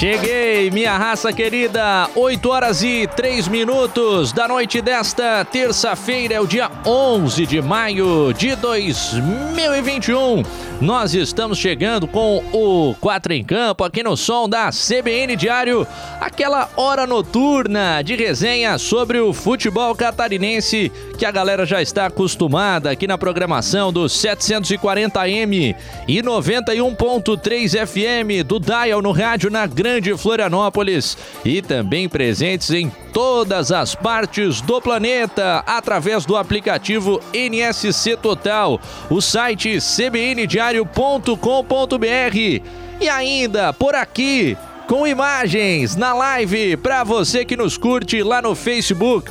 Cheguei, 0.00 0.70
minha 0.70 0.96
raça 0.96 1.30
querida, 1.30 2.08
8 2.14 2.48
horas 2.48 2.82
e 2.82 3.06
3 3.06 3.48
minutos 3.48 4.32
da 4.32 4.48
noite 4.48 4.80
desta 4.80 5.44
terça-feira, 5.44 6.36
é 6.36 6.40
o 6.40 6.46
dia 6.46 6.70
11 6.86 7.44
de 7.44 7.60
maio 7.60 8.32
de 8.32 8.56
2021. 8.56 10.42
Nós 10.80 11.12
estamos 11.12 11.58
chegando 11.58 12.08
com 12.08 12.42
o 12.50 12.94
4 12.98 13.34
em 13.34 13.44
Campo 13.44 13.84
aqui 13.84 14.02
no 14.02 14.16
som 14.16 14.48
da 14.48 14.70
CBN 14.70 15.36
Diário, 15.36 15.86
aquela 16.18 16.70
hora 16.78 17.06
noturna 17.06 18.00
de 18.00 18.16
resenha 18.16 18.78
sobre 18.78 19.20
o 19.20 19.34
futebol 19.34 19.94
catarinense 19.94 20.90
que 21.18 21.26
a 21.26 21.30
galera 21.30 21.66
já 21.66 21.82
está 21.82 22.06
acostumada 22.06 22.90
aqui 22.90 23.06
na 23.06 23.18
programação 23.18 23.92
do 23.92 24.06
740M 24.06 25.76
e 26.08 26.22
91.3 26.22 27.86
FM 27.86 28.46
do 28.46 28.58
Dial 28.58 29.02
no 29.02 29.12
rádio 29.12 29.50
na 29.50 29.66
Grande 29.66 29.89
Florianópolis 30.16 31.16
e 31.44 31.60
também 31.60 32.08
presentes 32.08 32.70
em 32.70 32.90
todas 33.12 33.72
as 33.72 33.94
partes 33.94 34.60
do 34.60 34.80
planeta 34.80 35.62
através 35.66 36.24
do 36.24 36.36
aplicativo 36.36 37.20
NSC 37.32 38.16
Total, 38.16 38.80
o 39.08 39.20
site 39.20 39.80
cbndiario.com.br 39.80 42.64
e 43.00 43.08
ainda 43.08 43.72
por 43.72 43.94
aqui 43.94 44.56
com 44.86 45.06
imagens 45.06 45.96
na 45.96 46.12
live 46.12 46.76
para 46.76 47.04
você 47.04 47.44
que 47.44 47.56
nos 47.56 47.78
curte 47.78 48.22
lá 48.22 48.42
no 48.42 48.54
Facebook 48.54 49.30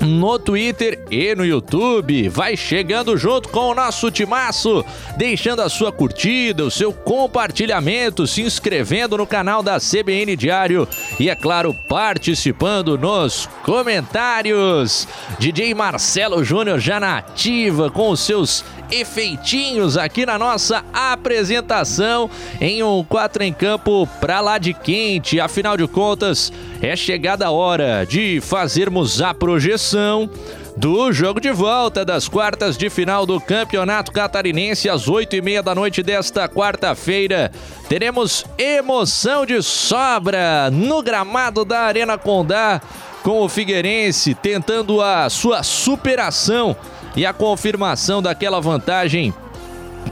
no 0.00 0.38
Twitter 0.38 1.04
e 1.10 1.34
no 1.34 1.44
YouTube. 1.44 2.28
Vai 2.28 2.56
chegando 2.56 3.16
junto 3.16 3.48
com 3.48 3.70
o 3.70 3.74
nosso 3.74 4.10
timaço, 4.10 4.84
deixando 5.16 5.60
a 5.62 5.68
sua 5.68 5.92
curtida, 5.92 6.64
o 6.64 6.70
seu 6.70 6.92
compartilhamento, 6.92 8.26
se 8.26 8.42
inscrevendo 8.42 9.18
no 9.18 9.26
canal 9.26 9.62
da 9.62 9.78
CBN 9.78 10.36
Diário 10.36 10.88
e, 11.18 11.28
é 11.28 11.34
claro, 11.34 11.74
participando 11.88 12.96
nos 12.96 13.48
comentários. 13.64 15.06
DJ 15.38 15.74
Marcelo 15.74 16.42
Júnior 16.42 16.80
já 16.80 16.98
na 16.98 17.18
ativa 17.18 17.90
com 17.90 18.10
os 18.10 18.20
seus 18.20 18.64
efeitinhos 18.90 19.96
aqui 19.96 20.26
na 20.26 20.38
nossa 20.38 20.84
apresentação 20.92 22.28
em 22.60 22.82
um 22.82 23.04
4 23.04 23.44
em 23.44 23.52
campo 23.52 24.06
pra 24.20 24.40
lá 24.40 24.58
de 24.58 24.74
quente. 24.74 25.40
Afinal 25.40 25.76
de 25.76 25.86
contas, 25.86 26.52
é 26.82 26.96
chegada 26.96 27.46
a 27.46 27.50
hora 27.50 28.06
de 28.06 28.40
fazermos 28.40 29.20
a 29.20 29.34
projeção 29.34 30.30
do 30.76 31.12
jogo 31.12 31.40
de 31.40 31.50
volta 31.50 32.04
das 32.04 32.26
quartas 32.26 32.78
de 32.78 32.88
final 32.88 33.26
do 33.26 33.38
Campeonato 33.38 34.10
Catarinense 34.10 34.88
às 34.88 35.06
oito 35.06 35.36
e 35.36 35.42
meia 35.42 35.62
da 35.62 35.74
noite 35.74 36.02
desta 36.02 36.48
quarta-feira. 36.48 37.52
Teremos 37.88 38.46
emoção 38.56 39.44
de 39.44 39.62
sobra 39.62 40.70
no 40.70 41.02
gramado 41.02 41.64
da 41.66 41.80
Arena 41.80 42.16
Condá 42.16 42.80
com 43.22 43.42
o 43.42 43.48
Figueirense 43.48 44.34
tentando 44.34 45.02
a 45.02 45.28
sua 45.28 45.62
superação 45.62 46.74
e 47.14 47.26
a 47.26 47.34
confirmação 47.34 48.22
daquela 48.22 48.60
vantagem 48.60 49.34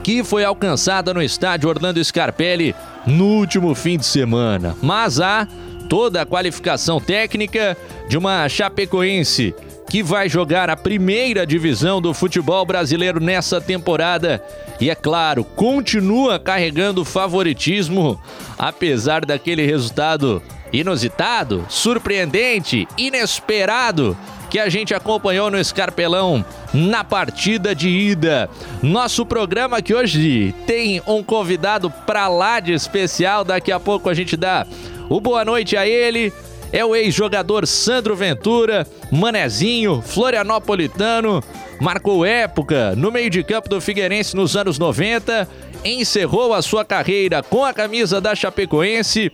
que 0.03 0.23
foi 0.23 0.43
alcançada 0.43 1.15
no 1.15 1.21
estádio 1.21 1.67
Orlando 1.67 2.03
Scarpelli 2.03 2.75
no 3.07 3.25
último 3.25 3.73
fim 3.73 3.97
de 3.97 4.05
semana. 4.05 4.75
Mas 4.83 5.19
há 5.19 5.47
toda 5.89 6.21
a 6.21 6.25
qualificação 6.25 7.01
técnica 7.01 7.75
de 8.07 8.17
uma 8.17 8.47
Chapecoense 8.47 9.55
que 9.89 10.03
vai 10.03 10.29
jogar 10.29 10.69
a 10.69 10.77
primeira 10.77 11.47
divisão 11.47 11.99
do 11.99 12.13
futebol 12.13 12.63
brasileiro 12.63 13.19
nessa 13.19 13.59
temporada 13.59 14.41
e, 14.79 14.89
é 14.89 14.93
claro, 14.93 15.43
continua 15.43 16.37
carregando 16.37 17.03
favoritismo, 17.03 18.21
apesar 18.57 19.25
daquele 19.25 19.65
resultado 19.65 20.41
inusitado, 20.71 21.65
surpreendente, 21.67 22.87
inesperado 22.95 24.15
que 24.49 24.59
a 24.59 24.69
gente 24.69 24.93
acompanhou 24.93 25.49
no 25.49 25.59
Escarpelão 25.59 26.45
na 26.73 27.03
partida 27.03 27.73
de 27.73 27.89
ida. 27.89 28.49
Nosso 28.81 29.25
programa 29.25 29.81
que 29.81 29.93
hoje 29.93 30.53
tem 30.65 31.01
um 31.07 31.23
convidado 31.23 31.89
pra 31.89 32.27
lá 32.27 32.59
de 32.59 32.73
especial, 32.73 33.43
daqui 33.43 33.71
a 33.71 33.79
pouco 33.79 34.09
a 34.09 34.13
gente 34.13 34.37
dá 34.37 34.65
o 35.09 35.19
boa 35.19 35.43
noite 35.43 35.75
a 35.75 35.87
ele. 35.87 36.31
É 36.71 36.85
o 36.85 36.95
ex-jogador 36.95 37.65
Sandro 37.65 38.15
Ventura, 38.15 38.85
manezinho, 39.11 40.03
florianopolitano, 40.05 41.43
marcou 41.81 42.23
época 42.23 42.95
no 42.95 43.11
meio 43.11 43.27
de 43.27 43.43
campo 43.43 43.67
do 43.67 43.81
Figueirense 43.81 44.35
nos 44.35 44.55
anos 44.55 44.77
90, 44.77 45.47
encerrou 45.83 46.53
a 46.53 46.61
sua 46.61 46.85
carreira 46.85 47.41
com 47.41 47.65
a 47.65 47.73
camisa 47.73 48.21
da 48.21 48.35
Chapecoense 48.35 49.31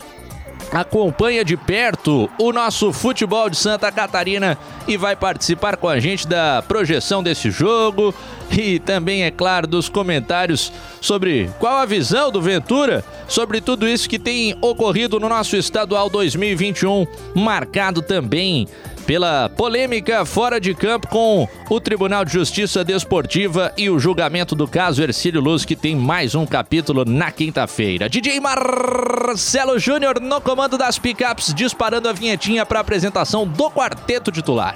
acompanha 0.72 1.44
de 1.44 1.56
perto 1.56 2.30
o 2.38 2.52
nosso 2.52 2.92
futebol 2.92 3.50
de 3.50 3.58
Santa 3.58 3.92
Catarina 3.92 4.58
e 4.88 4.98
vai 4.98 5.16
participar 5.16 5.78
com 5.78 5.88
a 5.88 6.00
gente 6.00 6.28
da 6.28 6.64
projeção 6.68 7.24
desse 7.24 7.50
jogo 7.50 8.14
e 8.52 8.80
também, 8.80 9.24
é 9.24 9.32
claro, 9.32 9.68
dos 9.68 9.90
comentários 9.90 10.72
sobre 11.02 11.50
qual 11.60 11.78
a 11.78 11.86
visão 11.86 12.32
do 12.32 12.42
Ventura 12.42 13.04
sobre 13.28 13.62
tudo 13.62 13.88
isso 13.88 14.10
que 14.10 14.20
tem 14.20 14.56
ocorrido 14.62 15.20
no 15.20 15.30
nosso 15.30 15.56
estadual 15.56 16.10
2021, 16.10 17.08
marcado 17.34 18.02
também 18.02 18.68
pela 19.06 19.50
polêmica 19.50 20.26
fora 20.26 20.60
de 20.60 20.74
campo 20.74 21.08
com 21.08 21.48
o 21.70 21.80
Tribunal 21.80 22.26
de 22.26 22.34
Justiça 22.34 22.84
Desportiva 22.84 23.72
e 23.78 23.90
o 23.90 24.00
julgamento 24.00 24.56
do 24.56 24.68
caso 24.68 25.02
Ercílio 25.02 25.42
Luz, 25.42 25.64
que 25.64 25.76
tem 25.76 25.96
mais 25.96 26.36
um 26.36 26.46
capítulo 26.46 27.06
na 27.06 27.32
quinta-feira. 27.32 28.10
DJ 28.10 28.40
Marcelo 28.40 29.78
Júnior 29.78 30.20
no 30.20 30.42
comando 30.42 30.78
das 30.78 30.98
picapes, 30.98 31.54
disparando 31.54 32.10
a 32.10 32.14
vinhetinha 32.14 32.66
para 32.66 32.80
a 32.80 32.82
apresentação 32.82 33.48
do 33.48 33.70
quarteto 33.70 34.32
titular. 34.32 34.76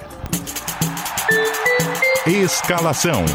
Escalação. 2.26 3.26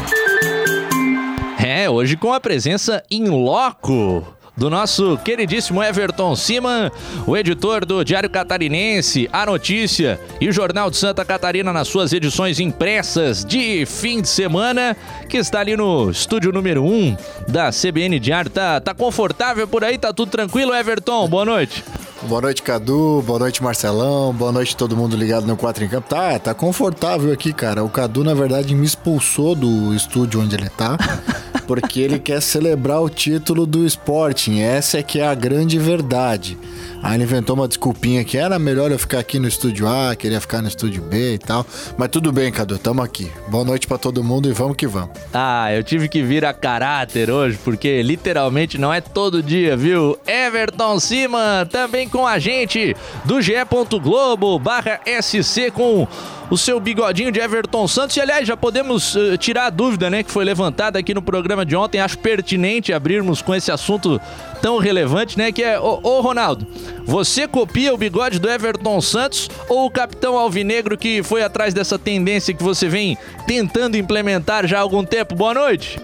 É, 1.57 1.89
hoje 1.89 2.15
com 2.15 2.31
a 2.31 2.39
presença 2.39 3.03
em 3.09 3.27
loco 3.27 4.25
do 4.57 4.69
nosso 4.69 5.17
queridíssimo 5.17 5.83
Everton 5.83 6.35
Siman, 6.35 6.91
o 7.27 7.35
editor 7.35 7.85
do 7.85 8.03
Diário 8.03 8.29
Catarinense, 8.29 9.29
A 9.31 9.45
Notícia 9.45 10.19
e 10.39 10.47
o 10.47 10.51
Jornal 10.51 10.89
de 10.89 10.97
Santa 10.97 11.25
Catarina 11.25 11.73
nas 11.73 11.87
suas 11.87 12.13
edições 12.13 12.59
impressas 12.59 13.43
de 13.43 13.85
fim 13.85 14.21
de 14.21 14.29
semana, 14.29 14.95
que 15.27 15.37
está 15.37 15.59
ali 15.59 15.75
no 15.75 16.09
estúdio 16.09 16.51
número 16.51 16.83
1 16.83 16.87
um 16.87 17.17
da 17.47 17.69
CBN 17.71 18.19
Diário. 18.19 18.49
Tá, 18.49 18.79
tá 18.79 18.93
confortável 18.93 19.67
por 19.67 19.83
aí? 19.83 19.97
Tá 19.97 20.13
tudo 20.13 20.31
tranquilo, 20.31 20.73
Everton? 20.73 21.27
Boa 21.27 21.45
noite. 21.45 21.83
Boa 22.27 22.41
noite, 22.41 22.63
Cadu. 22.63 23.21
Boa 23.21 23.37
noite, 23.37 23.61
Marcelão. 23.61 24.33
Boa 24.33 24.51
noite, 24.51 24.75
todo 24.75 24.97
mundo 24.97 25.15
ligado 25.15 25.45
no 25.45 25.55
4 25.55 25.83
em 25.83 25.87
Campo. 25.87 26.09
Tá, 26.09 26.39
tá 26.39 26.55
confortável 26.55 27.31
aqui, 27.31 27.53
cara. 27.53 27.83
O 27.83 27.89
Cadu, 27.89 28.23
na 28.23 28.33
verdade, 28.33 28.73
me 28.73 28.85
expulsou 28.85 29.53
do 29.53 29.93
estúdio 29.93 30.41
onde 30.41 30.55
ele 30.55 30.69
tá. 30.69 30.97
porque 31.67 31.99
ele 31.99 32.19
quer 32.19 32.41
celebrar 32.41 33.01
o 33.01 33.09
título 33.09 33.65
do 33.65 33.85
Sporting. 33.85 34.59
Essa 34.59 34.99
é 34.99 35.03
que 35.03 35.19
é 35.19 35.27
a 35.27 35.35
grande 35.35 35.77
verdade. 35.77 36.57
Aí 37.05 37.17
ele 37.17 37.23
inventou 37.23 37.55
uma 37.55 37.67
desculpinha 37.67 38.23
que 38.23 38.35
era 38.35 38.57
melhor 38.57 38.91
eu 38.91 38.97
ficar 38.97 39.19
aqui 39.19 39.37
no 39.37 39.47
estúdio 39.47 39.87
A, 39.87 40.15
queria 40.15 40.41
ficar 40.41 40.59
no 40.63 40.67
estúdio 40.67 41.03
B 41.03 41.35
e 41.35 41.37
tal. 41.37 41.63
Mas 41.95 42.09
tudo 42.09 42.31
bem, 42.31 42.51
Cadu, 42.51 42.79
tamo 42.79 43.03
aqui. 43.03 43.29
Boa 43.47 43.63
noite 43.63 43.85
para 43.85 43.99
todo 43.99 44.23
mundo 44.23 44.49
e 44.49 44.51
vamos 44.51 44.75
que 44.75 44.87
vamos. 44.87 45.11
Ah, 45.31 45.71
eu 45.71 45.83
tive 45.83 46.09
que 46.09 46.23
vir 46.23 46.43
a 46.45 46.51
caráter 46.51 47.29
hoje, 47.29 47.59
porque 47.63 48.01
literalmente 48.01 48.79
não 48.79 48.91
é 48.91 49.01
todo 49.01 49.43
dia, 49.43 49.77
viu? 49.77 50.17
Everton 50.25 50.99
Cima 50.99 51.67
também 51.71 52.09
com 52.15 52.25
a 52.25 52.39
gente 52.39 52.95
do 53.25 53.41
GE. 53.41 53.53
Globo 54.01 54.57
barra 54.57 55.01
SC 55.21 55.69
com 55.69 56.07
o 56.49 56.57
seu 56.57 56.79
bigodinho 56.79 57.29
de 57.29 57.41
Everton 57.41 57.85
Santos. 57.89 58.15
E 58.15 58.21
aliás, 58.21 58.47
já 58.47 58.55
podemos 58.55 59.15
uh, 59.15 59.37
tirar 59.37 59.65
a 59.65 59.69
dúvida, 59.69 60.09
né, 60.09 60.23
que 60.23 60.31
foi 60.31 60.45
levantada 60.45 60.97
aqui 60.97 61.13
no 61.13 61.21
programa 61.21 61.65
de 61.65 61.75
ontem. 61.75 61.99
Acho 61.99 62.17
pertinente 62.19 62.93
abrirmos 62.93 63.41
com 63.41 63.53
esse 63.53 63.69
assunto 63.69 64.21
tão 64.61 64.77
relevante, 64.77 65.37
né? 65.37 65.51
Que 65.51 65.61
é, 65.61 65.77
ô, 65.77 65.99
ô 66.01 66.21
Ronaldo, 66.21 66.65
você 67.03 67.49
copia 67.49 67.93
o 67.93 67.97
bigode 67.97 68.39
do 68.39 68.49
Everton 68.49 69.01
Santos 69.01 69.49
ou 69.67 69.85
o 69.85 69.91
capitão 69.91 70.37
alvinegro 70.37 70.97
que 70.97 71.21
foi 71.21 71.43
atrás 71.43 71.73
dessa 71.73 71.99
tendência 71.99 72.53
que 72.53 72.63
você 72.63 72.87
vem 72.87 73.17
tentando 73.45 73.97
implementar 73.97 74.65
já 74.65 74.77
há 74.77 74.81
algum 74.81 75.03
tempo? 75.03 75.35
Boa 75.35 75.53
noite. 75.53 75.99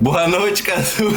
Boa 0.00 0.28
noite, 0.28 0.62
Cadu. 0.62 1.16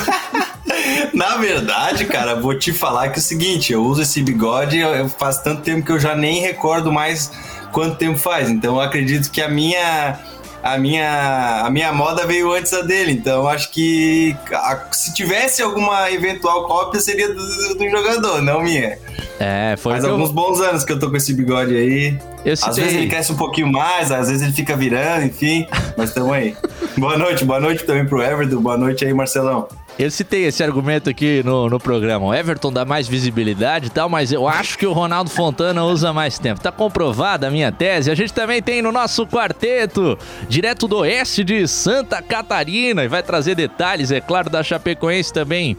Na 1.14 1.36
verdade, 1.36 2.06
cara, 2.06 2.36
vou 2.36 2.58
te 2.58 2.72
falar 2.72 3.10
que 3.10 3.16
é 3.16 3.20
o 3.20 3.24
seguinte, 3.24 3.74
eu 3.74 3.84
uso 3.84 4.02
esse 4.02 4.22
bigode 4.22 4.80
faz 5.18 5.40
tanto 5.42 5.62
tempo 5.62 5.86
que 5.86 5.92
eu 5.92 6.00
já 6.00 6.16
nem 6.16 6.40
recordo 6.40 6.92
mais 6.92 7.30
quanto 7.74 7.98
tempo 7.98 8.18
faz. 8.18 8.50
Então 8.50 8.76
eu 8.76 8.82
acredito 8.82 9.30
que 9.30 9.42
a 9.42 9.50
minha 9.50 10.18
a 10.62 10.78
minha, 10.78 11.62
a 11.66 11.70
minha 11.70 11.92
moda 11.94 12.26
veio 12.26 12.52
antes 12.54 12.72
da 12.72 12.82
dele, 12.82 13.12
então 13.12 13.48
acho 13.48 13.72
que 13.72 14.36
a, 14.52 14.88
se 14.92 15.14
tivesse 15.14 15.62
alguma 15.62 16.12
eventual 16.12 16.66
cópia 16.68 17.00
seria 17.00 17.34
do, 17.34 17.76
do 17.76 17.90
jogador, 17.90 18.42
não 18.42 18.62
minha. 18.62 18.98
É, 19.40 19.76
foi 19.78 19.94
Faz 19.94 20.06
alguns 20.06 20.30
eu... 20.30 20.36
bons 20.36 20.60
anos 20.60 20.84
que 20.84 20.92
eu 20.92 21.00
tô 21.00 21.10
com 21.10 21.16
esse 21.16 21.34
bigode 21.34 21.76
aí. 21.76 22.18
às 22.62 22.76
vezes 22.76 22.94
ele 22.94 23.08
cresce 23.08 23.32
um 23.32 23.38
pouquinho 23.38 23.72
mais, 23.72 24.12
às 24.12 24.28
vezes 24.28 24.44
ele 24.44 24.54
fica 24.54 24.76
virando, 24.76 25.26
enfim, 25.26 25.66
mas 25.96 26.14
tamo 26.14 26.34
aí. 26.34 26.56
boa 26.98 27.18
noite, 27.18 27.46
boa 27.46 27.60
noite 27.60 27.86
também 27.86 28.06
pro 28.06 28.22
Everton, 28.22 28.62
boa 28.62 28.78
noite 28.78 29.06
aí, 29.06 29.14
Marcelão. 29.14 29.68
Eu 30.00 30.10
citei 30.10 30.46
esse 30.46 30.64
argumento 30.64 31.10
aqui 31.10 31.44
no, 31.44 31.70
no 31.70 31.78
programa. 31.78 32.28
O 32.28 32.34
Everton 32.34 32.72
dá 32.72 32.86
mais 32.86 33.06
visibilidade 33.06 33.88
e 33.88 33.90
tal, 33.90 34.08
mas 34.08 34.32
eu 34.32 34.48
acho 34.48 34.78
que 34.78 34.88
o 34.88 34.94
Ronaldo 34.94 35.30
Fontana 35.30 35.84
usa 35.84 36.14
mais 36.14 36.40
tempo. 36.40 36.62
Tá 36.62 36.72
comprovada 36.72 37.48
a 37.48 37.52
minha 37.52 37.70
tese. 37.70 38.10
A 38.10 38.16
gente 38.16 38.32
também 38.32 38.62
tem 38.62 38.82
no 38.82 38.94
nosso 38.94 39.28
quarteto, 39.28 40.18
direto 40.48 40.88
do 40.88 41.00
oeste 41.00 41.44
de 41.44 41.68
Santa 41.68 42.22
Catarina, 42.22 43.04
e 43.04 43.10
vai 43.10 43.22
trazer 43.22 43.56
detalhes, 43.56 44.10
é 44.10 44.22
claro, 44.22 44.50
da 44.50 44.64
Chapecoense 44.64 45.34
também 45.34 45.76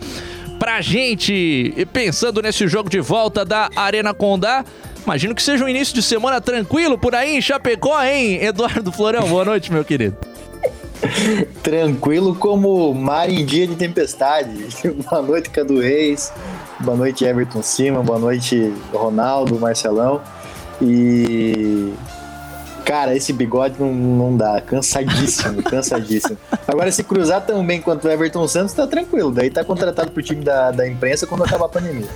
pra 0.59 0.83
gente. 0.83 1.89
Pensando 1.91 2.43
nesse 2.43 2.69
jogo 2.69 2.91
de 2.91 3.01
volta 3.01 3.43
da 3.43 3.71
Arena 3.75 4.13
Condá, 4.13 4.67
imagino 5.03 5.35
que 5.35 5.43
seja 5.43 5.65
um 5.65 5.69
início 5.69 5.95
de 5.95 6.03
semana 6.03 6.43
tranquilo 6.43 6.99
por 6.99 7.15
aí 7.15 7.39
em 7.39 7.41
Chapecó, 7.41 8.03
hein? 8.05 8.45
Eduardo 8.45 8.93
Florão, 8.93 9.27
boa 9.27 9.47
noite, 9.47 9.73
meu 9.73 9.83
querido. 9.83 10.19
Tranquilo 11.62 12.35
como 12.35 12.93
mar 12.94 13.29
em 13.31 13.44
dia 13.44 13.67
de 13.67 13.75
tempestade. 13.76 14.69
boa 15.11 15.23
noite, 15.23 15.50
Cadu 15.50 15.81
Reis. 15.81 16.32
Boa 16.81 16.97
noite, 16.97 17.25
Everton 17.25 17.62
Cima. 17.62 18.02
Boa 18.02 18.19
noite, 18.19 18.73
Ronaldo, 18.93 19.58
Marcelão. 19.58 20.20
E. 20.81 21.93
Cara, 22.85 23.14
esse 23.14 23.32
bigode 23.32 23.76
não, 23.79 23.93
não 23.93 24.37
dá. 24.37 24.61
Cansadíssimo, 24.61 25.62
cansadíssimo. 25.64 26.37
Agora, 26.67 26.91
se 26.91 27.05
cruzar 27.05 27.44
tão 27.44 27.64
bem 27.64 27.81
quanto 27.81 28.06
o 28.06 28.11
Everton 28.11 28.49
Santos, 28.49 28.75
tá 28.75 28.87
tranquilo. 28.87 29.31
Daí 29.31 29.50
tá 29.50 29.64
contratado 29.64 30.11
pro 30.11 30.23
time 30.23 30.44
da, 30.44 30.70
da 30.70 30.88
imprensa 30.88 31.26
quando 31.26 31.44
acabar 31.44 31.67
a 31.67 31.69
pandemia. 31.69 32.08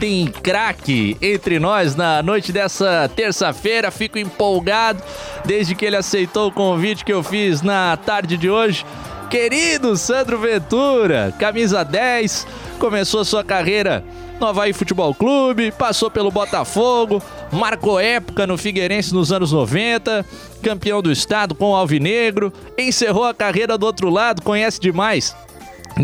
tem 0.00 0.26
craque 0.26 1.16
entre 1.22 1.60
nós 1.60 1.94
na 1.94 2.20
noite 2.20 2.50
dessa 2.50 3.08
terça-feira. 3.14 3.92
Fico 3.92 4.18
empolgado 4.18 5.00
desde 5.44 5.76
que 5.76 5.84
ele 5.84 5.94
aceitou 5.94 6.48
o 6.48 6.52
convite 6.52 7.04
que 7.04 7.12
eu 7.12 7.22
fiz 7.22 7.62
na 7.62 7.96
tarde 7.96 8.36
de 8.36 8.50
hoje. 8.50 8.84
Querido 9.30 9.96
Sandro 9.96 10.38
Ventura, 10.38 11.34
camisa 11.38 11.84
10, 11.84 12.46
começou 12.78 13.24
sua 13.24 13.42
carreira 13.42 14.04
no 14.38 14.46
Havaí 14.46 14.72
Futebol 14.72 15.12
Clube, 15.14 15.72
passou 15.72 16.10
pelo 16.10 16.30
Botafogo, 16.30 17.20
marcou 17.50 17.98
época 17.98 18.46
no 18.46 18.56
Figueirense 18.56 19.12
nos 19.12 19.32
anos 19.32 19.50
90, 19.50 20.24
campeão 20.62 21.02
do 21.02 21.10
estado 21.10 21.54
com 21.54 21.70
o 21.70 21.74
Alvinegro, 21.74 22.52
encerrou 22.78 23.24
a 23.24 23.34
carreira 23.34 23.76
do 23.76 23.84
outro 23.84 24.10
lado, 24.10 24.42
conhece 24.42 24.80
demais 24.80 25.34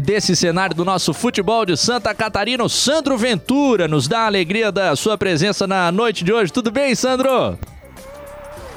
desse 0.01 0.35
cenário 0.35 0.75
do 0.75 0.85
nosso 0.85 1.13
futebol 1.13 1.65
de 1.65 1.77
Santa 1.77 2.15
Catarina. 2.15 2.65
O 2.65 2.69
Sandro 2.69 3.17
Ventura 3.17 3.87
nos 3.87 4.09
dá 4.09 4.21
a 4.21 4.27
alegria 4.27 4.73
da 4.73 4.97
sua 4.97 5.17
presença 5.19 5.67
na 5.67 5.93
noite 5.93 6.25
de 6.25 6.33
hoje. 6.33 6.53
Tudo 6.53 6.71
bem, 6.71 6.95
Sandro? 6.95 7.59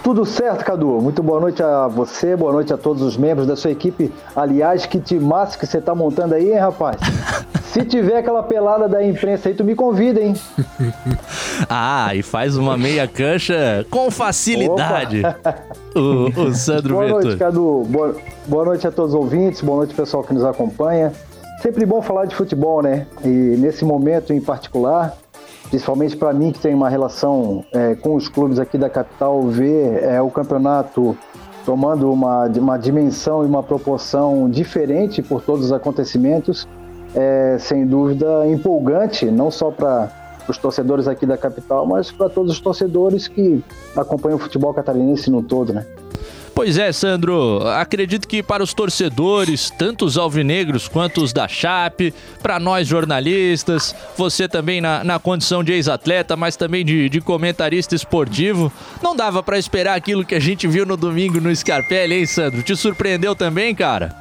Tudo 0.05 0.23
certo, 0.23 0.63
Cadu. 0.63 1.01
Muito 1.01 1.23
boa 1.23 1.39
noite 1.39 1.63
a 1.63 1.87
você, 1.87 2.35
boa 2.35 2.53
noite 2.53 2.71
a 2.71 2.77
todos 2.77 3.01
os 3.01 3.17
membros 3.17 3.47
da 3.47 3.55
sua 3.55 3.71
equipe. 3.71 4.13
Aliás, 4.35 4.85
que 4.85 4.99
timaço 4.99 5.57
que 5.57 5.65
você 5.65 5.81
tá 5.81 5.95
montando 5.95 6.35
aí, 6.35 6.51
hein, 6.51 6.59
rapaz? 6.59 6.97
Se 7.73 7.83
tiver 7.83 8.19
aquela 8.19 8.43
pelada 8.43 8.87
da 8.87 9.03
imprensa 9.03 9.49
aí, 9.49 9.55
tu 9.55 9.63
me 9.63 9.73
convida, 9.73 10.21
hein? 10.21 10.35
ah, 11.67 12.13
e 12.13 12.21
faz 12.21 12.55
uma 12.55 12.77
meia 12.77 13.07
cancha 13.07 13.83
com 13.89 14.11
facilidade. 14.11 15.23
o, 15.95 16.39
o, 16.39 16.53
Sandro 16.53 16.93
Boa 16.93 17.05
Ventura. 17.07 17.23
noite, 17.25 17.39
Cadu. 17.39 17.83
Boa, 17.89 18.15
boa 18.45 18.65
noite 18.65 18.85
a 18.85 18.91
todos 18.91 19.15
os 19.15 19.19
ouvintes, 19.19 19.61
boa 19.61 19.77
noite 19.77 19.95
pessoal 19.95 20.23
que 20.23 20.35
nos 20.35 20.45
acompanha. 20.45 21.13
Sempre 21.63 21.83
bom 21.83 21.99
falar 21.99 22.25
de 22.25 22.35
futebol, 22.35 22.83
né? 22.83 23.07
E 23.23 23.27
nesse 23.27 23.83
momento 23.83 24.31
em 24.31 24.39
particular, 24.39 25.17
principalmente 25.75 26.15
para 26.15 26.31
mim 26.31 26.53
que 26.53 26.59
tem 26.59 26.73
uma 26.73 26.87
relação 26.87 27.65
é, 27.73 27.95
com 27.95 28.15
os 28.15 28.29
clubes 28.29 28.59
aqui 28.59 28.77
da 28.77 28.89
capital, 28.89 29.41
ver 29.41 30.01
é, 30.03 30.21
o 30.21 30.29
campeonato 30.31 31.17
tomando 31.65 32.09
uma, 32.09 32.45
uma 32.45 32.77
dimensão 32.77 33.43
e 33.43 33.45
uma 33.45 33.61
proporção 33.61 34.49
diferente 34.49 35.21
por 35.21 35.41
todos 35.41 35.65
os 35.65 35.71
acontecimentos, 35.73 36.65
é 37.13 37.57
sem 37.59 37.85
dúvida 37.85 38.47
empolgante, 38.47 39.25
não 39.25 39.51
só 39.51 39.69
para 39.69 40.09
os 40.47 40.57
torcedores 40.57 41.09
aqui 41.09 41.25
da 41.25 41.37
capital, 41.37 41.85
mas 41.85 42.09
para 42.09 42.29
todos 42.29 42.53
os 42.53 42.59
torcedores 42.61 43.27
que 43.27 43.61
acompanham 43.97 44.37
o 44.37 44.39
futebol 44.39 44.73
catarinense 44.73 45.29
no 45.29 45.43
todo, 45.43 45.73
né? 45.73 45.85
Pois 46.65 46.79
é, 46.79 46.91
Sandro. 46.91 47.59
Acredito 47.67 48.27
que 48.27 48.41
para 48.41 48.63
os 48.63 48.73
torcedores, 48.73 49.69
tanto 49.69 50.03
os 50.03 50.17
alvinegros 50.17 50.87
quanto 50.87 51.21
os 51.21 51.31
da 51.31 51.47
Chape, 51.47 52.11
para 52.41 52.59
nós 52.59 52.87
jornalistas, 52.87 53.93
você 54.17 54.47
também 54.47 54.81
na, 54.81 55.03
na 55.03 55.19
condição 55.19 55.63
de 55.63 55.73
ex-atleta, 55.73 56.35
mas 56.35 56.55
também 56.55 56.83
de, 56.83 57.07
de, 57.07 57.21
comentarista 57.21 57.93
esportivo, 57.93 58.71
não 58.99 59.15
dava 59.15 59.43
para 59.43 59.59
esperar 59.59 59.95
aquilo 59.95 60.25
que 60.25 60.33
a 60.33 60.39
gente 60.39 60.67
viu 60.67 60.87
no 60.87 60.97
domingo 60.97 61.39
no 61.39 61.55
Scarpelli, 61.55 62.15
hein, 62.15 62.25
Sandro? 62.25 62.63
Te 62.63 62.75
surpreendeu 62.75 63.35
também, 63.35 63.75
cara? 63.75 64.15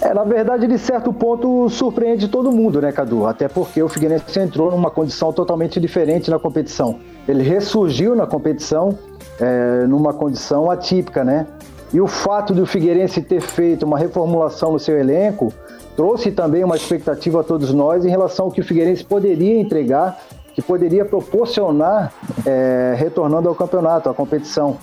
É, 0.00 0.14
na 0.14 0.24
verdade, 0.24 0.66
de 0.66 0.78
certo 0.78 1.12
ponto, 1.12 1.68
surpreende 1.68 2.28
todo 2.28 2.50
mundo, 2.50 2.80
né, 2.80 2.92
Cadu? 2.92 3.26
Até 3.26 3.46
porque 3.46 3.82
o 3.82 3.90
Figueirense 3.90 4.40
entrou 4.40 4.70
numa 4.70 4.90
condição 4.90 5.34
totalmente 5.34 5.78
diferente 5.78 6.30
na 6.30 6.38
competição. 6.38 6.98
Ele 7.28 7.42
ressurgiu 7.42 8.16
na 8.16 8.26
competição 8.26 8.98
é, 9.40 9.86
numa 9.86 10.12
condição 10.12 10.70
atípica, 10.70 11.24
né? 11.24 11.46
E 11.92 12.00
o 12.00 12.06
fato 12.06 12.54
de 12.54 12.60
o 12.60 12.66
Figueirense 12.66 13.20
ter 13.20 13.40
feito 13.40 13.84
uma 13.84 13.98
reformulação 13.98 14.72
no 14.72 14.78
seu 14.78 14.98
elenco 14.98 15.52
trouxe 15.96 16.30
também 16.30 16.62
uma 16.62 16.76
expectativa 16.76 17.40
a 17.40 17.44
todos 17.44 17.74
nós 17.74 18.04
em 18.04 18.08
relação 18.08 18.46
ao 18.46 18.52
que 18.52 18.60
o 18.60 18.64
Figueirense 18.64 19.04
poderia 19.04 19.58
entregar, 19.60 20.18
que 20.54 20.62
poderia 20.62 21.04
proporcionar 21.04 22.12
é, 22.46 22.94
retornando 22.96 23.48
ao 23.48 23.54
campeonato, 23.54 24.08
à 24.08 24.14
competição. 24.14 24.76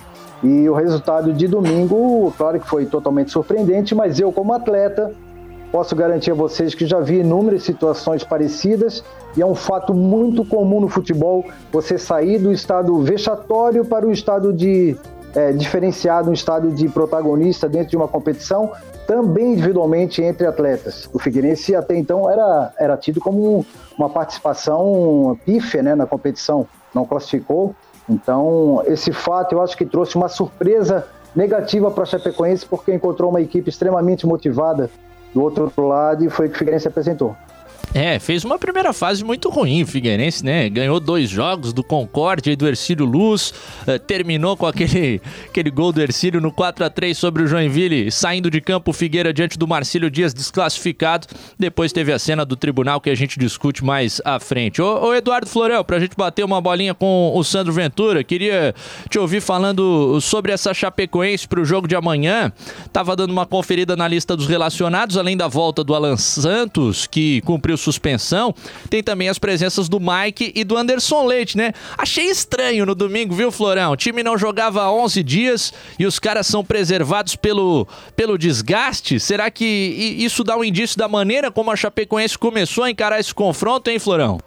E 0.43 0.69
o 0.69 0.73
resultado 0.73 1.33
de 1.33 1.47
domingo, 1.47 2.31
claro 2.37 2.59
que 2.59 2.67
foi 2.67 2.85
totalmente 2.85 3.31
surpreendente, 3.31 3.95
mas 3.95 4.19
eu, 4.19 4.31
como 4.31 4.53
atleta, 4.53 5.11
posso 5.71 5.95
garantir 5.95 6.31
a 6.31 6.33
vocês 6.33 6.74
que 6.74 6.86
já 6.86 7.00
vi 7.00 7.19
inúmeras 7.19 7.63
situações 7.63 8.24
parecidas 8.24 9.03
e 9.36 9.41
é 9.41 9.45
um 9.45 9.55
fato 9.55 9.93
muito 9.93 10.43
comum 10.45 10.81
no 10.81 10.88
futebol 10.88 11.45
você 11.71 11.97
sair 11.97 12.39
do 12.39 12.51
estado 12.51 12.97
vexatório 13.01 13.86
para 13.86 14.05
o 14.05 14.12
estado 14.12 14.53
de 14.53 14.97
é, 15.36 15.51
diferenciado, 15.51 16.29
um 16.29 16.33
estado 16.33 16.71
de 16.71 16.88
protagonista 16.89 17.69
dentro 17.69 17.89
de 17.89 17.97
uma 17.97 18.07
competição, 18.07 18.71
também 19.05 19.53
individualmente 19.53 20.21
entre 20.21 20.47
atletas. 20.47 21.07
O 21.13 21.19
Figueirense 21.19 21.75
até 21.75 21.95
então 21.95 22.29
era, 22.29 22.74
era 22.79 22.97
tido 22.97 23.19
como 23.19 23.65
uma 23.97 24.09
participação 24.09 25.38
pífia 25.45 25.83
né, 25.83 25.95
na 25.95 26.07
competição, 26.07 26.67
não 26.93 27.05
classificou. 27.05 27.75
Então, 28.09 28.81
esse 28.88 29.12
fato 29.12 29.53
eu 29.53 29.62
acho 29.62 29.77
que 29.77 29.86
trouxe 29.86 30.15
uma 30.15 30.29
surpresa 30.29 31.05
negativa 31.36 31.91
para 31.91 32.03
a 32.03 32.05
Chapecoense, 32.05 32.65
porque 32.65 32.93
encontrou 32.93 33.29
uma 33.29 33.41
equipe 33.41 33.69
extremamente 33.69 34.25
motivada 34.25 34.89
do 35.38 35.44
outro 35.44 35.88
lado 35.88 36.25
e 36.25 36.29
foi 36.29 36.48
o 36.48 36.50
que 36.50 36.56
o 36.56 36.58
Figueirense 36.58 36.88
apresentou. 36.88 37.36
É, 37.94 38.20
fez 38.20 38.44
uma 38.44 38.60
primeira 38.60 38.91
fase 38.94 39.24
muito 39.24 39.50
ruim 39.50 39.84
o 39.84 39.88
Figueirense, 39.88 40.44
né? 40.44 40.70
Ganhou 40.70 41.00
dois 41.00 41.29
jogos 41.29 41.74
do 41.74 41.84
Concórdia 41.84 42.51
e 42.51 42.56
do 42.56 42.67
Ercílio 42.67 43.06
Luz, 43.06 43.53
uh, 43.88 43.98
terminou 43.98 44.58
com 44.58 44.65
aquele, 44.65 45.22
aquele 45.48 45.72
gol 45.72 45.91
do 45.91 46.01
Ercílio 46.01 46.41
no 46.41 46.51
4 46.51 46.86
a 46.86 46.89
3 46.89 47.17
sobre 47.17 47.44
o 47.44 47.48
Joinville, 47.48 48.12
saindo 48.12 48.51
de 48.51 48.60
campo 48.60 48.91
o 48.91 48.94
Figueira 48.94 49.34
diante 49.34 49.58
do 49.58 49.67
Marcílio 49.67 50.12
Dias 50.12 50.34
desclassificado. 50.34 51.27
Depois 51.58 51.94
teve 51.94 52.12
a 52.12 52.20
cena 52.20 52.46
do 52.46 52.56
tribunal 52.56 53.00
que 53.00 53.10
a 53.10 53.15
gente 53.15 53.39
discute 53.39 53.84
mais 53.84 54.22
à 54.25 54.39
frente. 54.39 54.82
Ô, 54.82 55.08
ô 55.08 55.15
Eduardo 55.15 55.48
Florel, 55.48 55.84
pra 55.84 56.00
gente 56.00 56.15
bater 56.15 56.44
uma 56.44 56.60
bolinha 56.60 56.94
com 56.94 57.32
o 57.34 57.44
Sandro 57.44 57.74
Ventura, 57.74 58.24
queria 58.24 58.75
te 59.10 59.17
ouvir 59.17 59.41
falando 59.41 60.20
sobre 60.20 60.51
essa 60.51 60.74
Chapecoense 60.74 61.48
pro 61.48 61.63
jogo 61.63 61.88
de 61.88 61.96
amanhã. 61.96 62.51
Tava 62.91 63.15
dando 63.15 63.32
uma 63.32 63.46
conferida 63.46 63.96
na 63.96 64.08
lista 64.08 64.36
dos 64.36 64.48
relacionados, 64.48 65.17
além 65.17 65.38
da 65.38 65.48
volta 65.48 65.84
do 65.84 65.96
Alan 65.96 66.17
Santos, 66.17 67.08
que 67.08 67.41
cumpriu 67.41 67.76
suspensão, 67.77 68.53
tem 68.89 69.01
também 69.01 69.29
as 69.29 69.39
presenças 69.39 69.88
do 69.88 70.00
Mike 70.00 70.51
e 70.55 70.63
do 70.63 70.77
Anderson 70.77 71.25
Leite, 71.25 71.57
né? 71.57 71.74
Achei 71.98 72.25
estranho 72.25 72.86
no 72.86 72.96
domingo, 72.96 73.34
viu, 73.34 73.51
Florão? 73.51 73.91
O 73.91 73.98
time 73.98 74.24
não 74.24 74.38
jogava 74.38 74.81
há 74.81 74.91
11 74.91 75.24
dias 75.24 75.74
e 75.98 76.05
os 76.05 76.19
caras 76.19 76.48
são 76.48 76.63
preservados 76.63 77.36
pelo, 77.36 77.88
pelo 78.15 78.38
desgaste. 78.38 79.19
Será 79.19 79.50
que 79.50 79.65
isso 79.65 80.43
dá 80.43 80.57
um 80.57 80.63
indício 80.63 80.98
da 80.98 81.07
maneira 81.07 81.51
como 81.51 81.72
a 81.72 81.75
Chapecoense 81.75 82.38
começou 82.38 82.84
a 82.84 82.89
encarar 82.89 83.19
esse 83.19 83.34
confronto, 83.34 83.89
hein, 83.89 84.00
Florão? 84.00 84.39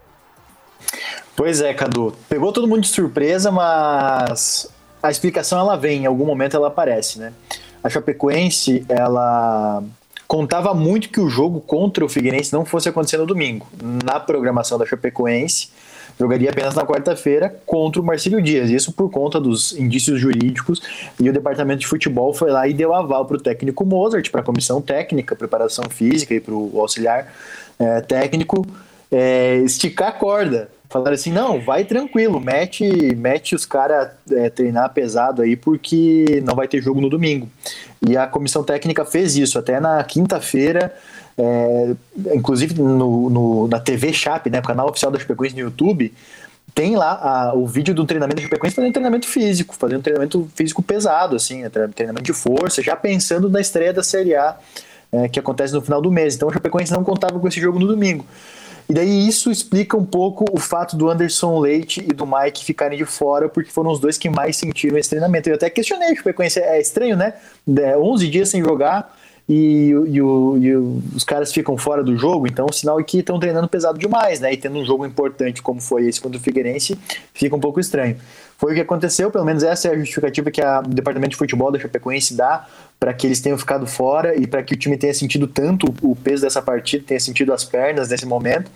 Pois 1.36 1.60
é, 1.60 1.72
Cadu. 1.72 2.14
Pegou 2.28 2.52
todo 2.52 2.68
mundo 2.68 2.82
de 2.82 2.88
surpresa, 2.88 3.50
mas 3.50 4.70
a 5.02 5.10
explicação 5.10 5.58
ela 5.58 5.76
vem, 5.76 6.02
em 6.02 6.06
algum 6.06 6.26
momento 6.26 6.56
ela 6.56 6.68
aparece, 6.68 7.18
né? 7.18 7.32
A 7.82 7.88
Chapecoense, 7.88 8.84
ela 8.88 9.82
contava 10.30 10.72
muito 10.72 11.08
que 11.08 11.18
o 11.18 11.28
jogo 11.28 11.60
contra 11.60 12.04
o 12.04 12.08
Figueirense 12.08 12.52
não 12.52 12.64
fosse 12.64 12.88
acontecer 12.88 13.16
no 13.16 13.26
domingo. 13.26 13.66
Na 14.04 14.20
programação 14.20 14.78
da 14.78 14.86
Chapecoense, 14.86 15.70
jogaria 16.16 16.50
apenas 16.50 16.72
na 16.76 16.86
quarta-feira 16.86 17.52
contra 17.66 18.00
o 18.00 18.04
Marcílio 18.04 18.40
Dias. 18.40 18.70
Isso 18.70 18.92
por 18.92 19.10
conta 19.10 19.40
dos 19.40 19.72
indícios 19.72 20.20
jurídicos. 20.20 20.80
E 21.18 21.28
o 21.28 21.32
departamento 21.32 21.80
de 21.80 21.88
futebol 21.88 22.32
foi 22.32 22.52
lá 22.52 22.68
e 22.68 22.72
deu 22.72 22.94
aval 22.94 23.26
para 23.26 23.38
o 23.38 23.40
técnico 23.40 23.84
Mozart, 23.84 24.30
para 24.30 24.40
a 24.40 24.44
comissão 24.44 24.80
técnica, 24.80 25.34
preparação 25.34 25.90
física 25.90 26.32
e 26.32 26.38
para 26.38 26.54
o 26.54 26.80
auxiliar 26.80 27.34
é, 27.76 28.00
técnico 28.00 28.64
é, 29.10 29.56
esticar 29.56 30.10
a 30.10 30.12
corda. 30.12 30.68
Falaram 30.90 31.14
assim, 31.14 31.30
não, 31.30 31.60
vai 31.60 31.84
tranquilo, 31.84 32.40
mete, 32.40 33.14
mete 33.14 33.54
os 33.54 33.64
caras 33.64 34.08
é, 34.32 34.50
treinar 34.50 34.92
pesado 34.92 35.40
aí, 35.40 35.54
porque 35.54 36.42
não 36.44 36.56
vai 36.56 36.66
ter 36.66 36.82
jogo 36.82 37.00
no 37.00 37.08
domingo. 37.08 37.48
E 38.04 38.16
a 38.16 38.26
comissão 38.26 38.64
técnica 38.64 39.04
fez 39.04 39.36
isso. 39.36 39.56
Até 39.56 39.78
na 39.78 40.02
quinta-feira, 40.02 40.92
é, 41.38 41.94
inclusive 42.34 42.74
no, 42.74 43.30
no, 43.30 43.68
na 43.68 43.78
TV 43.78 44.12
Chap, 44.12 44.50
né, 44.50 44.60
canal 44.60 44.88
oficial 44.88 45.12
da 45.12 45.18
Chapecoense 45.20 45.54
no 45.54 45.60
YouTube, 45.60 46.12
tem 46.74 46.96
lá 46.96 47.12
a, 47.22 47.54
o 47.54 47.68
vídeo 47.68 47.94
do 47.94 48.04
treinamento 48.04 48.38
da 48.38 48.42
Chapecoense 48.42 48.74
fazendo 48.74 48.92
treinamento 48.92 49.28
físico, 49.28 49.76
fazendo 49.76 50.02
treinamento 50.02 50.50
físico 50.56 50.82
pesado, 50.82 51.36
assim, 51.36 51.62
né, 51.62 51.68
treinamento 51.68 52.24
de 52.24 52.32
força, 52.32 52.82
já 52.82 52.96
pensando 52.96 53.48
na 53.48 53.60
estreia 53.60 53.92
da 53.92 54.02
Série 54.02 54.34
A, 54.34 54.56
é, 55.12 55.28
que 55.28 55.38
acontece 55.38 55.72
no 55.72 55.80
final 55.80 56.02
do 56.02 56.10
mês. 56.10 56.34
Então 56.34 56.48
a 56.48 56.52
Chapecoense 56.52 56.92
não 56.92 57.04
contava 57.04 57.38
com 57.38 57.46
esse 57.46 57.60
jogo 57.60 57.78
no 57.78 57.86
domingo. 57.86 58.26
E 58.90 58.92
daí 58.92 59.28
isso 59.28 59.52
explica 59.52 59.96
um 59.96 60.04
pouco 60.04 60.44
o 60.52 60.58
fato 60.58 60.96
do 60.96 61.08
Anderson 61.08 61.60
Leite 61.60 62.00
e 62.00 62.12
do 62.12 62.26
Mike 62.26 62.64
ficarem 62.64 62.98
de 62.98 63.04
fora, 63.04 63.48
porque 63.48 63.70
foram 63.70 63.92
os 63.92 64.00
dois 64.00 64.18
que 64.18 64.28
mais 64.28 64.56
sentiram 64.56 64.98
esse 64.98 65.10
treinamento. 65.10 65.48
Eu 65.48 65.54
até 65.54 65.70
questionei, 65.70 66.16
porque 66.16 66.42
é 66.58 66.80
estranho, 66.80 67.16
né? 67.16 67.34
11 67.68 68.26
dias 68.26 68.48
sem 68.48 68.60
jogar 68.60 69.16
e, 69.52 69.88
e, 69.88 70.22
o, 70.22 70.56
e, 70.58 70.76
os 70.76 71.24
caras 71.24 71.52
ficam 71.52 71.76
fora 71.76 72.04
do 72.04 72.16
jogo, 72.16 72.46
então 72.46 72.66
o 72.70 72.72
sinal 72.72 73.00
é 73.00 73.02
que 73.02 73.18
estão 73.18 73.36
treinando 73.36 73.66
pesado 73.66 73.98
demais, 73.98 74.38
né? 74.38 74.52
E 74.52 74.56
tendo 74.56 74.78
um 74.78 74.84
jogo 74.84 75.04
importante 75.04 75.60
como 75.60 75.80
foi 75.80 76.06
esse 76.06 76.20
contra 76.20 76.38
o 76.38 76.40
Figueirense, 76.40 76.96
fica 77.34 77.56
um 77.56 77.58
pouco 77.58 77.80
estranho. 77.80 78.16
Foi 78.56 78.70
o 78.70 78.74
que 78.76 78.80
aconteceu, 78.80 79.28
pelo 79.28 79.44
menos 79.44 79.64
essa 79.64 79.88
é 79.88 79.90
a 79.90 79.98
justificativa 79.98 80.52
que 80.52 80.62
a, 80.62 80.78
o 80.78 80.88
departamento 80.88 81.32
de 81.32 81.36
futebol 81.36 81.72
da 81.72 81.80
Chapecoense 81.80 82.32
dá 82.32 82.64
para 83.00 83.12
que 83.12 83.26
eles 83.26 83.40
tenham 83.40 83.58
ficado 83.58 83.88
fora 83.88 84.36
e 84.36 84.46
para 84.46 84.62
que 84.62 84.74
o 84.74 84.76
time 84.76 84.96
tenha 84.96 85.12
sentido 85.12 85.48
tanto 85.48 85.92
o 86.00 86.14
peso 86.14 86.42
dessa 86.42 86.62
partida, 86.62 87.02
tenha 87.04 87.18
sentido 87.18 87.52
as 87.52 87.64
pernas 87.64 88.08
nesse 88.08 88.26
momento. 88.26 88.70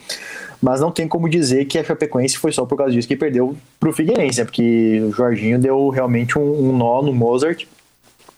Mas 0.61 0.81
não 0.81 0.91
tem 0.91 1.07
como 1.07 1.29
dizer 1.29 1.67
que 1.67 1.79
a 1.79 1.85
Chapecoense 1.85 2.37
foi 2.37 2.51
só 2.51 2.67
por 2.67 2.77
causa 2.77 2.93
disso 2.93 3.07
que 3.07 3.15
perdeu 3.15 3.57
para 3.79 3.91
o 3.91 3.93
Figueirense, 3.93 4.41
né? 4.41 4.45
porque 4.45 5.05
o 5.07 5.13
Jorginho 5.13 5.57
deu 5.57 5.89
realmente 5.91 6.37
um, 6.37 6.71
um 6.71 6.77
nó 6.77 7.01
no 7.01 7.15
Mozart 7.15 7.65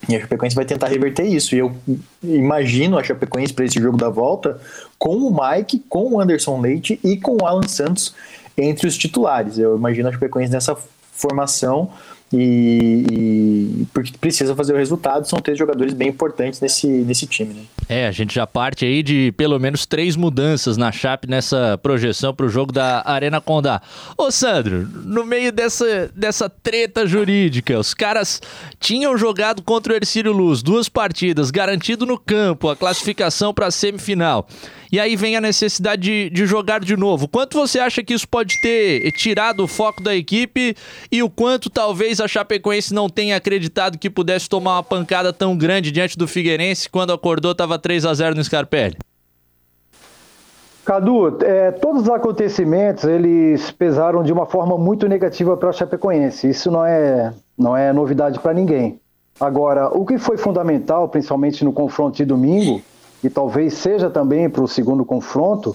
e 0.09 0.17
a 0.17 0.21
Chapecoense 0.21 0.55
vai 0.55 0.65
tentar 0.65 0.89
reverter 0.89 1.25
isso. 1.25 1.55
E 1.55 1.59
eu 1.59 1.75
imagino 2.23 2.99
a 2.99 3.03
Chapecoense 3.03 3.53
para 3.53 3.65
esse 3.65 3.81
jogo 3.81 3.97
da 3.97 4.09
volta 4.09 4.61
com 4.99 5.17
o 5.17 5.31
Mike, 5.31 5.81
com 5.89 6.13
o 6.13 6.21
Anderson 6.21 6.61
Leite 6.61 7.01
e 7.03 7.17
com 7.17 7.37
o 7.41 7.47
Alan 7.47 7.67
Santos 7.67 8.15
entre 8.57 8.87
os 8.87 8.97
titulares. 8.97 9.59
Eu 9.59 9.77
imagino 9.77 10.09
a 10.09 10.13
Chapecoense 10.13 10.53
nessa 10.53 10.77
formação 11.13 11.91
e, 12.33 13.05
e, 13.11 13.15
porque 13.97 14.13
precisa 14.21 14.55
fazer 14.55 14.75
o 14.75 14.77
resultado, 14.77 15.27
são 15.27 15.39
três 15.39 15.59
jogadores 15.59 15.95
bem 15.95 16.09
importantes 16.09 16.61
nesse, 16.61 16.87
nesse 16.87 17.27
time. 17.27 17.55
Né? 17.55 17.63
É, 17.89 18.07
a 18.07 18.11
gente 18.13 18.35
já 18.35 18.47
parte 18.47 18.85
aí 18.85 19.03
de 19.03 19.33
pelo 19.39 19.59
menos 19.59 19.87
três 19.87 20.17
mudanças 20.17 20.77
na 20.77 20.93
Chape 20.93 21.27
nessa 21.27 21.79
projeção 21.83 22.35
para 22.35 22.45
o 22.45 22.49
jogo 22.51 22.71
da 22.73 23.03
Arena 23.07 23.41
Condá. 23.41 23.81
Ô 24.15 24.31
Sandro, 24.31 24.87
no 24.87 25.25
meio 25.25 25.51
dessa, 25.51 26.11
dessa 26.15 26.47
treta 26.51 27.07
jurídica, 27.07 27.79
os 27.79 27.95
caras 27.95 28.43
tinham 28.79 29.17
jogado 29.17 29.63
contra 29.63 29.95
o 29.95 29.97
Ercílio 29.97 30.31
Luz 30.31 30.63
duas 30.63 30.91
partidas, 30.91 31.51
garantido 31.51 32.05
no 32.05 32.19
campo 32.19 32.69
a 32.69 32.77
classificação 32.77 33.55
para 33.55 33.69
a 33.69 33.71
semifinal 33.71 34.47
e 34.91 35.01
aí 35.01 35.17
vem 35.17 35.37
a 35.37 35.41
necessidade 35.41 36.03
de, 36.03 36.31
de 36.31 36.47
jogar 36.47 36.81
de 36.81 36.97
novo. 36.97 37.29
Quanto 37.29 37.57
você 37.57 37.79
acha 37.79 38.03
que 38.03 38.15
isso 38.15 38.29
pode 38.29 38.61
ter 38.61 39.11
tirado 39.13 39.65
o 39.65 39.67
foco 39.67 40.03
da 40.03 40.15
equipe 40.15 40.75
e 41.11 41.23
o 41.23 41.31
quanto 41.31 41.69
talvez 41.69 42.21
a 42.21 42.29
Chapecoense 42.29 42.95
não 42.95 43.09
tenha 43.09 43.37
acreditado 43.37 43.99
que 43.99 44.11
pudesse 44.11 44.49
tomar 44.49 44.77
uma 44.77 44.83
pancada 44.83 45.33
tão 45.33 45.57
grande 45.57 45.91
diante 45.91 46.17
do 46.17 46.29
Figueirense 46.29 46.89
quando 46.89 47.13
acordou 47.13 47.53
estava 47.53 47.79
3 47.79 48.05
a 48.05 48.15
0 48.15 48.37
no 48.37 48.45
Scarpelli? 48.45 48.97
Cadu, 50.85 51.37
é, 51.43 51.73
todos 51.73 52.03
os 52.03 52.09
acontecimentos 52.09 53.03
eles 53.03 53.73
pesaram 53.73 54.23
de 54.23 54.33
uma 54.33 54.47
forma 54.47 54.79
muito 54.79 55.09
negativa 55.09 55.57
para 55.57 55.71
a 55.71 55.73
Chapecoense. 55.73 56.49
Isso 56.49 56.71
não 56.71 56.87
é, 56.87 57.35
não 57.59 57.77
é 57.77 57.93
novidade 57.93 58.39
para 58.39 58.55
ninguém. 58.55 59.01
Agora, 59.41 59.89
o 59.89 60.07
que 60.07 60.17
foi 60.17 60.37
fundamental, 60.37 61.09
principalmente 61.09 61.65
no 61.65 61.73
confronto 61.73 62.17
de 62.17 62.25
domingo, 62.25 62.81
e 63.27 63.31
talvez 63.31 63.75
seja 63.75 64.09
também 64.09 64.49
para 64.49 64.63
o 64.63 64.69
segundo 64.69 65.05
confronto, 65.05 65.75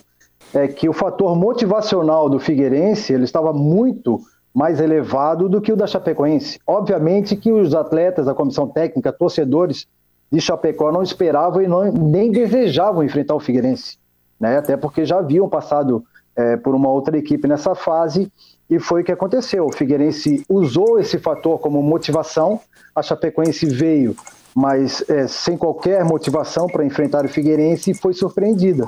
é 0.53 0.67
que 0.67 0.87
o 0.87 0.93
fator 0.93 1.35
motivacional 1.35 2.29
do 2.29 2.39
Figueirense 2.39 3.13
ele 3.13 3.25
estava 3.25 3.51
muito 3.51 4.21
mais 4.53 4.79
elevado 4.79 5.49
do 5.49 5.61
que 5.61 5.71
o 5.71 5.75
da 5.75 5.85
Chapecoense. 5.85 6.59
Obviamente 6.65 7.35
que 7.35 7.51
os 7.51 7.73
atletas, 7.73 8.27
a 8.27 8.33
comissão 8.33 8.67
técnica, 8.67 9.11
torcedores 9.11 9.85
de 10.31 10.39
Chapecó 10.39 10.91
não 10.91 11.03
esperavam 11.03 11.61
e 11.61 11.67
não, 11.67 11.91
nem 11.91 12.31
desejavam 12.31 13.03
enfrentar 13.03 13.35
o 13.35 13.39
Figueirense, 13.39 13.97
né? 14.39 14.57
até 14.57 14.77
porque 14.77 15.05
já 15.05 15.19
haviam 15.19 15.49
passado 15.49 16.03
é, 16.35 16.55
por 16.55 16.73
uma 16.73 16.89
outra 16.89 17.17
equipe 17.17 17.49
nessa 17.49 17.75
fase 17.75 18.31
e 18.69 18.79
foi 18.79 19.01
o 19.01 19.05
que 19.05 19.11
aconteceu. 19.11 19.65
O 19.65 19.73
Figueirense 19.73 20.45
usou 20.47 20.99
esse 20.99 21.19
fator 21.19 21.59
como 21.59 21.83
motivação, 21.83 22.61
a 22.95 23.01
Chapecoense 23.01 23.65
veio 23.65 24.15
mas 24.55 25.03
é, 25.09 25.27
sem 25.27 25.57
qualquer 25.57 26.03
motivação 26.03 26.67
para 26.67 26.85
enfrentar 26.85 27.25
o 27.25 27.29
Figueirense, 27.29 27.93
foi 27.93 28.13
surpreendida. 28.13 28.85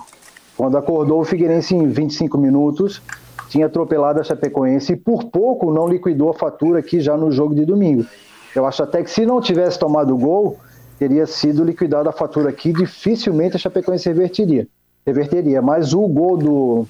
Quando 0.57 0.77
acordou 0.77 1.21
o 1.21 1.25
Figueirense 1.25 1.75
em 1.75 1.87
25 1.87 2.37
minutos, 2.37 3.01
tinha 3.49 3.65
atropelado 3.65 4.19
a 4.19 4.23
Chapecoense 4.23 4.93
e 4.93 4.95
por 4.95 5.25
pouco 5.25 5.71
não 5.71 5.87
liquidou 5.87 6.29
a 6.29 6.33
fatura 6.33 6.79
aqui 6.79 6.99
já 6.99 7.15
no 7.15 7.31
jogo 7.31 7.55
de 7.55 7.65
domingo. 7.65 8.05
Eu 8.55 8.65
acho 8.65 8.83
até 8.83 9.03
que 9.03 9.09
se 9.09 9.25
não 9.25 9.41
tivesse 9.41 9.79
tomado 9.79 10.13
o 10.13 10.17
gol, 10.17 10.59
teria 10.99 11.25
sido 11.25 11.63
liquidada 11.63 12.09
a 12.09 12.13
fatura 12.13 12.49
aqui, 12.49 12.71
dificilmente 12.71 13.55
a 13.55 13.59
Chapecoense 13.59 14.07
reverteria. 14.07 14.67
reverteria. 15.05 15.61
Mas 15.61 15.93
o 15.93 16.07
gol 16.07 16.37
do, 16.37 16.87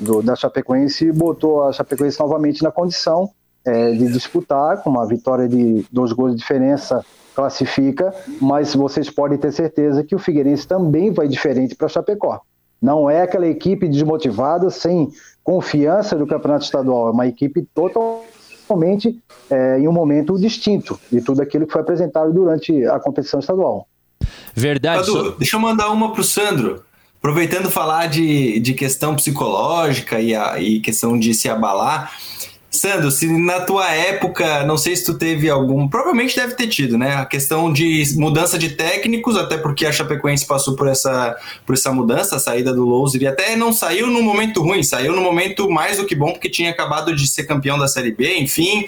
do, 0.00 0.22
da 0.22 0.34
Chapecoense 0.34 1.12
botou 1.12 1.64
a 1.64 1.72
Chapecoense 1.72 2.18
novamente 2.18 2.62
na 2.62 2.72
condição 2.72 3.30
é, 3.64 3.92
de 3.92 4.12
disputar, 4.12 4.82
com 4.82 4.90
uma 4.90 5.06
vitória 5.06 5.48
de 5.48 5.84
dois 5.90 6.12
gols 6.12 6.32
de 6.32 6.38
diferença 6.38 7.04
classifica, 7.34 8.14
mas 8.40 8.74
vocês 8.74 9.10
podem 9.10 9.36
ter 9.36 9.52
certeza 9.52 10.04
que 10.04 10.14
o 10.14 10.18
Figueirense 10.18 10.66
também 10.66 11.10
vai 11.10 11.26
diferente 11.26 11.74
para 11.74 11.88
Chapecó. 11.88 12.40
Não 12.80 13.08
é 13.08 13.22
aquela 13.22 13.46
equipe 13.46 13.88
desmotivada, 13.88 14.70
sem 14.70 15.10
confiança 15.42 16.16
do 16.16 16.26
campeonato 16.26 16.64
estadual, 16.64 17.08
é 17.08 17.10
uma 17.10 17.26
equipe 17.26 17.66
totalmente 17.74 19.20
é, 19.50 19.78
em 19.78 19.88
um 19.88 19.92
momento 19.92 20.38
distinto 20.38 20.98
de 21.10 21.20
tudo 21.20 21.42
aquilo 21.42 21.66
que 21.66 21.72
foi 21.72 21.82
apresentado 21.82 22.32
durante 22.32 22.84
a 22.86 22.98
competição 23.00 23.40
estadual. 23.40 23.88
Verdade. 24.54 25.06
Cadu, 25.06 25.32
deixa 25.32 25.56
eu 25.56 25.60
mandar 25.60 25.90
uma 25.90 26.12
para 26.12 26.20
o 26.20 26.24
Sandro. 26.24 26.84
Aproveitando 27.18 27.70
falar 27.70 28.06
de, 28.06 28.60
de 28.60 28.74
questão 28.74 29.16
psicológica 29.16 30.20
e, 30.20 30.34
a, 30.34 30.60
e 30.60 30.80
questão 30.80 31.18
de 31.18 31.32
se 31.32 31.48
abalar, 31.48 32.12
Sandro, 32.74 33.10
se 33.10 33.26
na 33.26 33.60
tua 33.60 33.90
época, 33.90 34.64
não 34.64 34.76
sei 34.76 34.94
se 34.96 35.04
tu 35.04 35.14
teve 35.14 35.48
algum, 35.48 35.88
provavelmente 35.88 36.36
deve 36.36 36.54
ter 36.54 36.66
tido, 36.66 36.98
né? 36.98 37.14
A 37.14 37.24
questão 37.24 37.72
de 37.72 38.04
mudança 38.16 38.58
de 38.58 38.70
técnicos, 38.70 39.36
até 39.36 39.56
porque 39.56 39.86
a 39.86 39.92
Chapecoense 39.92 40.46
passou 40.46 40.76
por 40.76 40.88
essa, 40.88 41.36
por 41.64 41.74
essa 41.74 41.92
mudança, 41.92 42.36
a 42.36 42.38
saída 42.38 42.72
do 42.74 42.84
Louser, 42.84 43.22
e 43.22 43.26
até 43.26 43.56
não 43.56 43.72
saiu 43.72 44.08
num 44.08 44.22
momento 44.22 44.62
ruim, 44.62 44.82
saiu 44.82 45.14
num 45.14 45.22
momento 45.22 45.70
mais 45.70 45.96
do 45.96 46.04
que 46.04 46.14
bom, 46.14 46.32
porque 46.32 46.50
tinha 46.50 46.70
acabado 46.70 47.14
de 47.14 47.26
ser 47.26 47.44
campeão 47.44 47.78
da 47.78 47.88
Série 47.88 48.12
B, 48.12 48.38
enfim, 48.38 48.86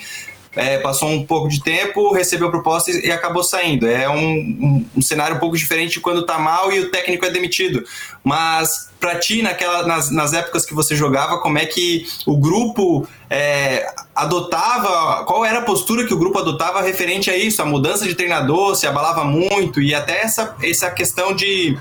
é, 0.57 0.79
passou 0.79 1.11
um 1.11 1.25
pouco 1.25 1.49
de 1.49 1.63
tempo, 1.63 2.13
recebeu 2.15 2.51
proposta 2.51 2.91
e, 2.91 3.13
acabou 3.13 3.45
saindo. 3.45 3.87
É 3.87 4.09
um, 4.09 4.17
um, 4.17 4.87
um, 4.97 5.03
cenário 5.03 5.37
um 5.37 5.39
pouco 5.39 5.57
diferente 5.57 6.01
quando 6.01 6.25
tá 6.25 6.39
mal 6.39 6.73
e 6.73 6.81
o 6.81 6.91
técnico 6.91 7.27
é 7.27 7.31
demitido. 7.31 7.85
Mas 8.25 8.91
para 8.99 9.17
ti, 9.17 9.43
naquela, 9.43 9.87
nas, 9.87 10.11
nas 10.11 10.33
épocas 10.33 10.65
que 10.65 10.73
você 10.73 10.97
jogava, 10.97 11.39
como 11.39 11.59
é 11.59 11.67
que 11.67 12.07
o 12.27 12.39
grupo 12.39 13.07
é, 13.29 13.87
adotava, 14.15 15.25
qual 15.25 15.45
era 15.45 15.59
a 15.59 15.63
postura 15.63 16.07
que 16.07 16.15
o 16.15 16.19
grupo 16.19 16.39
adotava 16.39 16.81
referente 16.81 17.31
a 17.31 17.37
isso, 17.37 17.61
a 17.61 17.67
mudança 17.67 18.07
de 18.07 18.15
treinador, 18.15 18.75
se 18.75 18.87
abalava 18.87 19.25
muito 19.25 19.83
e 19.83 19.95
até 19.95 20.23
essa, 20.23 20.57
essa 20.63 20.91
questão 20.91 21.35
de, 21.35 21.79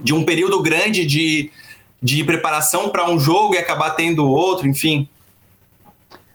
de 0.00 0.14
um 0.14 0.24
período 0.24 0.62
grande 0.62 1.04
de, 1.04 1.50
de 2.02 2.24
preparação 2.24 2.88
para 2.88 3.08
um 3.08 3.20
jogo 3.20 3.54
e 3.54 3.58
acabar 3.58 3.90
tendo 3.90 4.26
outro, 4.26 4.66
enfim. 4.66 5.06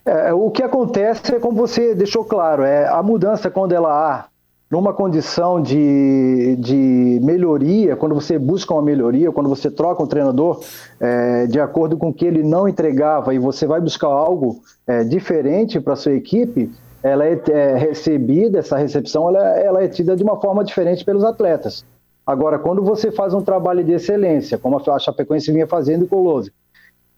É, 0.07 0.33
o 0.33 0.49
que 0.49 0.63
acontece 0.63 1.35
é 1.35 1.39
como 1.39 1.57
você 1.57 1.93
deixou 1.93 2.23
claro, 2.23 2.63
é 2.63 2.87
a 2.87 3.03
mudança 3.03 3.51
quando 3.51 3.73
ela 3.73 3.89
há 3.91 4.25
numa 4.71 4.93
condição 4.93 5.61
de, 5.61 6.55
de 6.57 7.19
melhoria, 7.21 7.93
quando 7.97 8.15
você 8.15 8.39
busca 8.39 8.73
uma 8.73 8.81
melhoria, 8.81 9.33
quando 9.33 9.49
você 9.49 9.69
troca 9.69 10.01
um 10.01 10.07
treinador 10.07 10.61
é, 10.97 11.45
de 11.47 11.59
acordo 11.59 11.97
com 11.97 12.07
o 12.07 12.13
que 12.13 12.25
ele 12.25 12.41
não 12.41 12.69
entregava 12.69 13.33
e 13.33 13.39
você 13.39 13.67
vai 13.67 13.81
buscar 13.81 14.07
algo 14.07 14.61
é, 14.87 15.03
diferente 15.03 15.77
para 15.77 15.97
sua 15.97 16.13
equipe, 16.13 16.71
ela 17.03 17.25
é, 17.25 17.41
é, 17.49 17.75
recebida, 17.75 18.59
essa 18.59 18.77
recepção 18.77 19.27
ela, 19.27 19.59
ela 19.59 19.83
é 19.83 19.89
tida 19.89 20.15
de 20.15 20.23
uma 20.23 20.39
forma 20.39 20.63
diferente 20.63 21.03
pelos 21.03 21.25
atletas. 21.25 21.85
Agora, 22.25 22.57
quando 22.57 22.81
você 22.81 23.11
faz 23.11 23.33
um 23.33 23.41
trabalho 23.41 23.83
de 23.83 23.91
excelência, 23.91 24.57
como 24.57 24.81
a 24.89 24.99
Chapecoense 24.99 25.51
vinha 25.51 25.67
fazendo 25.67 26.07
com 26.07 26.15
o 26.17 26.23
Lose, 26.23 26.51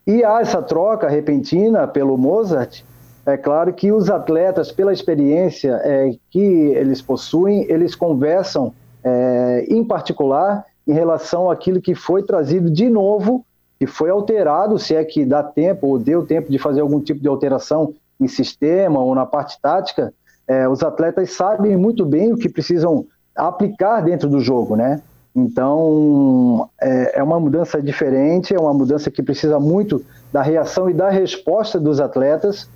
e 0.09 0.23
há 0.23 0.41
essa 0.41 0.59
troca 0.59 1.07
repentina 1.07 1.87
pelo 1.87 2.17
Mozart. 2.17 2.83
É 3.27 3.37
claro 3.37 3.71
que 3.71 3.91
os 3.91 4.09
atletas, 4.09 4.71
pela 4.71 4.91
experiência 4.91 5.79
é, 5.83 6.15
que 6.31 6.39
eles 6.39 6.99
possuem, 6.99 7.67
eles 7.69 7.93
conversam 7.93 8.73
é, 9.03 9.67
em 9.69 9.83
particular 9.83 10.65
em 10.87 10.93
relação 10.93 11.51
àquilo 11.51 11.79
que 11.79 11.93
foi 11.93 12.23
trazido 12.23 12.71
de 12.71 12.89
novo, 12.89 13.45
que 13.77 13.85
foi 13.85 14.09
alterado, 14.09 14.79
se 14.79 14.95
é 14.95 15.05
que 15.05 15.23
dá 15.23 15.43
tempo 15.43 15.85
ou 15.85 15.99
deu 15.99 16.25
tempo 16.25 16.51
de 16.51 16.57
fazer 16.57 16.81
algum 16.81 16.99
tipo 16.99 17.21
de 17.21 17.27
alteração 17.27 17.93
em 18.19 18.27
sistema 18.27 18.99
ou 18.99 19.13
na 19.13 19.27
parte 19.27 19.61
tática. 19.61 20.11
É, 20.47 20.67
os 20.67 20.81
atletas 20.81 21.33
sabem 21.33 21.77
muito 21.77 22.03
bem 22.03 22.33
o 22.33 22.35
que 22.35 22.49
precisam 22.49 23.05
aplicar 23.35 24.01
dentro 24.01 24.27
do 24.27 24.39
jogo, 24.39 24.75
né? 24.75 25.03
Então, 25.39 26.69
é, 26.81 27.19
é, 27.19 27.23
uma 27.23 27.39
mudança 27.39 27.81
diferente, 27.81 28.53
é 28.53 28.59
uma 28.59 28.73
mudança 28.73 29.09
que 29.09 29.23
precisa 29.23 29.59
muito 29.59 30.03
da 30.33 30.41
reação 30.41 30.89
e 30.89 30.93
da 30.93 31.09
resposta 31.09 31.79
dos 31.79 32.01
atletas. 32.01 32.69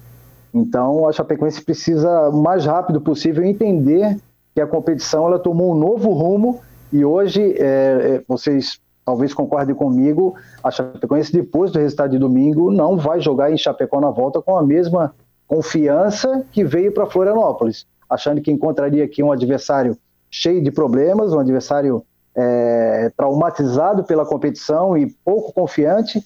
Então, 0.53 1.07
a 1.07 1.11
Chapecoense 1.11 1.61
precisa, 1.61 2.29
o 2.29 2.41
mais 2.41 2.65
rápido 2.65 3.01
possível, 3.01 3.43
entender 3.43 4.17
que 4.55 4.61
a 4.61 4.67
competição 4.67 5.27
ela 5.27 5.39
tomou 5.39 5.73
um 5.73 5.75
novo 5.75 6.11
rumo 6.11 6.61
e 6.91 7.03
hoje, 7.03 7.55
é, 7.57 7.63
é 7.63 8.23
vocês 8.27 8.79
talvez 9.05 9.33
concordem 9.33 9.75
comigo, 9.75 10.35
a 10.63 10.71
Chapecoense, 10.71 11.33
depois 11.33 11.71
do 11.71 11.79
resultado 11.79 12.11
de 12.11 12.19
domingo, 12.19 12.71
não 12.71 12.95
vai 12.95 13.19
jogar 13.19 13.51
em 13.51 13.57
Chapecó 13.57 13.99
na 13.99 14.09
volta 14.09 14.41
com 14.41 14.57
a 14.57 14.63
mesma 14.63 15.13
confiança 15.45 16.45
que 16.51 16.63
veio 16.63 16.93
para 16.93 17.05
Florianópolis, 17.07 17.85
achando 18.09 18.39
que 18.39 18.49
encontraria 18.49 19.03
aqui 19.03 19.21
um 19.21 19.31
adversário 19.31 19.97
cheio 20.31 20.63
de 20.63 20.71
problemas, 20.71 21.33
um 21.33 21.39
adversário 21.39 22.05
é, 22.35 23.11
traumatizado 23.15 24.03
pela 24.03 24.25
competição 24.25 24.97
e 24.97 25.07
pouco 25.23 25.53
confiante. 25.53 26.23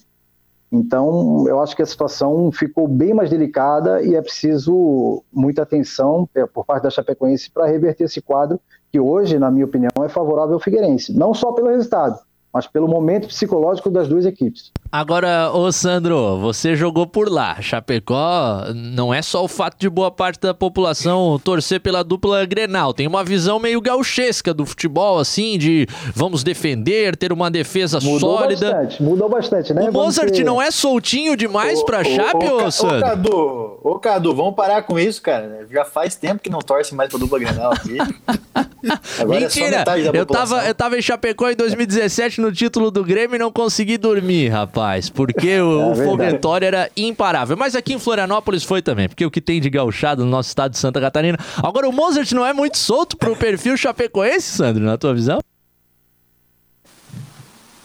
Então, 0.70 1.46
eu 1.48 1.60
acho 1.60 1.74
que 1.74 1.82
a 1.82 1.86
situação 1.86 2.52
ficou 2.52 2.86
bem 2.86 3.14
mais 3.14 3.30
delicada 3.30 4.02
e 4.02 4.14
é 4.14 4.20
preciso 4.20 5.22
muita 5.32 5.62
atenção 5.62 6.28
é, 6.34 6.44
por 6.44 6.64
parte 6.64 6.82
da 6.82 6.90
Chapecoense 6.90 7.50
para 7.50 7.66
reverter 7.66 8.04
esse 8.04 8.20
quadro, 8.20 8.60
que 8.92 9.00
hoje, 9.00 9.38
na 9.38 9.50
minha 9.50 9.64
opinião, 9.64 9.90
é 10.04 10.08
favorável 10.08 10.54
ao 10.54 10.60
Figueirense. 10.60 11.16
Não 11.16 11.32
só 11.32 11.52
pelo 11.52 11.68
resultado, 11.68 12.18
mas 12.52 12.66
pelo 12.66 12.86
momento 12.86 13.28
psicológico 13.28 13.90
das 13.90 14.08
duas 14.08 14.26
equipes. 14.26 14.70
Agora, 14.90 15.50
ô 15.52 15.70
Sandro, 15.70 16.38
você 16.38 16.74
jogou 16.74 17.06
por 17.06 17.30
lá. 17.30 17.60
Chapecó 17.60 18.64
não 18.74 19.12
é 19.12 19.20
só 19.20 19.44
o 19.44 19.48
fato 19.48 19.76
de 19.78 19.88
boa 19.88 20.10
parte 20.10 20.40
da 20.40 20.54
população 20.54 21.38
torcer 21.38 21.78
pela 21.78 22.02
dupla 22.02 22.46
Grenal. 22.46 22.94
Tem 22.94 23.06
uma 23.06 23.22
visão 23.22 23.58
meio 23.58 23.82
gauchesca 23.82 24.54
do 24.54 24.64
futebol, 24.64 25.18
assim, 25.18 25.58
de 25.58 25.86
vamos 26.14 26.42
defender, 26.42 27.16
ter 27.16 27.32
uma 27.34 27.50
defesa 27.50 28.00
mudou 28.00 28.38
sólida. 28.38 28.72
Bastante, 28.72 29.02
mudou 29.02 29.28
bastante, 29.28 29.74
né? 29.74 29.90
O 29.90 29.92
Mozart 29.92 30.32
ter... 30.32 30.44
não 30.44 30.60
é 30.60 30.70
soltinho 30.70 31.36
demais 31.36 31.80
ô, 31.80 31.84
pra 31.84 32.00
ô, 32.00 32.04
Chape, 32.04 32.46
ô, 32.46 32.64
ô, 32.64 32.70
Sandro? 32.70 32.96
Ô, 32.96 33.00
Cadu, 33.02 33.80
ô, 33.82 33.98
Cadu, 33.98 34.34
vamos 34.34 34.54
parar 34.54 34.82
com 34.82 34.98
isso, 34.98 35.20
cara. 35.20 35.66
Já 35.70 35.84
faz 35.84 36.14
tempo 36.14 36.42
que 36.42 36.48
não 36.48 36.60
torce 36.60 36.94
mais 36.94 37.10
pra 37.10 37.18
dupla 37.18 37.38
Grenal 37.38 37.72
aqui. 37.72 37.98
Agora 39.20 39.38
é 39.38 39.40
Mentira, 39.40 39.84
é 39.86 40.18
eu, 40.18 40.24
tava, 40.24 40.66
eu 40.66 40.74
tava 40.74 40.96
em 40.96 41.02
Chapecó 41.02 41.50
em 41.50 41.56
2017 41.56 42.40
no 42.40 42.50
título 42.50 42.90
do 42.90 43.04
Grêmio 43.04 43.36
e 43.36 43.38
não 43.38 43.52
consegui 43.52 43.98
dormir, 43.98 44.48
rapaz 44.48 44.77
rapaz, 44.78 45.10
porque 45.10 45.60
o, 45.60 45.80
é 45.80 45.86
o 45.90 45.94
foguetório 45.94 46.66
era 46.66 46.90
imparável. 46.96 47.56
Mas 47.56 47.74
aqui 47.74 47.92
em 47.92 47.98
Florianópolis 47.98 48.62
foi 48.64 48.80
também, 48.80 49.08
porque 49.08 49.26
o 49.26 49.30
que 49.30 49.40
tem 49.40 49.60
de 49.60 49.68
gauchado 49.68 50.24
no 50.24 50.30
nosso 50.30 50.48
estado 50.48 50.72
de 50.72 50.78
Santa 50.78 51.00
Catarina. 51.00 51.38
Agora, 51.62 51.88
o 51.88 51.92
Mozart 51.92 52.30
não 52.32 52.46
é 52.46 52.52
muito 52.52 52.78
solto 52.78 53.16
pro 53.16 53.36
perfil 53.36 53.76
chapecoense, 53.76 54.56
Sandro, 54.56 54.84
na 54.84 54.96
tua 54.96 55.14
visão? 55.14 55.40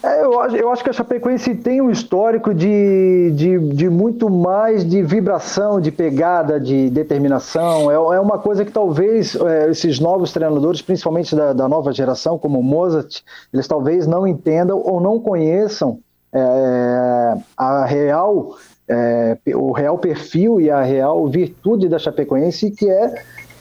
É, 0.06 0.22
eu, 0.22 0.34
eu, 0.34 0.70
acho 0.70 0.84
que 0.84 0.90
a 0.90 0.94
Chapecoense 0.94 1.56
tem 1.56 1.82
um 1.82 1.90
histórico 1.90 2.54
de, 2.54 3.32
de, 3.32 3.58
de, 3.58 3.90
muito 3.90 4.30
mais 4.30 4.84
de 4.84 5.02
vibração, 5.02 5.80
de 5.80 5.94
pegada, 5.94 6.60
de 6.60 6.90
determinação. 6.90 7.90
É, 7.90 7.94
é 7.94 8.20
uma 8.20 8.38
coisa 8.38 8.66
que 8.66 8.72
talvez 8.72 9.34
é, 9.34 9.72
esses 9.72 10.02
novos 10.02 10.34
treinadores, 10.34 10.82
principalmente 10.82 11.34
da, 11.34 11.54
da, 11.54 11.70
nova 11.70 11.94
geração, 11.94 12.38
como 12.38 12.60
o 12.60 12.64
Mozart, 12.64 13.22
eles 13.54 13.66
talvez 13.66 14.06
não 14.06 14.28
entendam 14.28 14.78
ou 14.78 15.00
não 15.00 15.22
conheçam 15.22 16.02
é, 16.34 17.38
a 17.56 17.86
real, 17.86 18.56
é, 18.88 19.38
o 19.56 19.72
real 19.72 19.98
perfil 19.98 20.60
e 20.60 20.70
a 20.70 20.82
real 20.82 21.28
virtude 21.28 21.88
da 21.88 22.00
Chapecoense, 22.00 22.72
que 22.72 22.90
é, 22.90 23.14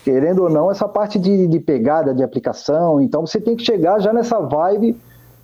querendo 0.04 0.44
ou 0.44 0.50
não, 0.50 0.70
essa 0.70 0.88
parte 0.88 1.18
de, 1.18 1.46
de 1.46 1.60
pegada, 1.60 2.14
de 2.14 2.22
aplicação. 2.22 3.00
Então 3.00 3.26
você 3.26 3.40
tem 3.40 3.54
que 3.54 3.64
chegar 3.64 4.00
já 4.00 4.12
nessa 4.12 4.40
vibe, 4.40 4.96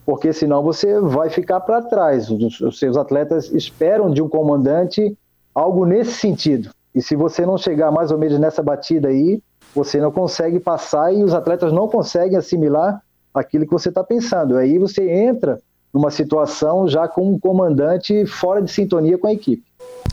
porque 0.07 0.33
senão 0.33 0.63
você 0.63 0.99
vai 1.01 1.29
ficar 1.29 1.61
para 1.61 1.83
trás. 1.83 2.31
Os, 2.31 2.61
os 2.61 2.79
seus 2.79 2.97
atletas 2.97 3.53
esperam 3.53 4.11
de 4.11 4.23
um 4.23 4.29
comandante 4.29 5.17
algo 5.55 5.85
nesse 5.85 6.13
sentido. 6.13 6.71
E 6.95 7.03
se 7.03 7.15
você 7.15 7.45
não 7.45 7.59
chegar 7.59 7.91
mais 7.91 8.11
ou 8.11 8.19
menos 8.19 8.39
nessa 8.39 8.63
batida 8.63 9.09
aí, 9.09 9.43
você 9.75 10.01
não 10.01 10.11
consegue 10.11 10.59
passar 10.59 11.13
e 11.13 11.23
os 11.23 11.35
atletas 11.35 11.73
não 11.73 11.87
conseguem 11.87 12.39
assimilar 12.39 13.03
aquilo 13.35 13.67
que 13.67 13.73
você 13.73 13.91
está 13.91 14.03
pensando. 14.03 14.57
Aí 14.57 14.79
você 14.79 15.09
entra 15.09 15.61
numa 15.93 16.11
situação 16.11 16.89
já 16.89 17.09
com 17.09 17.33
um 17.33 17.39
comandante 17.39 18.27
fora 18.27 18.63
de 18.63 18.71
sintonia 18.71 19.19
com 19.19 19.27
a 19.27 19.33
equipe. 19.33 19.63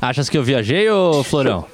Achas 0.02 0.30
que 0.30 0.38
eu 0.38 0.44
viajei, 0.44 0.90
ou 0.90 1.24
Florão? 1.24 1.66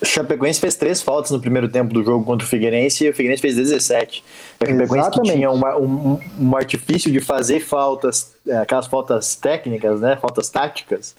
O 0.00 0.04
Chapecoense 0.04 0.60
fez 0.60 0.74
três 0.74 1.00
faltas 1.00 1.30
no 1.30 1.40
primeiro 1.40 1.68
tempo 1.68 1.94
do 1.94 2.04
jogo 2.04 2.24
contra 2.24 2.46
o 2.46 2.48
Figueirense 2.48 3.04
e 3.04 3.10
o 3.10 3.14
Figueirense 3.14 3.40
fez 3.40 3.56
17. 3.56 4.22
O 4.60 4.66
Chapecoense 4.66 5.10
que 5.10 5.22
tinha 5.22 5.50
uma, 5.50 5.76
um, 5.76 6.20
um, 6.38 6.56
artifício 6.56 7.10
de 7.10 7.18
fazer 7.18 7.60
faltas, 7.60 8.34
é, 8.46 8.58
aquelas 8.58 8.86
faltas 8.86 9.34
técnicas, 9.36 10.00
né, 10.00 10.16
faltas 10.20 10.50
táticas, 10.50 11.16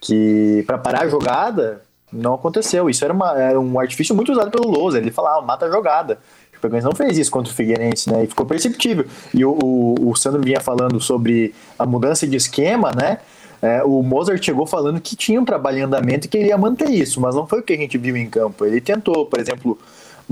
que 0.00 0.62
para 0.66 0.76
parar 0.76 1.02
a 1.04 1.08
jogada 1.08 1.80
não 2.12 2.34
aconteceu. 2.34 2.90
Isso 2.90 3.04
era, 3.04 3.14
uma, 3.14 3.38
era 3.38 3.58
um 3.58 3.78
artifício 3.80 4.14
muito 4.14 4.32
usado 4.32 4.50
pelo 4.50 4.68
Lousa. 4.68 4.98
Ele 4.98 5.10
falava, 5.10 5.38
ah, 5.38 5.42
mata 5.42 5.66
a 5.66 5.70
jogada. 5.70 6.18
O 6.58 6.60
Chapecoense 6.60 6.84
não 6.84 6.94
fez 6.94 7.16
isso 7.16 7.30
contra 7.30 7.52
o 7.52 7.54
Figueirense, 7.54 8.10
né? 8.10 8.24
E 8.24 8.26
ficou 8.26 8.44
perceptível. 8.44 9.06
E 9.32 9.44
o, 9.44 9.56
o, 9.62 10.10
o 10.10 10.16
Sandro 10.16 10.42
vinha 10.42 10.60
falando 10.60 11.00
sobre 11.00 11.54
a 11.78 11.86
mudança 11.86 12.26
de 12.26 12.36
esquema, 12.36 12.90
né? 12.92 13.18
É, 13.60 13.82
o 13.82 14.02
Mozart 14.02 14.42
chegou 14.44 14.66
falando 14.66 15.00
que 15.00 15.16
tinha 15.16 15.40
um 15.40 15.44
trabalho 15.44 15.78
em 15.78 15.82
andamento 15.82 16.26
e 16.26 16.28
que 16.28 16.38
ele 16.38 16.48
ia 16.48 16.58
manter 16.58 16.90
isso, 16.90 17.20
mas 17.20 17.34
não 17.34 17.46
foi 17.46 17.60
o 17.60 17.62
que 17.62 17.72
a 17.72 17.76
gente 17.76 17.98
viu 17.98 18.16
em 18.16 18.28
campo. 18.28 18.64
Ele 18.64 18.80
tentou, 18.80 19.26
por 19.26 19.40
exemplo, 19.40 19.78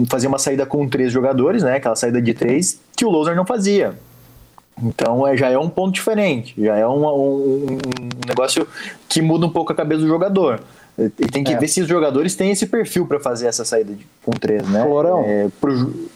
fazer 0.08 0.26
uma 0.26 0.38
saída 0.38 0.64
com 0.66 0.88
três 0.88 1.12
jogadores, 1.12 1.62
né? 1.62 1.76
Aquela 1.76 1.96
saída 1.96 2.20
de 2.20 2.34
três, 2.34 2.80
que 2.96 3.04
o 3.04 3.10
Loser 3.10 3.34
não 3.34 3.46
fazia. 3.46 3.94
Então 4.82 5.26
é, 5.26 5.36
já 5.36 5.48
é 5.48 5.58
um 5.58 5.70
ponto 5.70 5.94
diferente, 5.94 6.54
já 6.58 6.76
é 6.76 6.86
um, 6.86 7.06
um, 7.06 7.64
um 7.66 7.78
negócio 8.28 8.68
que 9.08 9.22
muda 9.22 9.46
um 9.46 9.50
pouco 9.50 9.72
a 9.72 9.74
cabeça 9.74 10.02
do 10.02 10.06
jogador. 10.06 10.60
E 10.98 11.26
tem 11.26 11.44
que 11.44 11.52
é. 11.52 11.58
ver 11.58 11.68
se 11.68 11.82
os 11.82 11.88
jogadores 11.88 12.34
têm 12.34 12.50
esse 12.50 12.66
perfil 12.66 13.06
para 13.06 13.20
fazer 13.20 13.46
essa 13.46 13.64
saída 13.64 13.92
de, 13.92 14.06
com 14.24 14.32
três, 14.32 14.66
né? 14.68 14.82
Florão. 14.82 15.24
É, 15.26 15.48
pro... 15.60 16.08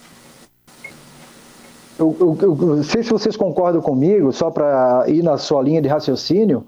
eu, 2.01 2.17
eu, 2.19 2.39
eu, 2.41 2.77
não 2.77 2.83
sei 2.83 3.03
se 3.03 3.11
vocês 3.11 3.37
concordam 3.37 3.83
comigo, 3.83 4.33
só 4.33 4.51
para 4.51 5.05
ir 5.07 5.23
na 5.23 5.37
sua 5.37 5.63
linha 5.63 5.83
de 5.83 5.89
raciocínio. 5.89 6.65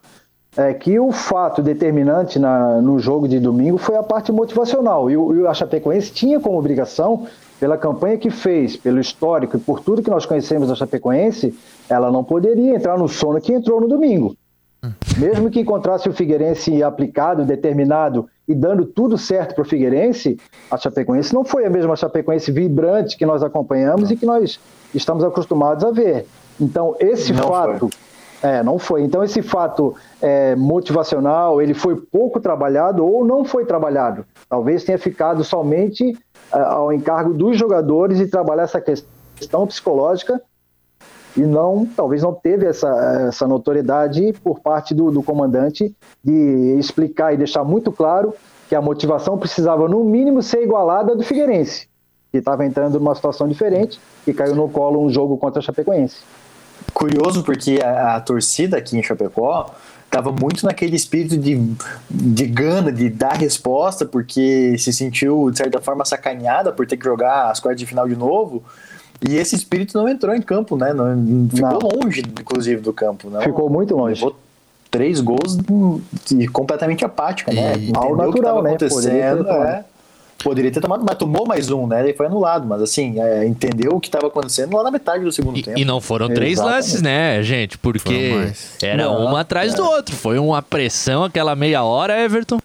é 0.54 0.74
que 0.74 1.00
o 1.00 1.10
fato 1.10 1.62
determinante 1.62 2.38
na, 2.38 2.82
no 2.82 2.98
jogo 2.98 3.26
de 3.26 3.40
domingo 3.40 3.78
foi 3.78 3.96
a 3.96 4.02
parte 4.02 4.30
motivacional. 4.30 5.10
E 5.10 5.16
o, 5.16 5.34
e 5.34 5.46
a 5.46 5.54
Chapecoense 5.54 6.12
tinha 6.12 6.38
como 6.38 6.58
obrigação, 6.58 7.26
pela 7.58 7.78
campanha 7.78 8.18
que 8.18 8.28
fez, 8.28 8.76
pelo 8.76 9.00
histórico 9.00 9.56
e 9.56 9.60
por 9.60 9.80
tudo 9.80 10.02
que 10.02 10.10
nós 10.10 10.26
conhecemos 10.26 10.68
da 10.68 10.74
Chapecoense, 10.74 11.56
ela 11.88 12.10
não 12.10 12.22
poderia 12.22 12.74
entrar 12.74 12.98
no 12.98 13.08
sono 13.08 13.40
que 13.40 13.52
entrou 13.52 13.80
no 13.80 13.88
domingo. 13.88 14.36
Mesmo 15.16 15.48
que 15.48 15.60
encontrasse 15.60 16.08
o 16.08 16.12
Figueirense 16.12 16.82
aplicado, 16.82 17.44
determinado 17.44 18.28
e 18.48 18.54
dando 18.54 18.84
tudo 18.84 19.16
certo 19.16 19.54
para 19.54 19.62
o 19.62 19.64
Figueirense, 19.64 20.38
a 20.68 20.76
Chapecoense 20.76 21.32
não 21.32 21.44
foi 21.44 21.64
a 21.64 21.70
mesma 21.70 21.94
Chapecoense 21.94 22.50
vibrante 22.50 23.16
que 23.16 23.24
nós 23.24 23.44
acompanhamos 23.44 24.10
e 24.10 24.16
que 24.16 24.26
nós 24.26 24.58
estamos 24.92 25.22
acostumados 25.22 25.84
a 25.84 25.92
ver. 25.92 26.26
Então, 26.60 26.96
esse 26.98 27.32
não 27.32 27.48
fato. 27.48 27.88
Foi. 27.88 28.50
É, 28.50 28.60
não 28.60 28.76
foi. 28.76 29.02
Então, 29.04 29.22
esse 29.22 29.40
fato 29.40 29.94
é, 30.20 30.56
motivacional, 30.56 31.62
ele 31.62 31.74
foi 31.74 31.94
pouco 31.94 32.40
trabalhado 32.40 33.06
ou 33.06 33.24
não 33.24 33.44
foi 33.44 33.64
trabalhado. 33.64 34.26
Talvez 34.48 34.82
tenha 34.82 34.98
ficado 34.98 35.44
somente 35.44 36.10
uh, 36.52 36.56
ao 36.56 36.92
encargo 36.92 37.32
dos 37.32 37.56
jogadores 37.56 38.18
de 38.18 38.26
trabalhar 38.26 38.64
essa 38.64 38.80
questão 38.80 39.64
psicológica 39.64 40.42
e 41.36 41.40
não, 41.40 41.86
talvez 41.96 42.22
não 42.22 42.34
teve 42.34 42.66
essa, 42.66 42.88
essa 43.28 43.46
notoriedade 43.46 44.34
por 44.44 44.60
parte 44.60 44.94
do, 44.94 45.10
do 45.10 45.22
comandante 45.22 45.94
de 46.22 46.76
explicar 46.78 47.32
e 47.32 47.36
deixar 47.36 47.64
muito 47.64 47.90
claro 47.90 48.34
que 48.68 48.74
a 48.74 48.80
motivação 48.80 49.38
precisava, 49.38 49.88
no 49.88 50.04
mínimo, 50.04 50.42
ser 50.42 50.62
igualada 50.62 51.14
do 51.14 51.22
Figueirense, 51.22 51.88
que 52.30 52.38
estava 52.38 52.64
entrando 52.64 52.98
numa 52.98 53.14
situação 53.14 53.48
diferente 53.48 54.00
e 54.26 54.32
caiu 54.32 54.54
no 54.54 54.68
colo 54.68 55.02
um 55.02 55.10
jogo 55.10 55.36
contra 55.36 55.60
a 55.60 55.62
Chapecoense. 55.62 56.16
Curioso 56.92 57.42
porque 57.42 57.80
a, 57.82 58.16
a 58.16 58.20
torcida 58.20 58.76
aqui 58.76 58.96
em 58.96 59.02
Chapecó 59.02 59.70
estava 60.04 60.30
muito 60.30 60.66
naquele 60.66 60.94
espírito 60.94 61.38
de, 61.38 61.74
de 62.10 62.46
gana, 62.46 62.92
de 62.92 63.08
dar 63.08 63.34
resposta, 63.34 64.04
porque 64.04 64.76
se 64.78 64.92
sentiu, 64.92 65.50
de 65.50 65.56
certa 65.56 65.80
forma, 65.80 66.04
sacaneada 66.04 66.70
por 66.70 66.86
ter 66.86 66.98
que 66.98 67.04
jogar 67.04 67.50
as 67.50 67.60
quartas 67.60 67.80
de 67.80 67.86
final 67.86 68.06
de 68.06 68.14
novo. 68.14 68.62
E 69.28 69.36
esse 69.36 69.54
espírito 69.54 69.96
não 69.96 70.08
entrou 70.08 70.34
em 70.34 70.42
campo, 70.42 70.76
né? 70.76 70.92
Não, 70.92 71.48
ficou 71.48 71.78
não. 71.80 72.00
longe, 72.02 72.20
inclusive, 72.20 72.80
do 72.80 72.92
campo. 72.92 73.30
Não. 73.30 73.40
Ficou 73.40 73.70
muito 73.70 73.94
longe. 73.94 74.22
Levou 74.22 74.36
três 74.90 75.20
gols 75.20 75.56
de, 76.26 76.46
completamente 76.48 77.04
apática, 77.04 77.52
né? 77.52 77.78
E, 77.78 77.92
Ao 77.96 78.14
natural, 78.14 78.62
né? 78.62 78.70
Acontecendo, 78.70 79.48
é. 79.48 79.84
Poderia 80.42 80.72
ter 80.72 80.80
tomado, 80.80 81.04
mas 81.04 81.16
tomou 81.16 81.46
mais 81.46 81.70
um, 81.70 81.86
né? 81.86 82.02
Ele 82.02 82.14
foi 82.14 82.26
anulado. 82.26 82.66
Mas 82.66 82.82
assim, 82.82 83.20
é, 83.20 83.46
entendeu 83.46 83.92
o 83.92 84.00
que 84.00 84.08
estava 84.08 84.26
acontecendo 84.26 84.76
lá 84.76 84.82
na 84.82 84.90
metade 84.90 85.22
do 85.22 85.30
segundo 85.30 85.56
e, 85.56 85.62
tempo. 85.62 85.78
E 85.78 85.84
não 85.84 86.00
foram 86.00 86.28
três 86.28 86.54
Exatamente. 86.54 86.76
lances, 86.76 87.02
né, 87.02 87.42
gente? 87.44 87.78
Porque 87.78 88.52
era 88.82 89.04
não, 89.04 89.26
um 89.26 89.36
atrás 89.36 89.72
é. 89.72 89.76
do 89.76 89.84
outro. 89.84 90.16
Foi 90.16 90.38
uma 90.38 90.60
pressão 90.60 91.24
aquela 91.24 91.54
meia 91.54 91.84
hora, 91.84 92.20
Everton. 92.20 92.58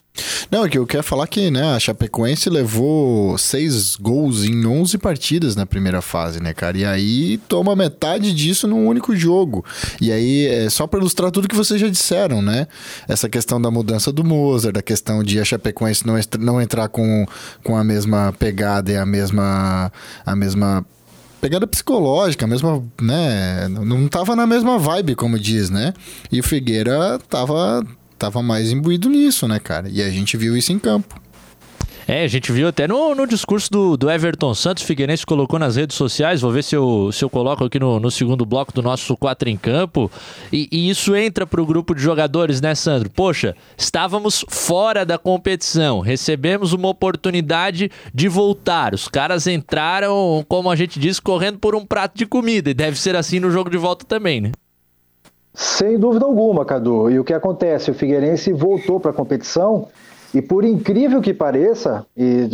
Não, 0.50 0.64
é 0.64 0.68
que 0.68 0.78
eu 0.78 0.86
quero 0.86 1.02
falar 1.02 1.26
que 1.26 1.50
né, 1.50 1.74
a 1.74 1.78
Chapecoense 1.78 2.48
levou 2.48 3.36
seis 3.38 3.96
gols 3.96 4.44
em 4.44 4.66
11 4.66 4.98
partidas 4.98 5.56
na 5.56 5.66
primeira 5.66 6.00
fase, 6.00 6.42
né, 6.42 6.52
cara? 6.54 6.76
E 6.76 6.84
aí 6.84 7.38
toma 7.48 7.74
metade 7.76 8.32
disso 8.32 8.66
num 8.66 8.86
único 8.86 9.14
jogo. 9.16 9.64
E 10.00 10.10
aí, 10.10 10.46
é 10.46 10.70
só 10.70 10.86
para 10.86 10.98
ilustrar 10.98 11.30
tudo 11.30 11.48
que 11.48 11.56
vocês 11.56 11.80
já 11.80 11.88
disseram, 11.88 12.42
né? 12.42 12.66
Essa 13.06 13.28
questão 13.28 13.60
da 13.60 13.70
mudança 13.70 14.12
do 14.12 14.24
Mozart, 14.24 14.74
da 14.74 14.82
questão 14.82 15.22
de 15.22 15.38
a 15.38 15.44
Chapecoense 15.44 16.06
não, 16.06 16.14
não 16.38 16.60
entrar 16.60 16.88
com, 16.88 17.26
com 17.62 17.76
a 17.76 17.84
mesma 17.84 18.34
pegada 18.38 18.92
e 18.92 18.96
a 18.96 19.06
mesma, 19.06 19.92
a 20.24 20.36
mesma 20.36 20.84
pegada 21.40 21.66
psicológica, 21.66 22.44
a 22.44 22.48
mesma, 22.48 22.82
né, 23.00 23.68
não 23.68 24.08
tava 24.08 24.34
na 24.34 24.46
mesma 24.46 24.78
vibe, 24.78 25.14
como 25.14 25.38
diz, 25.38 25.70
né? 25.70 25.94
E 26.30 26.40
o 26.40 26.42
Figueira 26.42 27.18
tava 27.28 27.84
tava 28.18 28.42
mais 28.42 28.72
imbuído 28.72 29.08
nisso, 29.08 29.46
né, 29.46 29.58
cara? 29.58 29.88
E 29.88 30.02
a 30.02 30.10
gente 30.10 30.36
viu 30.36 30.56
isso 30.56 30.72
em 30.72 30.78
campo. 30.78 31.20
É, 32.08 32.24
a 32.24 32.26
gente 32.26 32.50
viu 32.50 32.66
até 32.66 32.88
no, 32.88 33.14
no 33.14 33.26
discurso 33.26 33.70
do, 33.70 33.94
do 33.94 34.10
Everton 34.10 34.54
Santos, 34.54 34.82
Figueirense 34.82 35.26
colocou 35.26 35.58
nas 35.58 35.76
redes 35.76 35.94
sociais, 35.94 36.40
vou 36.40 36.50
ver 36.50 36.64
se 36.64 36.74
eu, 36.74 37.10
se 37.12 37.22
eu 37.22 37.28
coloco 37.28 37.62
aqui 37.62 37.78
no, 37.78 38.00
no 38.00 38.10
segundo 38.10 38.46
bloco 38.46 38.72
do 38.72 38.82
nosso 38.82 39.14
4 39.14 39.50
em 39.50 39.58
campo, 39.58 40.10
e, 40.50 40.66
e 40.72 40.88
isso 40.88 41.14
entra 41.14 41.46
para 41.46 41.60
o 41.60 41.66
grupo 41.66 41.94
de 41.94 42.00
jogadores, 42.00 42.62
né, 42.62 42.74
Sandro? 42.74 43.10
Poxa, 43.10 43.54
estávamos 43.76 44.42
fora 44.48 45.04
da 45.04 45.18
competição, 45.18 46.00
recebemos 46.00 46.72
uma 46.72 46.88
oportunidade 46.88 47.90
de 48.14 48.26
voltar, 48.26 48.94
os 48.94 49.06
caras 49.06 49.46
entraram, 49.46 50.42
como 50.48 50.70
a 50.70 50.76
gente 50.76 50.98
disse, 50.98 51.20
correndo 51.20 51.58
por 51.58 51.74
um 51.74 51.84
prato 51.84 52.16
de 52.16 52.24
comida, 52.24 52.70
e 52.70 52.74
deve 52.74 52.98
ser 52.98 53.16
assim 53.16 53.38
no 53.38 53.50
jogo 53.50 53.68
de 53.68 53.76
volta 53.76 54.06
também, 54.06 54.40
né? 54.40 54.52
Sem 55.58 55.98
dúvida 55.98 56.24
alguma, 56.24 56.64
Cadu. 56.64 57.10
E 57.10 57.18
o 57.18 57.24
que 57.24 57.34
acontece? 57.34 57.90
O 57.90 57.94
Figueirense 57.94 58.52
voltou 58.52 59.00
para 59.00 59.10
a 59.10 59.14
competição 59.14 59.88
e, 60.32 60.40
por 60.40 60.64
incrível 60.64 61.20
que 61.20 61.34
pareça, 61.34 62.06
e 62.16 62.48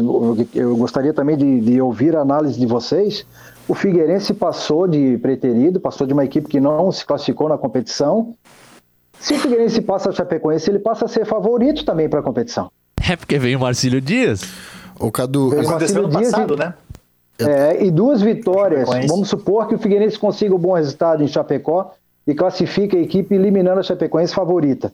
eu 0.55 0.75
gostaria 0.75 1.13
também 1.13 1.37
de, 1.37 1.61
de, 1.61 1.83
ouvir 1.83 2.17
a 2.17 2.23
análise 2.23 2.59
de 2.59 2.65
vocês, 2.65 3.27
o 3.69 3.75
Figueirense 3.75 4.33
passou 4.33 4.89
de 4.89 5.19
preterido, 5.19 5.79
passou 5.79 6.07
de 6.07 6.15
uma 6.15 6.25
equipe 6.25 6.49
que 6.49 6.59
não 6.59 6.91
se 6.91 7.05
classificou 7.05 7.47
na 7.47 7.59
competição. 7.59 8.35
Se 9.21 9.35
o 9.35 9.39
Figueirense 9.39 9.83
passa 9.83 10.09
a 10.09 10.13
Chapecoense, 10.13 10.71
ele 10.71 10.79
passa 10.79 11.05
a 11.05 11.09
ser 11.09 11.27
favorito 11.27 11.85
também 11.85 12.09
para 12.09 12.21
a 12.21 12.23
competição. 12.23 12.71
É 13.07 13.17
porque 13.17 13.39
veio 13.39 13.59
o 13.59 13.61
Marcílio 13.61 14.01
Dias. 14.01 14.41
O 14.99 15.13
Cadu, 15.13 15.53
aconteceu 15.61 16.01
no 16.01 16.11
passado, 16.11 16.55
e, 16.55 16.57
né? 16.57 16.75
É, 17.39 17.85
e 17.85 17.91
duas 17.91 18.23
vitórias. 18.23 18.89
Vamos 19.07 19.29
supor 19.29 19.69
que 19.69 19.75
o 19.75 19.79
Figueirense 19.79 20.19
consiga 20.19 20.55
um 20.55 20.59
bom 20.59 20.73
resultado 20.73 21.23
em 21.23 21.29
Chapecó 21.29 21.93
e 22.27 22.35
classifica 22.35 22.97
a 22.97 23.01
equipe 23.01 23.35
eliminando 23.35 23.81
a 23.81 23.83
Chapecoense 23.83 24.35
favorita. 24.35 24.93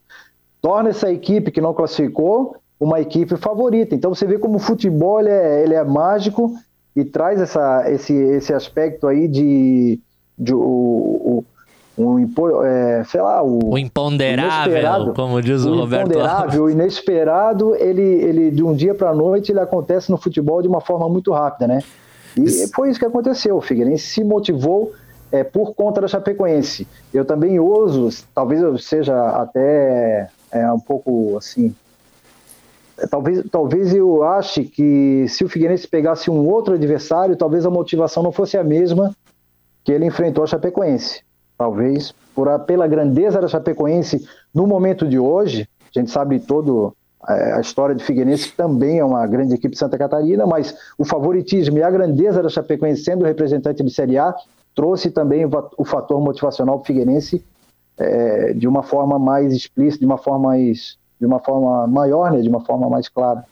Torna 0.60 0.90
essa 0.90 1.10
equipe 1.10 1.50
que 1.50 1.60
não 1.60 1.72
classificou 1.72 2.56
uma 2.78 3.00
equipe 3.00 3.36
favorita. 3.36 3.94
Então 3.94 4.14
você 4.14 4.26
vê 4.26 4.38
como 4.38 4.56
o 4.56 4.60
futebol 4.60 5.20
ele 5.20 5.30
é, 5.30 5.62
ele 5.62 5.74
é 5.74 5.84
mágico 5.84 6.54
e 6.96 7.04
traz 7.04 7.40
essa, 7.40 7.90
esse, 7.90 8.12
esse 8.12 8.52
aspecto 8.52 9.06
aí 9.06 9.28
de, 9.28 10.00
de 10.38 10.54
o, 10.54 10.58
o, 10.58 11.44
um, 11.96 12.64
é, 12.64 13.04
sei 13.04 13.20
lá, 13.20 13.42
o, 13.42 13.74
o 13.74 13.78
imponderável, 13.78 15.12
como 15.14 15.40
diz 15.42 15.64
o, 15.64 15.70
o 15.70 15.80
Roberto. 15.80 16.10
Imponderável, 16.10 16.64
o 16.64 16.70
inesperado, 16.70 17.76
ele, 17.76 18.02
ele 18.02 18.50
de 18.50 18.62
um 18.62 18.74
dia 18.74 18.94
para 18.94 19.10
a 19.10 19.14
noite 19.14 19.52
ele 19.52 19.60
acontece 19.60 20.10
no 20.10 20.16
futebol 20.16 20.62
de 20.62 20.68
uma 20.68 20.80
forma 20.80 21.08
muito 21.08 21.30
rápida, 21.32 21.66
né? 21.68 21.82
E 22.36 22.44
isso. 22.44 22.70
foi 22.74 22.90
isso 22.90 22.98
que 22.98 23.06
aconteceu. 23.06 23.56
O 23.56 23.60
Figueirense 23.60 24.06
se 24.06 24.24
motivou 24.24 24.92
é, 25.32 25.44
por 25.44 25.74
conta 25.74 26.00
da 26.00 26.08
Chapecoense. 26.08 26.86
Eu 27.12 27.24
também 27.24 27.58
ouso, 27.58 28.24
talvez 28.34 28.60
eu 28.60 28.76
seja 28.78 29.16
até 29.30 30.28
é, 30.50 30.72
um 30.72 30.80
pouco 30.80 31.36
assim. 31.36 31.74
É, 32.98 33.06
talvez, 33.06 33.44
talvez 33.50 33.94
eu 33.94 34.22
ache 34.22 34.64
que 34.64 35.26
se 35.28 35.44
o 35.44 35.48
Figueirense 35.48 35.86
pegasse 35.86 36.30
um 36.30 36.48
outro 36.48 36.74
adversário, 36.74 37.36
talvez 37.36 37.64
a 37.64 37.70
motivação 37.70 38.22
não 38.22 38.32
fosse 38.32 38.56
a 38.58 38.64
mesma 38.64 39.14
que 39.84 39.92
ele 39.92 40.06
enfrentou 40.06 40.44
a 40.44 40.46
Chapecoense. 40.46 41.22
Talvez 41.56 42.14
por 42.34 42.48
a, 42.48 42.58
pela 42.58 42.86
grandeza 42.86 43.40
da 43.40 43.48
Chapecoense 43.48 44.26
no 44.52 44.66
momento 44.66 45.06
de 45.06 45.18
hoje, 45.18 45.68
a 45.94 45.98
gente 45.98 46.10
sabe 46.10 46.40
todo 46.40 46.94
é, 47.28 47.52
a 47.52 47.60
história 47.60 47.94
de 47.94 48.02
Figueirense 48.02 48.50
que 48.50 48.56
também 48.56 48.98
é 48.98 49.04
uma 49.04 49.26
grande 49.26 49.54
equipe 49.54 49.74
de 49.74 49.78
Santa 49.78 49.96
Catarina, 49.96 50.46
mas 50.46 50.74
o 50.98 51.04
favoritismo 51.04 51.78
e 51.78 51.82
a 51.82 51.90
grandeza 51.90 52.42
da 52.42 52.48
Chapecoense 52.48 53.04
sendo 53.04 53.24
representante 53.24 53.82
de 53.82 53.90
Série 53.90 54.18
A 54.18 54.34
trouxe 54.74 55.10
também 55.10 55.44
o 55.76 55.84
fator 55.84 56.20
motivacional 56.20 56.78
para 56.78 56.82
o 56.82 56.86
Figueirense 56.86 57.44
é, 57.98 58.52
de 58.54 58.66
uma 58.66 58.82
forma 58.82 59.18
mais 59.18 59.52
explícita, 59.52 60.00
de 60.00 60.06
uma 60.06 60.18
forma 60.18 60.48
mais, 60.48 60.96
de 61.20 61.26
uma 61.26 61.38
forma 61.38 61.86
maior, 61.86 62.32
né, 62.32 62.40
de 62.40 62.48
uma 62.48 62.60
forma 62.60 62.88
mais 62.88 63.08
clara. 63.08 63.44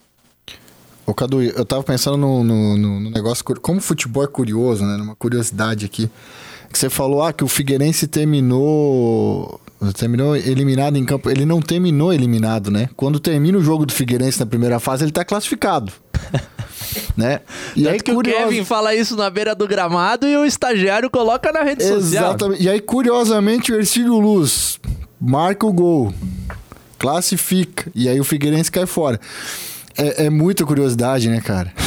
Ô 1.07 1.15
Cadu, 1.15 1.43
eu 1.43 1.65
tava 1.65 1.83
pensando 1.83 2.17
no, 2.17 2.45
no, 2.45 2.77
no 2.77 3.11
negócio, 3.11 3.45
como 3.61 3.79
o 3.79 3.83
futebol 3.83 4.25
é 4.25 4.27
curioso, 4.27 4.85
né, 4.85 4.97
numa 4.97 5.15
curiosidade 5.15 5.87
aqui, 5.87 6.11
que 6.71 6.79
você 6.79 6.91
falou 6.91 7.23
ah, 7.23 7.33
que 7.33 7.45
o 7.45 7.49
Figueirense 7.49 8.07
terminou 8.07 9.61
terminou 9.95 10.37
eliminado 10.37 10.97
em 10.97 11.05
campo. 11.05 11.31
Ele 11.31 11.45
não 11.45 11.61
terminou 11.61 12.13
eliminado, 12.13 12.71
né? 12.71 12.89
Quando 12.97 13.21
termina 13.21 13.59
o 13.59 13.63
jogo 13.63 13.87
do 13.87 13.93
Figueirense 13.93 14.41
na 14.41 14.47
primeira 14.47 14.81
fase, 14.81 15.05
ele 15.05 15.13
tá 15.13 15.25
classificado. 15.25 15.93
né? 17.17 17.41
E 17.77 17.89
aí 17.89 18.01
que 18.01 18.13
curioso... 18.13 18.39
o 18.39 18.49
Kevin 18.49 18.65
fala 18.65 18.95
isso 18.95 19.17
na 19.17 19.31
beira 19.31 19.55
do 19.55 19.67
gramado 19.67 20.27
e 20.27 20.37
o 20.37 20.45
estagiário 20.45 21.09
coloca 21.11 21.53
na 21.53 21.63
rede 21.63 21.83
Exatamente. 21.83 22.05
social. 22.05 22.25
Exatamente. 22.31 22.63
E 22.63 22.69
aí, 22.69 22.81
curiosamente, 22.81 23.73
o 23.73 23.77
Ercílio 23.77 24.19
Luz 24.19 24.81
marca 25.21 25.67
o 25.67 25.73
gol, 25.73 26.13
classifica, 26.99 27.91
e 27.95 28.09
aí 28.09 28.21
o 28.21 28.25
Figueirense 28.25 28.71
cai 28.71 28.87
fora. 28.87 29.21
É, 29.99 30.27
é 30.27 30.31
muita 30.31 30.65
curiosidade, 30.65 31.29
né, 31.29 31.41
cara? 31.41 31.73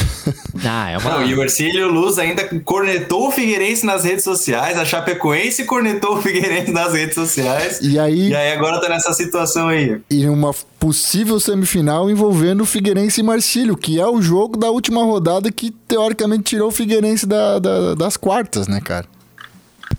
Ah, 0.64 0.90
é 0.90 0.98
uma... 0.98 1.10
Não, 1.10 1.26
e 1.26 1.34
o 1.34 1.42
Ercílio 1.42 1.88
Luz 1.88 2.16
ainda 2.18 2.44
cornetou 2.64 3.26
o 3.26 3.32
Figueirense 3.32 3.84
nas 3.84 4.04
redes 4.04 4.22
sociais, 4.22 4.78
a 4.78 4.84
Chapecoense 4.84 5.64
cornetou 5.64 6.18
o 6.18 6.22
Figueirense 6.22 6.70
nas 6.70 6.92
redes 6.92 7.16
sociais. 7.16 7.80
E 7.82 7.98
aí, 7.98 8.28
e 8.28 8.34
aí 8.34 8.52
agora 8.52 8.80
tá 8.80 8.88
nessa 8.88 9.12
situação 9.12 9.66
aí. 9.68 10.00
E 10.08 10.28
uma 10.28 10.54
possível 10.78 11.40
semifinal 11.40 12.08
envolvendo 12.08 12.62
o 12.62 12.66
Figueirense 12.66 13.20
e 13.20 13.24
Marcílio, 13.24 13.76
que 13.76 13.98
é 13.98 14.06
o 14.06 14.22
jogo 14.22 14.56
da 14.56 14.70
última 14.70 15.02
rodada 15.02 15.50
que 15.50 15.70
teoricamente 15.70 16.44
tirou 16.44 16.68
o 16.68 16.72
Figueirense 16.72 17.26
da, 17.26 17.58
da, 17.58 17.94
das 17.94 18.16
quartas, 18.16 18.68
né, 18.68 18.80
cara? 18.80 19.06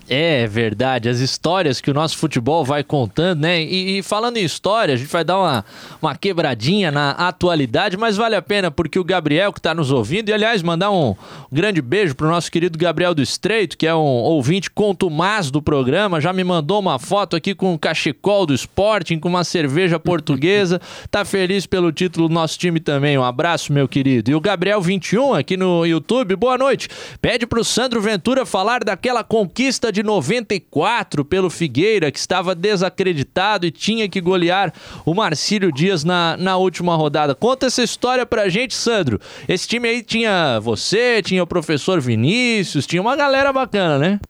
É 0.08 0.46
verdade, 0.46 1.08
as 1.08 1.18
histórias 1.20 1.80
que 1.80 1.90
o 1.90 1.94
nosso 1.94 2.18
futebol 2.18 2.62
vai 2.62 2.84
contando, 2.84 3.40
né? 3.40 3.62
E, 3.62 3.98
e, 3.98 4.02
falando 4.02 4.36
em 4.36 4.44
história, 4.44 4.92
a 4.92 4.96
gente 4.98 5.10
vai 5.10 5.24
dar 5.24 5.38
uma, 5.38 5.64
uma 6.00 6.14
quebradinha 6.14 6.90
na 6.90 7.12
atualidade, 7.12 7.96
mas 7.96 8.14
vale 8.14 8.36
a 8.36 8.42
pena 8.42 8.70
porque 8.70 8.98
o 8.98 9.04
Gabriel 9.04 9.50
que 9.50 9.58
está 9.58 9.74
nos 9.74 9.90
ouvindo, 9.90 10.28
e 10.28 10.32
aliás, 10.32 10.62
mandar 10.62 10.90
um 10.90 11.16
grande 11.50 11.80
beijo 11.80 12.14
pro 12.14 12.28
nosso 12.28 12.52
querido 12.52 12.78
Gabriel 12.78 13.14
do 13.14 13.22
Estreito, 13.22 13.78
que 13.78 13.86
é 13.86 13.94
um 13.94 13.98
ouvinte 13.98 14.70
contumaz 14.70 15.50
do 15.50 15.62
programa, 15.62 16.20
já 16.20 16.34
me 16.34 16.44
mandou 16.44 16.80
uma 16.80 16.98
foto 16.98 17.34
aqui 17.34 17.54
com 17.54 17.70
o 17.70 17.74
um 17.74 17.78
cachecol 17.78 18.44
do 18.44 18.52
Sporting, 18.52 19.18
com 19.18 19.30
uma 19.30 19.42
cerveja 19.42 19.98
portuguesa, 19.98 20.82
tá 21.10 21.24
feliz 21.24 21.64
pelo 21.64 21.90
título 21.90 22.28
do 22.28 22.34
nosso 22.34 22.58
time 22.58 22.78
também. 22.78 23.16
Um 23.16 23.24
abraço, 23.24 23.72
meu 23.72 23.88
querido. 23.88 24.30
E 24.30 24.34
o 24.34 24.40
Gabriel 24.40 24.82
21 24.82 25.32
aqui 25.32 25.56
no 25.56 25.86
YouTube, 25.86 26.36
boa 26.36 26.58
noite. 26.58 26.88
Pede 27.22 27.46
pro 27.46 27.64
Sandro 27.64 28.02
Ventura 28.02 28.44
falar 28.44 28.84
daquela 28.84 29.24
conquista 29.24 29.93
de 29.94 30.02
94 30.02 31.24
pelo 31.24 31.48
Figueira, 31.48 32.10
que 32.10 32.18
estava 32.18 32.54
desacreditado 32.54 33.64
e 33.64 33.70
tinha 33.70 34.08
que 34.08 34.20
golear 34.20 34.72
o 35.06 35.14
Marcílio 35.14 35.70
Dias 35.72 36.02
na, 36.02 36.36
na 36.36 36.56
última 36.56 36.96
rodada. 36.96 37.34
Conta 37.34 37.66
essa 37.66 37.82
história 37.82 38.26
pra 38.26 38.48
gente, 38.48 38.74
Sandro. 38.74 39.20
Esse 39.48 39.68
time 39.68 39.88
aí 39.88 40.02
tinha 40.02 40.58
você, 40.60 41.22
tinha 41.22 41.42
o 41.42 41.46
professor 41.46 42.00
Vinícius, 42.00 42.86
tinha 42.86 43.00
uma 43.00 43.14
galera 43.14 43.52
bacana, 43.52 43.98
né? 43.98 44.20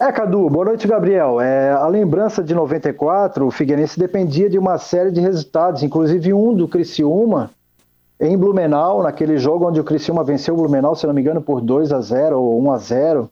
É, 0.00 0.10
Cadu, 0.10 0.48
boa 0.48 0.64
noite, 0.64 0.88
Gabriel. 0.88 1.38
É, 1.42 1.72
a 1.72 1.86
lembrança 1.86 2.42
de 2.42 2.54
94, 2.54 3.46
o 3.46 3.50
Figueirense 3.50 3.98
dependia 3.98 4.48
de 4.48 4.58
uma 4.58 4.78
série 4.78 5.10
de 5.10 5.20
resultados, 5.20 5.82
inclusive 5.82 6.32
um 6.32 6.54
do 6.54 6.66
Criciúma, 6.66 7.50
em 8.18 8.36
Blumenau, 8.36 9.02
naquele 9.02 9.36
jogo 9.36 9.68
onde 9.68 9.78
o 9.78 9.84
Criciúma 9.84 10.24
venceu 10.24 10.54
o 10.54 10.56
Blumenau, 10.56 10.96
se 10.96 11.06
não 11.06 11.12
me 11.12 11.20
engano, 11.20 11.42
por 11.42 11.60
2 11.60 11.92
a 11.92 12.00
0 12.00 12.40
ou 12.40 12.62
1 12.62 12.72
a 12.72 12.78
0 12.78 13.30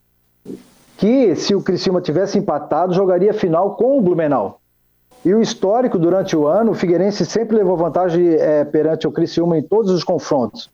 que 0.98 1.36
se 1.36 1.54
o 1.54 1.62
Criciúma 1.62 2.00
tivesse 2.00 2.36
empatado, 2.38 2.92
jogaria 2.92 3.32
final 3.32 3.76
com 3.76 3.96
o 3.96 4.02
Blumenau. 4.02 4.60
E 5.24 5.32
o 5.32 5.40
histórico 5.40 5.96
durante 5.96 6.36
o 6.36 6.46
ano, 6.48 6.72
o 6.72 6.74
Figueirense 6.74 7.24
sempre 7.24 7.56
levou 7.56 7.76
vantagem 7.76 8.34
é, 8.34 8.64
perante 8.64 9.06
o 9.06 9.12
Criciúma 9.12 9.56
em 9.56 9.62
todos 9.62 9.92
os 9.92 10.02
confrontos. 10.02 10.68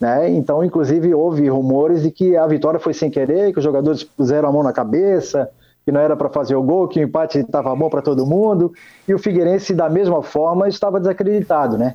Né? 0.00 0.30
Então, 0.30 0.64
inclusive, 0.64 1.14
houve 1.14 1.48
rumores 1.48 2.02
de 2.02 2.10
que 2.10 2.36
a 2.36 2.44
vitória 2.44 2.80
foi 2.80 2.92
sem 2.92 3.08
querer, 3.08 3.52
que 3.52 3.58
os 3.58 3.64
jogadores 3.64 4.02
puseram 4.02 4.48
a 4.48 4.52
mão 4.52 4.64
na 4.64 4.72
cabeça, 4.72 5.48
que 5.84 5.92
não 5.92 6.00
era 6.00 6.16
para 6.16 6.28
fazer 6.28 6.56
o 6.56 6.62
gol, 6.62 6.88
que 6.88 6.98
o 6.98 7.02
empate 7.04 7.38
estava 7.38 7.74
bom 7.76 7.88
para 7.88 8.02
todo 8.02 8.26
mundo. 8.26 8.72
E 9.06 9.14
o 9.14 9.18
Figueirense, 9.18 9.74
da 9.74 9.88
mesma 9.88 10.24
forma, 10.24 10.68
estava 10.68 10.98
desacreditado. 10.98 11.78
Né? 11.78 11.94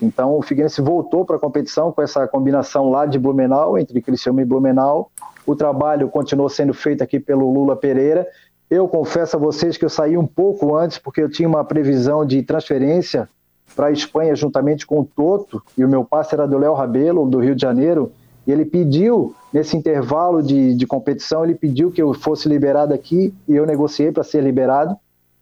Então, 0.00 0.36
o 0.36 0.42
Figueirense 0.42 0.80
voltou 0.80 1.24
para 1.24 1.36
a 1.36 1.40
competição 1.40 1.90
com 1.90 2.00
essa 2.00 2.26
combinação 2.28 2.90
lá 2.90 3.04
de 3.04 3.18
Blumenau, 3.18 3.78
entre 3.78 4.00
Criciúma 4.00 4.42
e 4.42 4.44
Blumenau, 4.44 5.10
o 5.48 5.56
trabalho 5.56 6.08
continuou 6.08 6.48
sendo 6.48 6.74
feito 6.74 7.02
aqui 7.02 7.18
pelo 7.18 7.50
Lula 7.50 7.74
Pereira. 7.74 8.26
Eu 8.70 8.86
confesso 8.86 9.36
a 9.36 9.40
vocês 9.40 9.78
que 9.78 9.84
eu 9.84 9.88
saí 9.88 10.16
um 10.16 10.26
pouco 10.26 10.76
antes, 10.76 10.98
porque 10.98 11.22
eu 11.22 11.30
tinha 11.30 11.48
uma 11.48 11.64
previsão 11.64 12.24
de 12.24 12.42
transferência 12.42 13.28
para 13.74 13.86
a 13.86 13.90
Espanha 13.90 14.36
juntamente 14.36 14.86
com 14.86 15.00
o 15.00 15.04
Toto, 15.04 15.62
e 15.76 15.84
o 15.84 15.88
meu 15.88 16.04
passe 16.04 16.34
era 16.34 16.46
do 16.46 16.58
Léo 16.58 16.74
Rabelo, 16.74 17.28
do 17.28 17.38
Rio 17.38 17.54
de 17.54 17.62
Janeiro, 17.62 18.12
e 18.46 18.52
ele 18.52 18.64
pediu, 18.64 19.34
nesse 19.52 19.76
intervalo 19.76 20.42
de, 20.42 20.74
de 20.74 20.86
competição, 20.86 21.44
ele 21.44 21.54
pediu 21.54 21.90
que 21.90 22.00
eu 22.00 22.12
fosse 22.12 22.48
liberado 22.48 22.92
aqui, 22.92 23.32
e 23.48 23.56
eu 23.56 23.64
negociei 23.64 24.12
para 24.12 24.24
ser 24.24 24.42
liberado, 24.42 24.96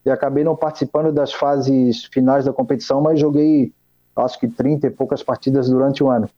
e 0.05 0.11
acabei 0.11 0.45
não 0.45 0.55
participando 0.55 1.13
das 1.13 1.33
fases 1.33 2.05
finais 2.05 2.45
da 2.45 2.53
competição, 2.53 3.01
mas 3.01 3.19
joguei, 3.19 3.73
acho 4.17 4.39
que 4.39 4.49
30 4.49 4.87
e 4.87 4.91
poucas 4.91 5.23
partidas 5.23 5.69
durante 5.69 6.03
o 6.03 6.11
ano. 6.11 6.29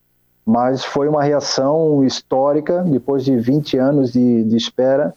Mas 0.44 0.84
foi 0.84 1.08
uma 1.08 1.22
reação 1.22 2.04
histórica, 2.04 2.82
depois 2.82 3.24
de 3.24 3.36
20 3.36 3.76
anos 3.78 4.12
de, 4.12 4.44
de 4.44 4.56
espera, 4.56 5.14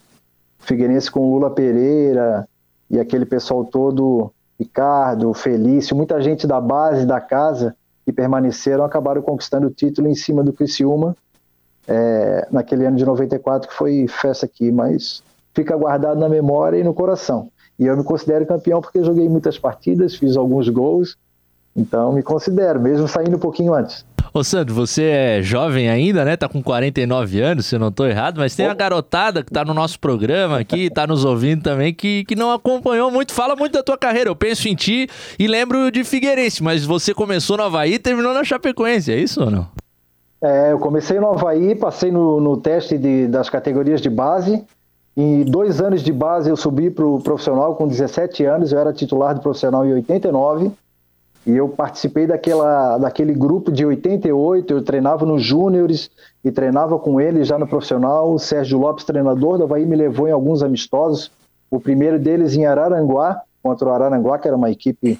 Figueirense 0.59 1.09
com 1.09 1.31
Lula 1.31 1.49
Pereira 1.49 2.47
e 2.89 2.99
aquele 2.99 3.25
pessoal 3.25 3.65
todo, 3.65 4.31
Ricardo, 4.59 5.33
Felício, 5.33 5.95
muita 5.95 6.21
gente 6.21 6.45
da 6.45 6.61
base, 6.61 7.05
da 7.05 7.19
casa, 7.19 7.75
que 8.05 8.11
permaneceram, 8.11 8.83
acabaram 8.83 9.21
conquistando 9.21 9.67
o 9.67 9.71
título 9.71 10.07
em 10.07 10.15
cima 10.15 10.43
do 10.43 10.53
Criciúma, 10.53 11.15
é, 11.87 12.47
naquele 12.51 12.85
ano 12.85 12.97
de 12.97 13.05
94, 13.05 13.69
que 13.69 13.73
foi 13.75 14.05
festa 14.07 14.45
aqui, 14.45 14.71
mas 14.71 15.23
fica 15.53 15.75
guardado 15.75 16.19
na 16.19 16.29
memória 16.29 16.77
e 16.77 16.83
no 16.83 16.93
coração. 16.93 17.49
E 17.79 17.85
eu 17.85 17.97
me 17.97 18.03
considero 18.03 18.45
campeão 18.45 18.81
porque 18.81 19.03
joguei 19.03 19.27
muitas 19.27 19.57
partidas, 19.57 20.15
fiz 20.15 20.37
alguns 20.37 20.69
gols, 20.69 21.17
então 21.75 22.11
me 22.11 22.21
considero, 22.21 22.79
mesmo 22.79 23.07
saindo 23.07 23.35
um 23.35 23.39
pouquinho 23.39 23.73
antes. 23.73 24.05
Ô 24.33 24.45
Sandro, 24.45 24.73
você 24.73 25.03
é 25.03 25.41
jovem 25.41 25.89
ainda, 25.89 26.23
né? 26.23 26.37
Tá 26.37 26.47
com 26.47 26.63
49 26.63 27.41
anos, 27.41 27.65
se 27.65 27.75
eu 27.75 27.79
não 27.79 27.91
tô 27.91 28.05
errado, 28.05 28.37
mas 28.37 28.55
tem 28.55 28.65
a 28.65 28.73
garotada 28.73 29.43
que 29.43 29.51
tá 29.51 29.65
no 29.65 29.73
nosso 29.73 29.99
programa 29.99 30.59
aqui, 30.59 30.89
tá 30.89 31.05
nos 31.05 31.25
ouvindo 31.25 31.63
também, 31.63 31.93
que, 31.93 32.23
que 32.23 32.33
não 32.33 32.49
acompanhou 32.53 33.11
muito, 33.11 33.33
fala 33.33 33.57
muito 33.57 33.73
da 33.73 33.83
tua 33.83 33.97
carreira. 33.97 34.29
Eu 34.29 34.35
penso 34.35 34.69
em 34.69 34.75
ti 34.75 35.09
e 35.37 35.47
lembro 35.47 35.91
de 35.91 36.05
Figueirense, 36.05 36.63
mas 36.63 36.85
você 36.85 37.13
começou 37.13 37.57
no 37.57 37.63
Havaí 37.63 37.95
e 37.95 37.99
terminou 37.99 38.33
na 38.33 38.41
Chapecoense, 38.45 39.11
é 39.11 39.17
isso 39.17 39.43
ou 39.43 39.51
não? 39.51 39.67
É, 40.41 40.71
eu 40.71 40.79
comecei 40.79 41.19
no 41.19 41.27
Havaí, 41.27 41.75
passei 41.75 42.09
no, 42.09 42.39
no 42.39 42.55
teste 42.55 42.97
de, 42.97 43.27
das 43.27 43.49
categorias 43.49 43.99
de 43.99 44.09
base. 44.09 44.63
Em 45.15 45.43
dois 45.43 45.81
anos 45.81 46.01
de 46.01 46.13
base 46.13 46.49
eu 46.49 46.55
subi 46.55 46.89
para 46.89 47.05
o 47.05 47.21
profissional 47.21 47.75
com 47.75 47.85
17 47.85 48.45
anos, 48.45 48.71
eu 48.71 48.79
era 48.79 48.93
titular 48.93 49.35
do 49.35 49.41
profissional 49.41 49.85
em 49.85 49.93
89. 49.93 50.71
E 51.45 51.57
eu 51.57 51.69
participei 51.69 52.27
daquela, 52.27 52.99
daquele 52.99 53.33
grupo 53.33 53.71
de 53.71 53.83
88, 53.83 54.71
eu 54.71 54.83
treinava 54.83 55.25
nos 55.25 55.43
júniores 55.43 56.11
e 56.43 56.51
treinava 56.51 56.99
com 56.99 57.19
ele 57.19 57.43
já 57.43 57.57
no 57.57 57.67
profissional. 57.67 58.31
O 58.31 58.39
Sérgio 58.39 58.77
Lopes, 58.77 59.05
treinador 59.05 59.57
do 59.57 59.63
Havaí, 59.63 59.85
me 59.85 59.95
levou 59.95 60.27
em 60.27 60.31
alguns 60.31 60.61
amistosos. 60.61 61.31
O 61.69 61.79
primeiro 61.79 62.19
deles 62.19 62.55
em 62.55 62.65
Araranguá, 62.65 63.41
contra 63.63 63.89
o 63.89 63.91
Araranguá, 63.91 64.37
que 64.37 64.47
era 64.47 64.55
uma 64.55 64.69
equipe 64.69 65.19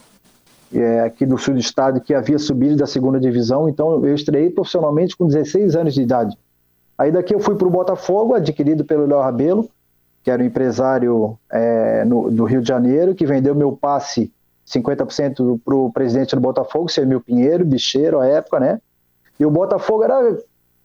é, 0.74 1.02
aqui 1.02 1.26
do 1.26 1.38
sul 1.38 1.56
do 1.56 1.60
estado 1.60 2.00
que 2.00 2.14
havia 2.14 2.38
subido 2.38 2.76
da 2.76 2.86
segunda 2.86 3.20
divisão. 3.20 3.68
Então 3.68 4.06
eu 4.06 4.14
estreiei 4.14 4.52
profissionalmente 4.52 5.18
com 5.18 5.26
16 5.26 5.76
anos 5.76 5.94
de 5.94 6.04
idade. 6.04 6.38
Aí 6.98 7.12
daqui 7.12 7.34
eu 7.34 7.40
fui 7.40 7.56
para 7.56 7.68
o 7.68 7.72
Botafogo, 7.72 8.36
adquirido 8.36 8.86
pelo 8.86 9.08
Léo 9.08 9.22
Rabelo, 9.22 9.68
que 10.24 10.30
era 10.30 10.44
um 10.44 10.46
empresário 10.46 11.36
é, 11.52 12.06
no, 12.06 12.30
do 12.30 12.44
Rio 12.44 12.62
de 12.62 12.68
Janeiro, 12.68 13.16
que 13.16 13.26
vendeu 13.26 13.56
meu 13.56 13.72
passe 13.72 14.32
50% 14.74 15.60
para 15.64 15.76
o 15.76 15.92
presidente 15.92 16.36
do 16.36 16.42
Botafogo, 16.42 16.90
Semil 16.90 17.22
Pinheiro, 17.22 17.66
bicheiro 17.66 18.20
à 18.20 18.28
época, 18.28 18.60
né? 18.60 18.80
E 19.40 19.46
o 19.46 19.52
Botafogo 19.52 20.04
era 20.04 20.38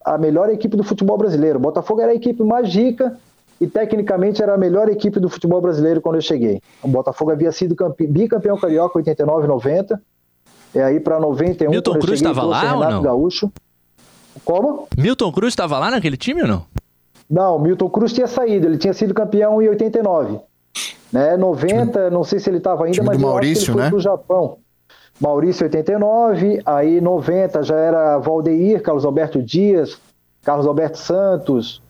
a 0.05 0.19
melhor 0.19 0.49
equipe 0.51 0.77
do 0.77 0.85
futebol 0.85 1.19
brasileiro. 1.19 1.59
O 1.59 1.63
Botafogo 1.63 2.01
era 2.01 2.13
a 2.13 2.15
equipe 2.15 2.43
mais 2.43 2.73
rica 2.73 3.17
e 3.61 3.67
tecnicamente 3.67 4.43
era 4.43 4.55
a 4.55 4.59
melhor 4.59 4.89
equipe 4.89 5.19
do 5.19 5.29
futebol 5.29 5.61
brasileiro 5.61 6.01
quando 6.01 6.17
eu 6.17 6.23
cheguei. 6.23 6.61
O 6.83 6.89
Botafogo 6.89 7.31
havia 7.31 7.51
sido 7.53 7.77
bicampeão 8.09 8.59
carioca 8.59 8.99
89 8.99 9.47
90. 9.47 10.01
E 10.75 10.81
aí 10.81 11.01
para 11.01 11.19
91 11.19 11.71
Milton 11.71 11.99
Cruz 11.99 12.21
estava 12.21 12.43
lá 12.43 12.61
Renato 12.61 12.85
ou 12.85 12.91
não? 12.91 13.03
Gaúcho. 13.03 13.53
Como? 14.45 14.89
Milton 14.97 15.33
Cruz 15.33 15.53
estava 15.53 15.79
lá 15.79 15.91
naquele 15.91 16.17
time 16.17 16.43
ou 16.43 16.49
não? 16.49 16.67
Não, 17.29 17.59
Milton 17.59 17.89
Cruz 17.89 18.13
tinha 18.13 18.27
saído, 18.27 18.67
ele 18.67 18.79
tinha 18.79 18.93
sido 18.93 19.13
campeão 19.13 19.61
em 19.61 19.69
89. 19.69 20.39
Né? 21.13 21.37
90, 21.37 22.11
não 22.11 22.25
sei 22.25 22.39
se 22.39 22.51
ele 22.51 22.59
estava 22.59 22.85
ainda, 22.85 23.03
mas 23.03 23.19
Maurício, 23.19 23.73
ele 23.73 23.77
né? 23.79 23.83
foi 23.85 23.91
pro 23.91 24.01
Japão. 24.01 24.59
Maurício 25.21 25.65
89, 25.65 26.61
aí 26.67 27.01
90 27.01 27.63
já 27.63 27.77
era 27.77 28.19
Valdeir, 28.19 28.83
Carlos 28.83 29.05
Alberto 29.05 29.43
Dias, 29.43 29.99
Carlos 30.43 30.67
Alberto 30.67 30.99
Santos. 30.99 31.81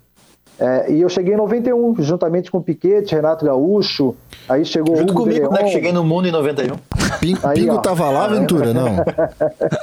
É, 0.59 0.91
e 0.91 1.01
eu 1.03 1.09
cheguei 1.09 1.35
em 1.35 1.37
91, 1.37 1.97
juntamente 1.99 2.51
com 2.51 2.63
Piquete, 2.63 3.15
Renato 3.15 3.45
Gaúcho. 3.45 4.15
Aí 4.49 4.65
chegou 4.65 4.97
Junto 4.97 5.11
Hugo 5.13 5.23
comigo, 5.25 5.53
né? 5.53 5.65
Que 5.65 5.71
cheguei 5.71 5.93
no 5.93 6.03
mundo 6.03 6.29
em 6.29 6.33
91. 6.33 6.77
Pingo, 7.21 7.41
Aí, 7.43 7.61
Pingo 7.61 7.75
ó. 7.75 7.79
tava 7.79 8.09
lá, 8.09 8.27
Ventura? 8.29 8.73
Não. 8.73 9.05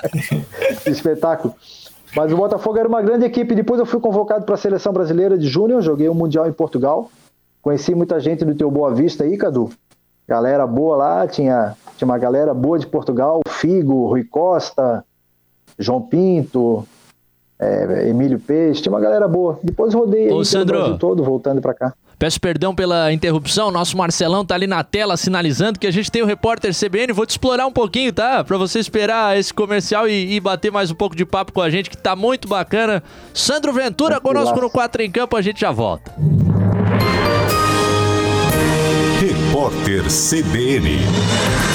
Espetáculo. 0.87 1.53
Mas 2.15 2.31
o 2.31 2.37
Botafogo 2.37 2.77
era 2.77 2.87
uma 2.87 3.01
grande 3.01 3.25
equipe. 3.25 3.53
Depois 3.53 3.79
eu 3.79 3.85
fui 3.85 3.99
convocado 3.99 4.45
para 4.45 4.55
a 4.55 4.57
seleção 4.57 4.91
brasileira 4.93 5.37
de 5.37 5.47
júnior, 5.47 5.81
joguei 5.81 6.09
o 6.09 6.15
Mundial 6.15 6.47
em 6.47 6.53
Portugal. 6.53 7.09
Conheci 7.63 7.95
muita 7.95 8.19
gente 8.19 8.43
do 8.43 8.53
teu 8.53 8.69
Boa 8.69 8.93
Vista 8.93 9.23
aí, 9.23 9.37
Cadu. 9.37 9.69
Galera 10.27 10.67
boa 10.67 10.97
lá, 10.97 11.27
tinha, 11.27 11.75
tinha 11.97 12.05
uma 12.05 12.17
galera 12.17 12.53
boa 12.53 12.77
de 12.77 12.85
Portugal, 12.85 13.39
Figo, 13.47 14.07
Rui 14.07 14.25
Costa, 14.25 15.03
João 15.79 16.01
Pinto, 16.01 16.85
é, 17.57 18.09
Emílio 18.09 18.37
Peixe, 18.37 18.81
tinha 18.81 18.91
uma 18.91 18.99
galera 18.99 19.29
boa. 19.29 19.59
Depois 19.63 19.93
rodei 19.93 20.23
aí 20.23 20.27
Ô, 20.27 20.31
pelo 20.31 20.45
Sandro. 20.45 20.77
Brasil 20.77 20.97
todo, 20.97 21.23
voltando 21.23 21.61
para 21.61 21.73
cá. 21.73 21.93
Peço 22.19 22.39
perdão 22.39 22.75
pela 22.75 23.11
interrupção, 23.11 23.71
nosso 23.71 23.97
Marcelão 23.97 24.45
tá 24.45 24.55
ali 24.55 24.67
na 24.67 24.83
tela 24.83 25.17
sinalizando 25.17 25.79
que 25.79 25.87
a 25.87 25.91
gente 25.91 26.11
tem 26.11 26.21
o 26.21 26.25
repórter 26.25 26.73
CBN. 26.73 27.11
Vou 27.11 27.25
te 27.25 27.31
explorar 27.31 27.65
um 27.65 27.71
pouquinho, 27.71 28.13
tá? 28.13 28.43
Pra 28.43 28.57
você 28.57 28.79
esperar 28.79 29.37
esse 29.37 29.53
comercial 29.53 30.07
e, 30.07 30.35
e 30.35 30.39
bater 30.39 30.71
mais 30.71 30.91
um 30.91 30.95
pouco 30.95 31.15
de 31.15 31.25
papo 31.25 31.51
com 31.51 31.61
a 31.61 31.69
gente, 31.69 31.89
que 31.89 31.97
tá 31.97 32.15
muito 32.15 32.47
bacana. 32.47 33.01
Sandro 33.33 33.73
Ventura 33.73 34.21
conosco 34.21 34.59
no 34.59 34.69
4 34.69 35.01
em 35.01 35.11
Campo, 35.11 35.35
a 35.35 35.41
gente 35.41 35.59
já 35.61 35.71
volta. 35.71 36.13
Repórter 39.53 40.09
CBN. 40.09 41.72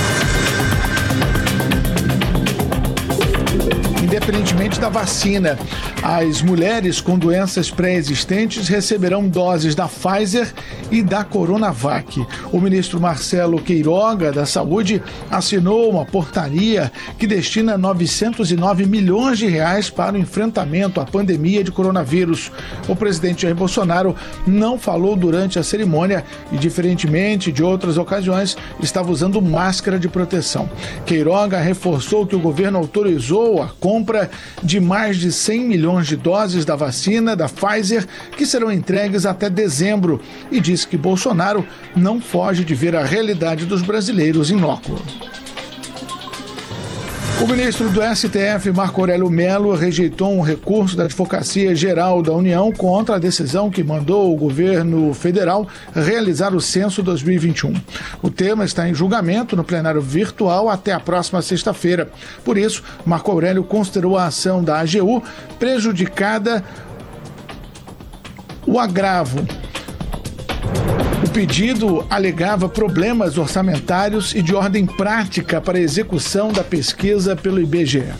Diferentemente 4.09 4.81
da 4.81 4.89
vacina. 4.89 5.59
As 6.03 6.41
mulheres 6.41 7.01
com 7.01 7.19
doenças 7.19 7.71
pré-existentes 7.71 8.67
receberão 8.67 9.29
doses 9.29 9.75
da 9.75 9.87
Pfizer 9.87 10.53
e 10.91 11.03
da 11.03 11.23
Coronavac. 11.23 12.27
O 12.51 12.61
ministro 12.61 12.99
Marcelo 12.99 13.61
Queiroga, 13.61 14.33
da 14.33 14.47
Saúde, 14.47 15.03
assinou 15.31 15.91
uma 15.91 16.07
portaria 16.07 16.91
que 17.19 17.27
destina 17.27 17.77
909 17.77 18.87
milhões 18.87 19.39
de 19.39 19.47
reais 19.47 19.91
para 19.91 20.17
o 20.17 20.19
enfrentamento 20.19 21.01
à 21.01 21.05
pandemia 21.05 21.63
de 21.63 21.71
coronavírus. 21.71 22.51
O 22.89 22.97
presidente 22.97 23.43
Jair 23.43 23.55
Bolsonaro 23.55 24.17
não 24.47 24.79
falou 24.79 25.15
durante 25.15 25.59
a 25.59 25.63
cerimônia 25.63 26.25
e, 26.51 26.57
diferentemente 26.57 27.53
de 27.53 27.63
outras 27.63 27.99
ocasiões, 27.99 28.57
estava 28.81 29.11
usando 29.11 29.43
máscara 29.43 29.99
de 29.99 30.09
proteção. 30.09 30.71
Queiroga 31.05 31.59
reforçou 31.59 32.27
que 32.27 32.37
o 32.37 32.41
governo 32.41 32.79
autorizou 32.79 33.63
a 33.63 33.69
compra 33.69 33.98
de 34.63 34.81
mais 34.81 35.17
de 35.17 35.33
100 35.33 35.61
milhões 35.61 36.07
de 36.07 36.17
doses 36.17 36.65
da 36.65 36.77
vacina 36.77 37.35
da 37.35 37.49
Pfizer, 37.49 38.07
que 38.37 38.47
serão 38.47 38.71
entregues 38.71 39.27
até 39.27 39.49
dezembro, 39.49 40.21
e 40.51 40.61
disse 40.61 40.87
que 40.87 40.97
Bolsonaro 40.97 41.67
não 41.95 42.21
foge 42.21 42.65
de 42.65 42.75
ver 42.75 42.95
a 42.97 43.05
realidade 43.05 43.67
dos 43.67 43.83
brasileiros 43.83 44.51
em 44.51 44.57
loco. 44.57 45.01
O 47.41 47.47
ministro 47.47 47.89
do 47.91 48.01
STF, 48.03 48.73
Marco 48.73 49.01
Aurélio 49.01 49.31
Melo, 49.31 49.73
rejeitou 49.73 50.33
um 50.33 50.41
recurso 50.41 50.97
da 50.97 51.05
Advocacia 51.05 51.73
Geral 51.73 52.21
da 52.21 52.33
União 52.33 52.73
contra 52.73 53.15
a 53.15 53.19
decisão 53.19 53.71
que 53.71 53.85
mandou 53.85 54.35
o 54.35 54.37
governo 54.37 55.15
federal 55.15 55.69
realizar 55.95 56.53
o 56.53 56.61
censo 56.61 57.01
2021. 57.01 57.75
O 58.21 58.29
tema 58.29 58.65
está 58.65 58.89
em 58.89 58.95
julgamento 58.95 59.55
no 59.55 59.63
plenário 59.63 60.01
virtual 60.01 60.69
até 60.69 60.93
a 60.93 60.99
próxima 60.99 61.41
sexta-feira. 61.41 62.11
Por 62.45 62.59
isso, 62.59 62.83
Marco 63.07 63.31
Aurélio 63.31 63.63
considerou 63.63 64.19
a 64.19 64.27
ação 64.27 64.65
da 64.65 64.81
AGU 64.81 65.23
prejudicada 65.61 66.65
o 68.67 68.81
agravo 68.81 69.47
o 71.29 71.31
pedido 71.31 72.07
alegava 72.09 72.71
problemas 72.71 73.37
orçamentários 73.37 74.35
e 74.35 74.41
de 74.41 74.55
ordem 74.55 74.87
prática 74.87 75.61
para 75.61 75.77
a 75.77 75.81
execução 75.81 76.51
da 76.51 76.65
pesquisa 76.65 77.37
pelo 77.37 77.61
IBGE 77.61 78.15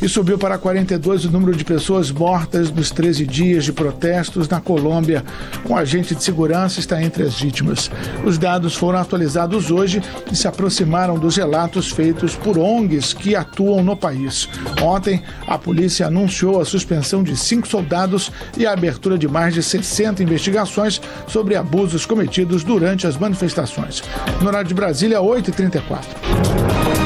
e 0.00 0.08
subiu 0.08 0.38
para 0.38 0.58
42 0.58 1.24
o 1.24 1.30
número 1.30 1.56
de 1.56 1.64
pessoas 1.64 2.10
mortas 2.10 2.70
nos 2.70 2.90
13 2.90 3.26
dias 3.26 3.64
de 3.64 3.72
protestos 3.72 4.48
na 4.48 4.60
Colômbia. 4.60 5.24
Um 5.68 5.76
agente 5.76 6.14
de 6.14 6.22
segurança 6.22 6.80
está 6.80 7.02
entre 7.02 7.22
as 7.22 7.40
vítimas. 7.40 7.90
Os 8.24 8.38
dados 8.38 8.74
foram 8.74 8.98
atualizados 8.98 9.70
hoje 9.70 10.02
e 10.30 10.36
se 10.36 10.46
aproximaram 10.46 11.18
dos 11.18 11.36
relatos 11.36 11.90
feitos 11.90 12.34
por 12.34 12.58
ONGs 12.58 13.12
que 13.12 13.34
atuam 13.34 13.82
no 13.82 13.96
país. 13.96 14.48
Ontem, 14.82 15.22
a 15.46 15.58
polícia 15.58 16.06
anunciou 16.06 16.60
a 16.60 16.64
suspensão 16.64 17.22
de 17.22 17.36
cinco 17.36 17.66
soldados 17.66 18.30
e 18.56 18.66
a 18.66 18.72
abertura 18.72 19.18
de 19.18 19.28
mais 19.28 19.54
de 19.54 19.62
60 19.62 20.22
investigações 20.22 21.00
sobre 21.26 21.56
abusos 21.56 22.04
cometidos 22.04 22.64
durante 22.64 23.06
as 23.06 23.16
manifestações. 23.16 24.02
No 24.40 24.48
horário 24.48 24.68
de 24.68 24.74
Brasília, 24.74 25.20
8h34. 25.20 27.05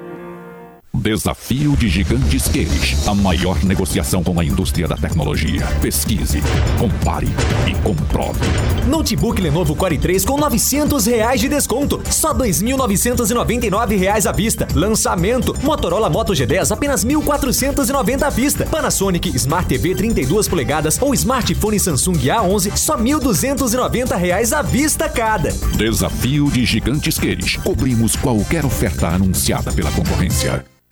Desafio 1.01 1.75
de 1.75 1.89
Gigantes 1.89 2.47
Queires. 2.47 3.07
A 3.07 3.15
maior 3.15 3.63
negociação 3.63 4.23
com 4.23 4.39
a 4.39 4.45
indústria 4.45 4.87
da 4.87 4.95
tecnologia. 4.95 5.65
Pesquise, 5.81 6.43
compare 6.77 7.27
e 7.67 7.73
comprove. 7.81 8.39
Notebook 8.87 9.41
Lenovo 9.41 9.75
Core 9.75 9.97
3 9.97 10.23
com 10.23 10.37
900 10.37 11.07
reais 11.07 11.41
de 11.41 11.49
desconto. 11.49 11.99
Só 12.11 12.35
2.999 12.35 13.97
reais 13.97 14.27
à 14.27 14.31
vista. 14.31 14.67
Lançamento. 14.75 15.55
Motorola 15.63 16.07
Moto 16.07 16.33
G10 16.33 16.69
apenas 16.69 17.03
1.490 17.03 18.21
à 18.21 18.29
vista. 18.29 18.67
Panasonic 18.67 19.35
Smart 19.35 19.67
TV 19.67 19.95
32 19.95 20.47
polegadas 20.47 21.01
ou 21.01 21.15
smartphone 21.15 21.79
Samsung 21.79 22.13
A11 22.13 22.77
só 22.77 22.95
1.290 22.95 24.15
reais 24.17 24.53
à 24.53 24.61
vista 24.61 25.09
cada. 25.09 25.51
Desafio 25.75 26.51
de 26.51 26.63
Gigantes 26.63 27.17
Queires. 27.17 27.55
Cobrimos 27.57 28.15
qualquer 28.15 28.63
oferta 28.63 29.07
anunciada 29.07 29.71
pela 29.71 29.91
concorrência. 29.93 30.63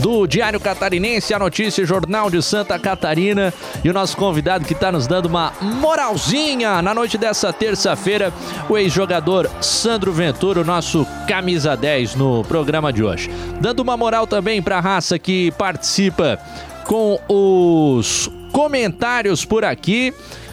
do 0.00 0.26
Diário 0.26 0.60
Catarinense, 0.60 1.32
a 1.32 1.38
notícia 1.38 1.86
Jornal 1.86 2.30
de 2.30 2.42
Santa 2.42 2.78
Catarina 2.78 3.54
e 3.82 3.88
o 3.88 3.94
nosso 3.94 4.18
convidado 4.18 4.66
que 4.66 4.74
está 4.74 4.92
nos 4.92 5.06
dando 5.06 5.24
uma 5.24 5.54
moralzinha 5.62 6.82
na 6.82 6.92
noite 6.92 7.16
dessa 7.16 7.50
terça-feira, 7.50 8.30
o 8.68 8.76
ex-jogador 8.76 9.50
Sandro 9.62 10.12
Ventura, 10.12 10.60
o 10.60 10.64
nosso 10.64 11.06
camisa 11.26 11.74
10 11.74 12.16
no 12.16 12.44
programa 12.44 12.92
de 12.92 13.02
hoje. 13.02 13.30
Dando 13.62 13.80
uma 13.80 13.96
moral 13.96 14.26
também 14.26 14.60
para 14.60 14.76
a 14.76 14.82
raça 14.82 15.18
que 15.18 15.50
participa 15.52 16.38
com 16.84 17.18
os 17.26 18.30
comentários 18.52 19.44
por 19.44 19.64
aqui. 19.64 20.12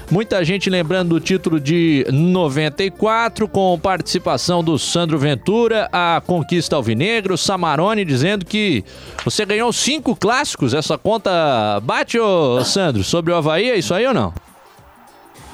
Muita 0.10 0.43
gente 0.45 0.69
lembrando 0.69 1.10
do 1.10 1.19
título 1.19 1.60
de 1.60 2.05
94, 2.12 3.47
com 3.47 3.77
participação 3.79 4.63
do 4.63 4.77
Sandro 4.77 5.17
Ventura, 5.17 5.89
a 5.91 6.21
conquista 6.25 6.75
alvinegro, 6.75 7.36
Samarone 7.36 8.05
dizendo 8.05 8.45
que 8.45 8.86
você 9.23 9.43
ganhou 9.45 9.73
cinco 9.73 10.15
clássicos. 10.15 10.75
Essa 10.75 10.95
conta 10.95 11.79
bate, 11.81 12.19
ô 12.19 12.63
Sandro, 12.63 13.03
sobre 13.03 13.34
o 13.34 13.36
Havaí? 13.36 13.71
É 13.71 13.77
isso 13.77 13.95
aí 13.95 14.05
ou 14.05 14.13
não? 14.13 14.31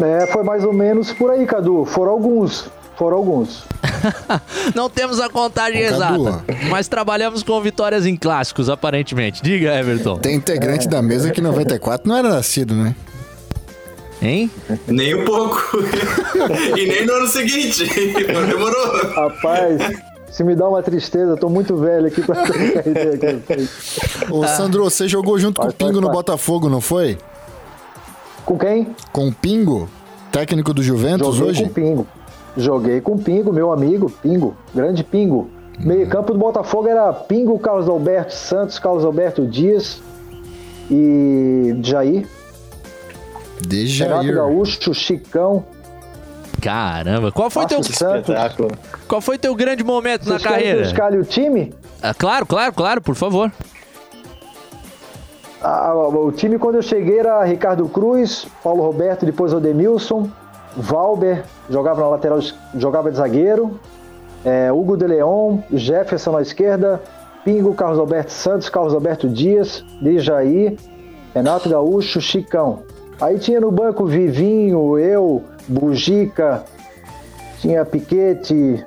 É, 0.01 0.27
foi 0.27 0.43
mais 0.43 0.65
ou 0.65 0.73
menos 0.73 1.13
por 1.13 1.31
aí, 1.31 1.45
Cadu. 1.45 1.85
Foram 1.85 2.11
alguns. 2.11 2.69
Foram 3.01 3.17
alguns. 3.17 3.63
Não 4.75 4.87
temos 4.87 5.19
a 5.19 5.27
contagem 5.27 5.81
exata, 5.81 6.45
mas 6.69 6.87
trabalhamos 6.87 7.41
com 7.41 7.59
vitórias 7.59 8.05
em 8.05 8.15
clássicos, 8.15 8.69
aparentemente. 8.69 9.41
Diga, 9.41 9.73
Everton. 9.73 10.19
Tem 10.19 10.35
integrante 10.35 10.87
da 10.87 11.01
mesa 11.01 11.31
que 11.31 11.41
em 11.41 11.43
94 11.43 12.07
não 12.07 12.15
era 12.15 12.29
nascido, 12.29 12.75
né? 12.75 12.95
Hein? 14.21 14.51
Nem 14.85 15.15
um 15.15 15.25
pouco. 15.25 15.79
e 16.77 16.85
nem 16.85 17.03
no 17.07 17.13
ano 17.13 17.27
seguinte. 17.27 17.85
Demorou. 17.87 19.11
Rapaz, 19.15 19.81
se 20.29 20.43
me 20.43 20.55
dá 20.55 20.69
uma 20.69 20.83
tristeza, 20.83 21.31
eu 21.31 21.37
tô 21.37 21.49
muito 21.49 21.75
velho 21.77 22.05
aqui 22.05 22.21
pra. 22.21 22.43
Ô, 24.29 24.45
Sandro, 24.45 24.83
você 24.83 25.07
jogou 25.07 25.39
junto 25.39 25.59
com 25.59 25.69
o 25.69 25.73
Pingo 25.73 25.99
no. 25.99 26.11
Botafogo, 26.11 26.69
não 26.69 26.79
foi? 26.79 27.17
Com 28.45 28.59
quem? 28.59 28.95
Com 29.11 29.29
o 29.29 29.33
Pingo, 29.33 29.89
técnico 30.31 30.71
do 30.71 30.83
Juventus 30.83 31.35
Joguei 31.35 31.49
hoje? 31.49 31.63
com 31.63 31.69
o 31.69 31.73
Pingo. 31.73 32.07
Joguei 32.57 32.99
com 33.01 33.13
o 33.13 33.19
Pingo, 33.19 33.53
meu 33.53 33.71
amigo, 33.71 34.09
Pingo, 34.09 34.55
grande 34.73 35.03
Pingo. 35.03 35.49
Meio 35.79 36.07
campo 36.07 36.33
do 36.33 36.39
Botafogo 36.39 36.87
era 36.87 37.11
Pingo, 37.13 37.57
Carlos 37.57 37.87
Alberto 37.87 38.33
Santos, 38.33 38.77
Carlos 38.77 39.05
Alberto 39.05 39.45
Dias 39.47 40.01
e 40.89 41.75
Jair. 41.81 42.27
De 43.61 43.85
Renato 43.85 44.23
Jair. 44.23 44.35
Gaúcho, 44.35 44.93
Chicão. 44.93 45.65
Caramba, 46.61 47.31
qual 47.31 47.49
foi 47.49 47.65
teu, 47.65 47.79
Márcio 47.79 47.95
Santos. 47.95 48.35
qual 49.07 49.21
foi 49.21 49.37
teu 49.37 49.55
grande 49.55 49.83
momento 49.83 50.27
na 50.29 50.37
Vocês 50.37 50.45
eu 50.45 50.51
carreira? 50.51 50.81
escalhe 50.81 51.17
o 51.17 51.23
time? 51.23 51.73
Ah, 52.03 52.13
claro, 52.13 52.45
claro, 52.45 52.73
claro, 52.73 53.01
por 53.01 53.15
favor. 53.15 53.51
Ah, 55.63 55.93
o 55.95 56.31
time 56.31 56.57
quando 56.59 56.75
eu 56.75 56.81
cheguei 56.81 57.19
era 57.19 57.43
Ricardo 57.43 57.87
Cruz, 57.87 58.47
Paulo 58.63 58.83
Roberto, 58.83 59.25
depois 59.25 59.53
Odemilson, 59.53 60.29
Valber, 60.75 61.43
jogava 61.69 62.01
na 62.01 62.07
lateral, 62.07 62.39
jogava 62.75 63.11
de 63.11 63.17
zagueiro, 63.17 63.79
é, 64.43 64.71
Hugo 64.71 64.97
de 64.97 65.05
Leon, 65.05 65.59
Jefferson 65.71 66.31
na 66.31 66.41
esquerda, 66.41 67.01
Pingo, 67.43 67.73
Carlos 67.73 67.99
Alberto 67.99 68.31
Santos, 68.31 68.69
Carlos 68.69 68.93
Alberto 68.93 69.27
Dias, 69.27 69.83
Dejaí, 70.01 70.77
Renato 71.33 71.69
Gaúcho, 71.69 72.21
Chicão. 72.21 72.79
Aí 73.19 73.37
tinha 73.37 73.59
no 73.59 73.71
banco 73.71 74.05
Vivinho, 74.05 74.97
eu, 74.97 75.43
Bugica, 75.67 76.63
tinha 77.59 77.85
Piquete, 77.85 78.83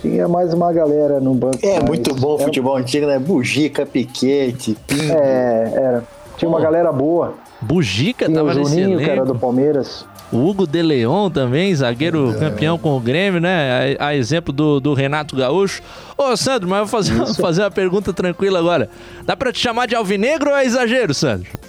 tinha 0.00 0.28
mais 0.28 0.54
uma 0.54 0.72
galera 0.72 1.20
no 1.20 1.34
banco. 1.34 1.58
É 1.62 1.74
mas 1.80 1.84
muito 1.84 2.14
bom 2.14 2.34
o 2.34 2.38
futebol 2.38 2.76
antigo, 2.76 3.06
né? 3.06 3.18
Bugica, 3.18 3.84
Piquete, 3.84 4.76
Pingo. 4.86 5.12
É, 5.12 5.72
era. 5.74 6.04
Tinha 6.36 6.48
uma 6.48 6.60
galera 6.60 6.92
boa. 6.92 7.34
Bugica 7.60 8.26
Tinha 8.26 8.38
tava 8.38 8.52
o 8.52 8.54
nesse 8.54 8.80
Juninho, 8.80 8.98
que 8.98 9.10
era 9.10 9.24
do 9.24 9.34
Palmeiras. 9.34 10.06
O 10.30 10.46
Hugo 10.46 10.66
de 10.66 10.82
Leon 10.82 11.30
também, 11.30 11.74
zagueiro 11.74 12.34
campeão 12.38 12.76
com 12.78 12.96
o 12.96 13.00
Grêmio, 13.00 13.40
né? 13.40 13.96
A, 13.98 14.08
a 14.08 14.16
exemplo 14.16 14.52
do, 14.52 14.78
do 14.78 14.92
Renato 14.92 15.34
Gaúcho. 15.34 15.82
Ô, 16.16 16.36
Sandro, 16.36 16.68
mas 16.68 16.80
eu 16.80 16.86
vou 16.86 16.90
fazer, 16.90 17.34
fazer 17.40 17.62
uma 17.62 17.70
pergunta 17.70 18.12
tranquila 18.12 18.58
agora. 18.58 18.90
Dá 19.24 19.34
pra 19.34 19.52
te 19.52 19.58
chamar 19.58 19.86
de 19.86 19.94
alvinegro 19.94 20.50
ou 20.50 20.56
é 20.56 20.64
exagero, 20.64 21.14
Sandro? 21.14 21.50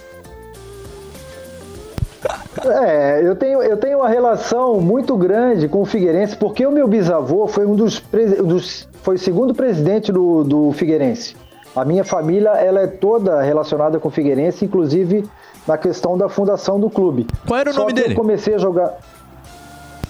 É, 2.62 3.26
eu 3.26 3.34
tenho, 3.36 3.62
eu 3.62 3.76
tenho 3.78 3.98
uma 3.98 4.08
relação 4.08 4.80
muito 4.80 5.16
grande 5.16 5.66
com 5.66 5.80
o 5.80 5.86
Figueirense, 5.86 6.36
porque 6.36 6.66
o 6.66 6.70
meu 6.70 6.86
bisavô 6.86 7.46
foi 7.48 7.64
um 7.64 7.74
dos, 7.74 8.02
dos 8.44 8.86
foi 9.02 9.14
o 9.14 9.18
segundo 9.18 9.54
presidente 9.54 10.12
do, 10.12 10.44
do 10.44 10.72
Figueirense. 10.72 11.34
A 11.74 11.84
minha 11.84 12.04
família 12.04 12.50
ela 12.50 12.80
é 12.80 12.86
toda 12.86 13.40
relacionada 13.40 13.98
com 13.98 14.08
o 14.08 14.10
Figueirense, 14.10 14.64
inclusive 14.64 15.24
na 15.66 15.78
questão 15.78 16.16
da 16.16 16.28
fundação 16.28 16.78
do 16.80 16.90
clube. 16.90 17.26
Qual 17.46 17.58
era 17.58 17.70
o 17.70 17.74
Só 17.74 17.80
nome 17.80 17.92
dele? 17.92 18.12
Eu 18.12 18.16
comecei 18.16 18.54
a 18.54 18.58
jogar. 18.58 18.98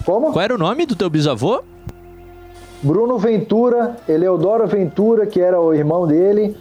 Como? 0.05 0.31
Qual 0.31 0.43
era 0.43 0.55
o 0.55 0.57
nome 0.57 0.85
do 0.85 0.95
teu 0.95 1.09
bisavô? 1.09 1.61
Bruno 2.81 3.17
Ventura, 3.17 3.97
Eleodoro 4.07 4.65
Ventura, 4.67 5.27
que 5.27 5.39
era 5.39 5.61
o 5.61 5.73
irmão 5.73 6.07
dele, 6.07 6.57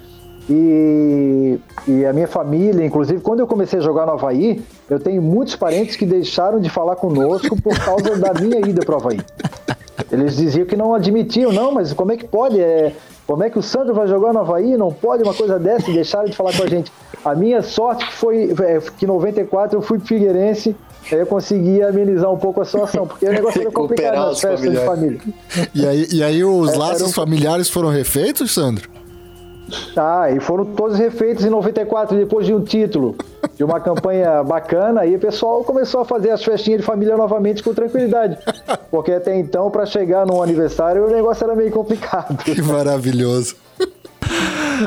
e, 0.49 1.59
e 1.86 2.05
a 2.05 2.12
minha 2.12 2.28
família, 2.28 2.84
inclusive, 2.84 3.20
quando 3.20 3.41
eu 3.41 3.47
comecei 3.47 3.78
a 3.78 3.82
jogar 3.82 4.05
no 4.05 4.12
Havaí, 4.12 4.62
eu 4.88 4.99
tenho 4.99 5.22
muitos 5.22 5.57
parentes 5.57 5.97
que 5.97 6.05
deixaram 6.05 6.61
de 6.61 6.68
falar 6.68 6.97
conosco 6.97 7.61
por 7.62 7.78
causa 7.78 8.16
da 8.16 8.34
minha 8.34 8.59
ida 8.68 8.84
para 8.84 8.97
o 8.97 8.99
Havaí. 8.99 9.20
Eles 10.11 10.36
diziam 10.36 10.66
que 10.66 10.76
não 10.76 10.93
admitiam, 10.93 11.53
não, 11.53 11.72
mas 11.72 11.93
como 11.93 12.12
é 12.12 12.16
que 12.16 12.26
pode? 12.26 12.61
É, 12.61 12.93
como 13.31 13.45
é 13.45 13.49
que 13.49 13.57
o 13.61 13.62
Sandro 13.62 13.95
vai 13.95 14.09
jogar 14.09 14.33
no 14.33 14.41
Havaí? 14.41 14.76
Não 14.76 14.91
pode 14.93 15.22
uma 15.22 15.33
coisa 15.33 15.57
dessa 15.57 15.89
e 15.89 15.95
deixaram 15.95 16.24
de 16.28 16.35
falar 16.37 16.53
com 16.53 16.64
a 16.64 16.66
gente. 16.66 16.91
A 17.24 17.33
minha 17.33 17.62
sorte 17.62 18.05
que 18.05 18.12
foi 18.14 18.53
é, 18.61 18.81
que 18.99 19.05
em 19.05 19.09
94 19.09 19.78
eu 19.78 19.83
fui 19.83 19.99
pro 19.99 20.09
Figueirense, 20.09 20.74
aí 21.12 21.20
eu 21.20 21.26
consegui 21.26 21.81
amenizar 21.81 22.28
um 22.33 22.37
pouco 22.37 22.61
a 22.61 22.64
situação, 22.64 23.07
porque 23.07 23.26
o 23.26 23.33
negócio 23.33 23.61
era 23.61 23.70
complicado 23.70 24.07
Recuperar 24.14 24.26
nas 24.26 24.35
os 24.35 24.41
festas 24.41 24.61
de 24.72 24.76
familiares. 24.78 25.22
família. 25.22 25.68
E 25.72 25.87
aí, 25.87 26.09
e 26.11 26.22
aí 26.24 26.43
os 26.43 26.72
É, 26.72 26.76
laços 26.76 27.11
um- 27.11 27.12
familiares 27.12 27.68
foram 27.68 27.89
refeitos, 27.89 28.51
Sandro? 28.53 28.89
Ah, 29.97 30.31
e 30.31 30.41
foram 30.41 30.64
todos 30.64 30.99
refeitos 30.99 31.45
em 31.45 31.51
94, 31.51 32.16
depois 32.16 32.47
de 32.47 32.55
um 32.55 32.62
título, 32.62 33.16
de 33.55 33.64
uma 33.64 33.81
campanha 33.81 34.43
bacana, 34.43 35.03
aí 35.03 35.16
o 35.16 35.18
pessoal 35.18 35.64
começou 35.64 36.01
a 36.01 36.05
fazer 36.05 36.31
as 36.31 36.43
festinhas 36.43 36.81
de 36.81 36.87
família 36.87 37.16
novamente 37.16 37.62
com 37.62 37.75
tranquilidade. 37.75 38.39
Porque 38.91 39.12
até 39.12 39.39
então, 39.39 39.71
para 39.71 39.87
chegar 39.87 40.27
num 40.27 40.43
aniversário, 40.43 41.07
o 41.07 41.11
negócio 41.11 41.45
era 41.45 41.55
meio 41.55 41.71
complicado. 41.71 42.37
Que 42.45 42.61
maravilhoso. 42.62 43.57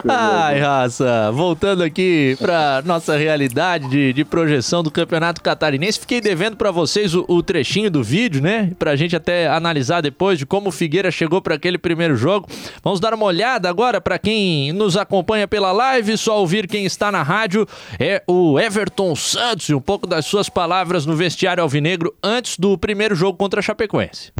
Ai, 0.08 0.60
raça, 0.60 1.32
voltando 1.32 1.84
aqui 1.84 2.36
pra 2.40 2.82
nossa 2.86 3.16
realidade 3.16 3.88
de, 3.88 4.14
de 4.14 4.26
projeção 4.26 4.82
do 4.82 4.90
Campeonato 4.90 5.42
Catarinense, 5.42 6.00
fiquei 6.00 6.20
devendo 6.20 6.58
pra 6.58 6.72
vocês 6.72 7.14
o, 7.14 7.26
o 7.28 7.44
trechinho 7.44 7.92
do 7.92 8.04
vídeo, 8.04 8.42
né? 8.42 8.72
Pra 8.80 8.96
gente 8.96 9.16
até 9.16 9.48
analisar 9.48 10.02
depois 10.02 10.40
de 10.40 10.46
como 10.46 10.70
o 10.70 10.72
Figueira 10.72 11.12
chegou 11.12 11.42
pra 11.42 11.56
aquele 11.56 11.78
primeiro 11.78 12.16
jogo. 12.16 12.48
Vamos 12.84 13.00
dar 13.00 13.14
uma 13.14 13.26
olhada 13.26 13.70
agora 13.70 14.02
pra 14.02 14.18
quem 14.18 14.72
nos 14.72 14.98
acompanha 14.98 15.48
pela 15.48 15.72
live, 15.72 16.18
só 16.18 16.40
ouvir 16.40 16.68
quem 16.68 16.86
está 16.86 17.12
na 17.12 17.22
rádio 17.22 17.68
é 18.00 18.24
o 18.28 18.60
Everton 18.60 19.16
Santos 19.16 19.70
e 19.70 19.74
um 19.74 19.82
pouco 19.82 20.08
das 20.08 20.26
suas 20.26 20.50
palavras 20.50 21.06
no 21.06 21.16
vestiário 21.16 21.62
alvinegro 21.62 22.14
antes 22.24 22.58
do 22.58 22.78
primeiro 22.78 23.16
jogo 23.16 23.38
contra 23.38 23.60
a 23.60 23.64
Chapecoense. 23.64 24.32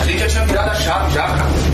A 0.00 0.04
gente 0.04 0.18
já 0.18 0.28
tinha 0.28 0.46
virado 0.46 0.70
a 0.70 0.74
chave 0.74 1.14
já, 1.14 1.26
cara. 1.26 1.71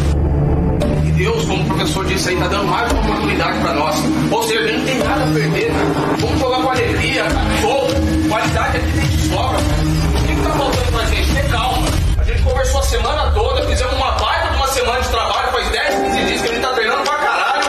Deus, 1.19 1.45
como 1.47 1.65
o 1.65 1.67
professor 1.67 2.07
disse 2.07 2.29
aí, 2.29 2.37
tá 2.37 2.47
dando 2.47 2.69
mais 2.69 2.93
uma 2.93 3.03
oportunidade 3.03 3.59
pra 3.59 3.73
nós. 3.75 3.97
Ou 4.31 4.43
seja, 4.45 4.61
a 4.61 4.67
gente 4.69 4.79
não 4.79 4.87
tem 4.87 4.99
nada 4.99 5.25
a 5.25 5.27
perder. 5.27 5.73
Vamos 6.21 6.39
jogar 6.39 6.63
com 6.63 6.71
alegria. 6.71 7.25
Show. 7.61 7.89
Qualidade 8.29 8.77
aqui 8.77 8.93
tem 8.93 9.09
de 9.09 9.29
sobra. 9.29 9.59
O 9.59 10.27
que, 10.27 10.35
que 10.37 10.43
tá 10.43 10.51
faltando 10.51 10.93
pra 10.93 11.05
gente? 11.07 11.35
Ter 11.35 11.49
calma. 11.51 11.89
A 12.19 12.23
gente 12.23 12.43
conversou 12.43 12.81
a 12.81 12.83
semana 12.85 13.31
toda, 13.33 13.67
fizemos 13.67 13.95
uma 13.95 14.13
baita 14.13 14.49
de 14.49 14.57
uma 14.59 14.69
semana 14.69 15.01
de 15.01 15.09
trabalho, 15.09 15.53
faz 15.53 15.69
10, 15.71 15.95
15 15.95 16.25
dias 16.25 16.41
que 16.41 16.49
a 16.49 16.53
gente 16.53 16.63
tá 16.63 16.73
treinando 16.73 17.03
pra 17.03 17.15
caralho. 17.17 17.65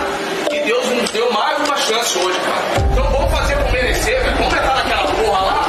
E 0.52 0.60
Deus 0.66 0.86
nos 1.02 1.10
deu 1.10 1.34
mais 1.34 1.68
uma 1.68 1.78
chance 1.78 2.20
hoje, 2.20 2.40
cara. 2.42 2.88
Então 2.92 3.12
vamos 3.12 3.32
fazer 3.32 3.56
por 3.56 3.72
merecer. 3.72 4.24
Vamos 4.38 4.54
entrar 4.54 4.76
naquela 4.76 5.08
porra 5.08 5.42
lá. 5.42 5.60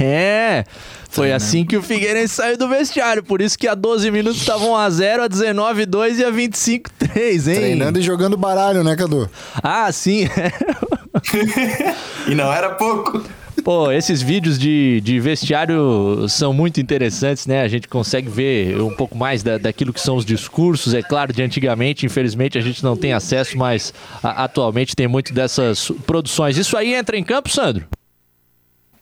É, 0.00 0.64
foi 1.08 1.32
assim 1.32 1.64
que 1.64 1.76
o 1.76 1.82
Figueirense 1.82 2.34
saiu 2.34 2.56
do 2.56 2.68
vestiário. 2.68 3.22
Por 3.22 3.40
isso 3.40 3.58
que 3.58 3.66
a 3.66 3.74
12 3.74 4.10
minutos 4.10 4.40
estavam 4.40 4.76
a 4.76 4.88
0, 4.88 5.24
a 5.24 5.28
19, 5.28 5.86
2 5.86 6.18
e 6.20 6.24
a 6.24 6.30
25, 6.30 6.90
3, 6.98 7.48
hein? 7.48 7.54
Treinando 7.56 7.98
e 7.98 8.02
jogando 8.02 8.36
baralho, 8.36 8.84
né, 8.84 8.94
Cadu? 8.94 9.28
Ah, 9.62 9.90
sim. 9.90 10.28
e 12.28 12.34
não 12.34 12.52
era 12.52 12.70
pouco. 12.70 13.22
Pô, 13.64 13.90
esses 13.90 14.22
vídeos 14.22 14.58
de, 14.58 15.00
de 15.00 15.18
vestiário 15.18 16.26
são 16.28 16.52
muito 16.52 16.80
interessantes, 16.80 17.46
né? 17.46 17.62
A 17.62 17.68
gente 17.68 17.88
consegue 17.88 18.28
ver 18.28 18.80
um 18.80 18.94
pouco 18.94 19.16
mais 19.16 19.42
da, 19.42 19.58
daquilo 19.58 19.92
que 19.92 20.00
são 20.00 20.16
os 20.16 20.24
discursos, 20.24 20.94
é 20.94 21.02
claro, 21.02 21.32
de 21.32 21.42
antigamente. 21.42 22.06
Infelizmente 22.06 22.56
a 22.56 22.60
gente 22.60 22.84
não 22.84 22.96
tem 22.96 23.12
acesso, 23.12 23.58
mas 23.58 23.92
a- 24.22 24.44
atualmente 24.44 24.94
tem 24.94 25.08
muito 25.08 25.34
dessas 25.34 25.90
produções. 26.06 26.56
Isso 26.56 26.76
aí 26.76 26.94
entra 26.94 27.16
em 27.18 27.24
campo, 27.24 27.50
Sandro? 27.50 27.84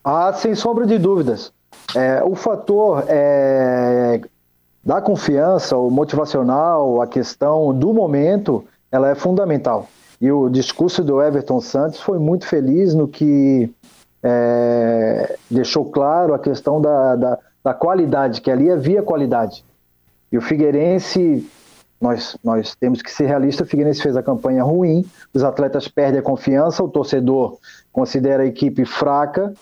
Ah, 0.03 0.33
sem 0.33 0.55
sombra 0.55 0.87
de 0.87 0.99
dúvidas. 0.99 1.53
É, 1.95 2.23
o 2.25 2.35
fator 2.35 3.05
é, 3.09 4.21
da 4.85 5.01
confiança, 5.01 5.77
o 5.77 5.91
motivacional, 5.91 7.01
a 7.01 7.07
questão 7.07 7.73
do 7.73 7.93
momento, 7.93 8.65
ela 8.91 9.11
é 9.11 9.15
fundamental. 9.15 9.89
E 10.21 10.31
o 10.33 10.49
discurso 10.49 11.05
do 11.05 11.23
Everton 11.23 11.61
Santos 11.61 12.01
foi 12.01 12.19
muito 12.19 12.47
feliz 12.47 12.95
no 12.95 13.07
que 13.07 13.71
é, 14.23 15.37
deixou 15.51 15.85
claro 15.85 16.35
a 16.35 16.39
questão 16.39 16.81
da, 16.81 17.17
da, 17.17 17.39
da 17.63 17.75
qualidade, 17.75 18.41
que 18.41 18.51
ali 18.51 18.71
havia 18.71 19.03
qualidade. 19.03 19.65
E 20.33 20.39
o 20.39 20.41
Figueirense, 20.41 21.49
nós, 22.01 22.37
nós 22.43 22.75
temos 22.75 23.03
que 23.03 23.11
ser 23.11 23.27
realistas, 23.27 23.67
o 23.67 23.71
Figueirense 23.71 24.03
fez 24.03 24.17
a 24.17 24.23
campanha 24.23 24.63
ruim, 24.63 25.05
os 25.33 25.45
atletas 25.45 25.87
perdem 25.89 26.21
a 26.21 26.23
confiança, 26.23 26.83
o 26.83 26.89
torcedor 26.89 27.59
considera 27.93 28.43
a 28.43 28.47
equipe 28.47 28.85
fraca, 28.85 29.53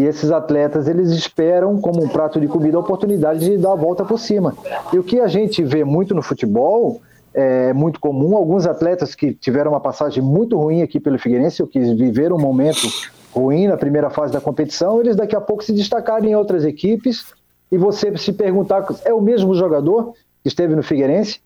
e 0.00 0.06
esses 0.06 0.30
atletas 0.30 0.88
eles 0.88 1.10
esperam 1.10 1.78
como 1.78 2.02
um 2.02 2.08
prato 2.08 2.40
de 2.40 2.48
comida 2.48 2.78
a 2.78 2.80
oportunidade 2.80 3.40
de 3.40 3.58
dar 3.58 3.72
a 3.72 3.76
volta 3.76 4.02
por 4.02 4.18
cima. 4.18 4.56
E 4.92 4.98
o 4.98 5.02
que 5.02 5.20
a 5.20 5.28
gente 5.28 5.62
vê 5.62 5.84
muito 5.84 6.14
no 6.14 6.22
futebol 6.22 7.02
é 7.34 7.72
muito 7.74 8.00
comum. 8.00 8.34
Alguns 8.34 8.66
atletas 8.66 9.14
que 9.14 9.34
tiveram 9.34 9.72
uma 9.72 9.80
passagem 9.80 10.22
muito 10.22 10.56
ruim 10.56 10.80
aqui 10.80 10.98
pelo 10.98 11.18
Figueirense, 11.18 11.60
ou 11.60 11.68
que 11.68 11.78
viveram 11.94 12.36
um 12.36 12.40
momento 12.40 12.88
ruim 13.30 13.68
na 13.68 13.76
primeira 13.76 14.08
fase 14.08 14.32
da 14.32 14.40
competição, 14.40 15.00
eles 15.00 15.16
daqui 15.16 15.36
a 15.36 15.40
pouco 15.40 15.62
se 15.62 15.72
destacarem 15.72 16.30
em 16.30 16.34
outras 16.34 16.64
equipes 16.64 17.26
e 17.70 17.76
você 17.76 18.16
se 18.16 18.32
perguntar, 18.32 18.86
é 19.04 19.12
o 19.12 19.20
mesmo 19.20 19.54
jogador 19.54 20.14
que 20.42 20.48
esteve 20.48 20.74
no 20.74 20.82
Figueirense? 20.82 21.40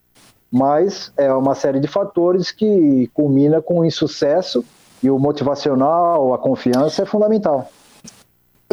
Mas 0.50 1.12
é 1.16 1.32
uma 1.32 1.57
série 1.57 1.80
de 1.80 1.88
fatores 1.88 2.52
que 2.52 3.11
culmina 3.12 3.61
com 3.61 3.80
o 3.80 3.84
insucesso 3.84 4.64
e 5.02 5.11
o 5.11 5.18
motivacional, 5.18 6.32
a 6.32 6.38
confiança 6.38 7.02
é 7.02 7.05
fundamental. 7.05 7.68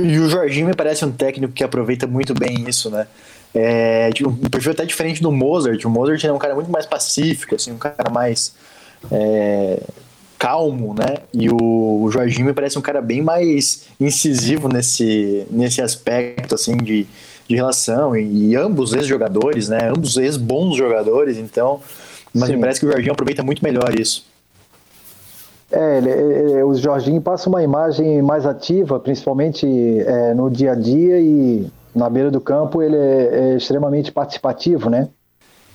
E 0.03 0.19
o 0.19 0.29
Jorginho 0.29 0.67
me 0.67 0.73
parece 0.73 1.03
um 1.05 1.11
técnico 1.11 1.53
que 1.53 1.63
aproveita 1.63 2.07
muito 2.07 2.33
bem 2.33 2.67
isso, 2.67 2.89
né? 2.89 3.07
É, 3.53 4.11
tipo, 4.11 4.29
um 4.29 4.49
perfil 4.49 4.71
até 4.71 4.85
diferente 4.85 5.21
do 5.21 5.31
Mozart. 5.31 5.83
O 5.83 5.89
Mozart 5.89 6.23
é 6.23 6.31
um 6.31 6.37
cara 6.37 6.55
muito 6.55 6.71
mais 6.71 6.85
pacífico, 6.85 7.55
assim, 7.55 7.71
um 7.71 7.77
cara 7.77 8.09
mais 8.09 8.53
é, 9.11 9.81
calmo, 10.39 10.93
né? 10.93 11.17
E 11.33 11.49
o, 11.49 12.03
o 12.03 12.11
Jorginho 12.11 12.45
me 12.45 12.53
parece 12.53 12.77
um 12.77 12.81
cara 12.81 13.01
bem 13.01 13.21
mais 13.21 13.87
incisivo 13.99 14.67
nesse, 14.67 15.45
nesse 15.51 15.81
aspecto, 15.81 16.55
assim, 16.55 16.77
de, 16.77 17.05
de 17.47 17.55
relação. 17.55 18.15
E, 18.15 18.49
e 18.49 18.55
ambos 18.55 18.93
ex-jogadores, 18.93 19.69
né? 19.69 19.89
Ambos 19.89 20.17
ex-bons 20.17 20.75
jogadores, 20.75 21.37
então... 21.37 21.81
Mas 22.33 22.47
Sim. 22.47 22.55
me 22.55 22.61
parece 22.61 22.79
que 22.79 22.85
o 22.85 22.89
Jorginho 22.89 23.11
aproveita 23.11 23.43
muito 23.43 23.61
melhor 23.61 23.99
isso. 23.99 24.30
É, 25.71 25.97
ele, 25.97 26.09
ele, 26.09 26.63
o 26.63 26.73
Jorginho 26.73 27.21
passa 27.21 27.47
uma 27.47 27.63
imagem 27.63 28.21
mais 28.21 28.45
ativa, 28.45 28.99
principalmente 28.99 29.65
é, 30.01 30.33
no 30.33 30.49
dia 30.49 30.73
a 30.73 30.75
dia 30.75 31.19
e 31.19 31.71
na 31.95 32.09
beira 32.09 32.29
do 32.29 32.41
campo 32.41 32.81
ele 32.81 32.97
é, 32.97 33.53
é 33.53 33.55
extremamente 33.55 34.11
participativo, 34.11 34.89
né? 34.89 35.09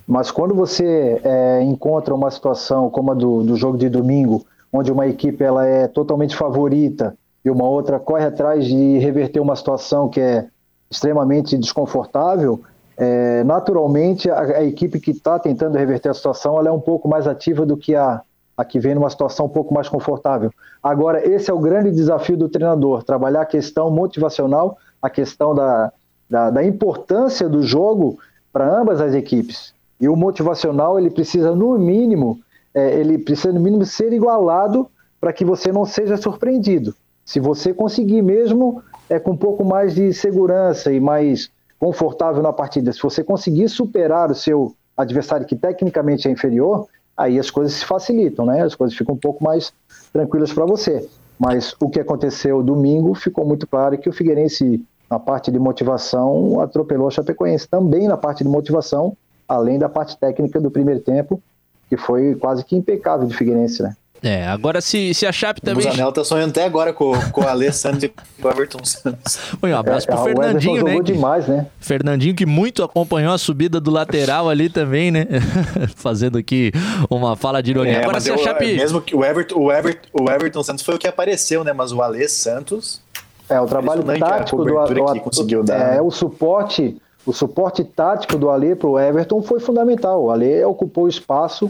Mas 0.06 0.30
quando 0.30 0.54
você 0.54 1.20
é, 1.24 1.62
encontra 1.62 2.14
uma 2.14 2.30
situação 2.30 2.88
como 2.90 3.10
a 3.10 3.14
do, 3.14 3.42
do 3.42 3.56
jogo 3.56 3.76
de 3.76 3.88
domingo, 3.88 4.44
onde 4.72 4.92
uma 4.92 5.06
equipe 5.06 5.42
ela 5.42 5.66
é 5.66 5.88
totalmente 5.88 6.36
favorita 6.36 7.16
e 7.44 7.50
uma 7.50 7.64
outra 7.64 7.98
corre 7.98 8.24
atrás 8.24 8.64
de 8.64 8.98
reverter 8.98 9.40
uma 9.40 9.56
situação 9.56 10.08
que 10.08 10.20
é 10.20 10.46
extremamente 10.90 11.56
desconfortável, 11.56 12.60
é, 12.96 13.42
naturalmente 13.44 14.30
a, 14.30 14.40
a, 14.40 14.64
equipe 14.64 15.00
que 15.00 15.10
está 15.10 15.38
tentando 15.38 15.76
reverter 15.76 16.08
a 16.08 16.14
situação 16.14 16.58
ela 16.58 16.68
é 16.68 16.72
um 16.72 16.80
pouco 16.80 17.08
mais 17.08 17.26
ativa 17.26 17.66
do 17.66 17.76
que 17.76 17.94
a, 17.94 18.22
a 18.56 18.64
que 18.64 18.80
vem 18.80 18.94
numa 18.94 19.10
situação 19.10 19.46
um 19.46 19.50
pouco 19.50 19.74
mais 19.74 19.88
confortável. 19.88 20.50
Agora, 20.82 21.26
esse 21.28 21.50
é 21.50 21.54
o 21.54 21.58
grande 21.58 21.90
desafio 21.90 22.36
do 22.36 22.48
treinador, 22.48 23.02
trabalhar 23.02 23.42
a 23.42 23.46
questão 23.46 23.90
motivacional, 23.90 24.78
a 25.00 25.10
questão 25.10 25.54
da, 25.54 25.92
da, 26.28 26.50
da 26.50 26.64
importância 26.64 27.48
do 27.48 27.62
jogo 27.62 28.18
para 28.52 28.66
ambas 28.66 29.00
as 29.00 29.14
equipes. 29.14 29.74
E 30.00 30.08
o 30.08 30.16
motivacional, 30.16 30.98
ele 30.98 31.10
precisa, 31.10 31.54
no 31.54 31.78
mínimo, 31.78 32.38
é, 32.74 32.98
ele 32.98 33.18
precisa, 33.18 33.52
no 33.52 33.60
mínimo, 33.60 33.84
ser 33.84 34.12
igualado 34.12 34.88
para 35.20 35.32
que 35.32 35.44
você 35.44 35.70
não 35.72 35.84
seja 35.84 36.16
surpreendido. 36.16 36.94
Se 37.24 37.40
você 37.40 37.74
conseguir 37.74 38.22
mesmo 38.22 38.82
é, 39.08 39.18
com 39.18 39.32
um 39.32 39.36
pouco 39.36 39.64
mais 39.64 39.94
de 39.94 40.12
segurança 40.12 40.92
e 40.92 41.00
mais 41.00 41.50
confortável 41.78 42.42
na 42.42 42.52
partida, 42.52 42.92
se 42.92 43.02
você 43.02 43.22
conseguir 43.22 43.68
superar 43.68 44.30
o 44.30 44.34
seu 44.34 44.74
adversário 44.96 45.46
que 45.46 45.56
tecnicamente 45.56 46.26
é 46.26 46.30
inferior, 46.30 46.86
aí 47.16 47.38
as 47.38 47.50
coisas 47.50 47.74
se 47.74 47.84
facilitam, 47.84 48.44
né? 48.44 48.62
As 48.62 48.74
coisas 48.74 48.96
ficam 48.96 49.14
um 49.14 49.18
pouco 49.18 49.42
mais 49.42 49.72
tranquilas 50.12 50.52
para 50.52 50.66
você. 50.66 51.08
Mas 51.38 51.74
o 51.80 51.88
que 51.88 52.00
aconteceu 52.00 52.62
domingo 52.62 53.14
ficou 53.14 53.46
muito 53.46 53.66
claro 53.66 53.96
que 53.98 54.08
o 54.08 54.12
Figueirense, 54.12 54.84
na 55.10 55.18
parte 55.18 55.50
de 55.50 55.58
motivação, 55.58 56.60
atropelou 56.60 57.08
a 57.08 57.10
Chapecoense. 57.10 57.68
Também 57.68 58.08
na 58.08 58.16
parte 58.16 58.42
de 58.42 58.48
motivação, 58.48 59.16
além 59.48 59.78
da 59.78 59.88
parte 59.88 60.16
técnica 60.16 60.60
do 60.60 60.70
primeiro 60.70 61.00
tempo, 61.00 61.40
que 61.88 61.96
foi 61.96 62.34
quase 62.34 62.64
que 62.64 62.74
impecável 62.74 63.26
de 63.26 63.36
Figueirense, 63.36 63.82
né? 63.82 63.94
É, 64.22 64.46
agora 64.46 64.80
se, 64.80 65.14
se 65.14 65.26
a 65.26 65.32
Chape 65.32 65.60
também. 65.60 65.86
O 65.86 65.90
Zanel 65.90 66.12
tá 66.12 66.24
sonhando 66.24 66.50
até 66.50 66.64
agora 66.64 66.92
com, 66.92 67.12
com 67.30 67.42
o 67.42 67.48
Alessandro 67.48 68.04
e 68.04 68.08
com 68.08 68.48
o 68.48 68.50
Everton 68.50 68.84
Santos. 68.84 69.38
um 69.62 69.74
abraço 69.74 70.10
é, 70.10 70.14
pro 70.14 70.24
Fernandinho, 70.24 70.84
né? 70.84 70.96
Que, 70.96 71.02
demais, 71.02 71.46
né? 71.46 71.66
Fernandinho 71.78 72.34
que 72.34 72.46
muito 72.46 72.82
acompanhou 72.82 73.32
a 73.32 73.38
subida 73.38 73.80
do 73.80 73.90
lateral 73.90 74.48
ali 74.48 74.68
também, 74.68 75.10
né? 75.10 75.26
Fazendo 75.96 76.38
aqui 76.38 76.72
uma 77.10 77.36
fala 77.36 77.62
de 77.62 77.70
ironia. 77.70 77.98
É, 77.98 78.02
agora 78.02 78.20
se 78.20 78.30
a 78.30 78.38
Chape. 78.38 78.76
Mesmo 78.76 79.00
que 79.00 79.14
o 79.14 79.24
Everton, 79.24 79.58
o, 79.58 79.72
Everton, 79.72 80.08
o 80.12 80.30
Everton 80.30 80.62
Santos 80.62 80.84
foi 80.84 80.94
o 80.94 80.98
que 80.98 81.06
apareceu, 81.06 81.62
né? 81.62 81.72
Mas 81.72 81.92
o 81.92 82.02
Alê 82.02 82.28
Santos. 82.28 83.00
É, 83.48 83.60
o 83.60 83.66
trabalho 83.66 84.02
tático 84.02 84.64
do 84.64 85.12
que 85.12 85.20
conseguiu 85.20 85.62
dar. 85.62 85.94
É, 85.94 86.02
o 86.02 86.10
suporte. 86.10 86.96
O 87.24 87.32
suporte 87.32 87.82
tático 87.82 88.38
do 88.38 88.50
Alê 88.50 88.76
para 88.76 88.88
o 88.88 88.98
Everton 88.98 89.42
foi 89.42 89.58
fundamental. 89.58 90.24
O 90.24 90.30
Alê 90.30 90.64
ocupou 90.64 91.04
o 91.04 91.08
espaço, 91.08 91.68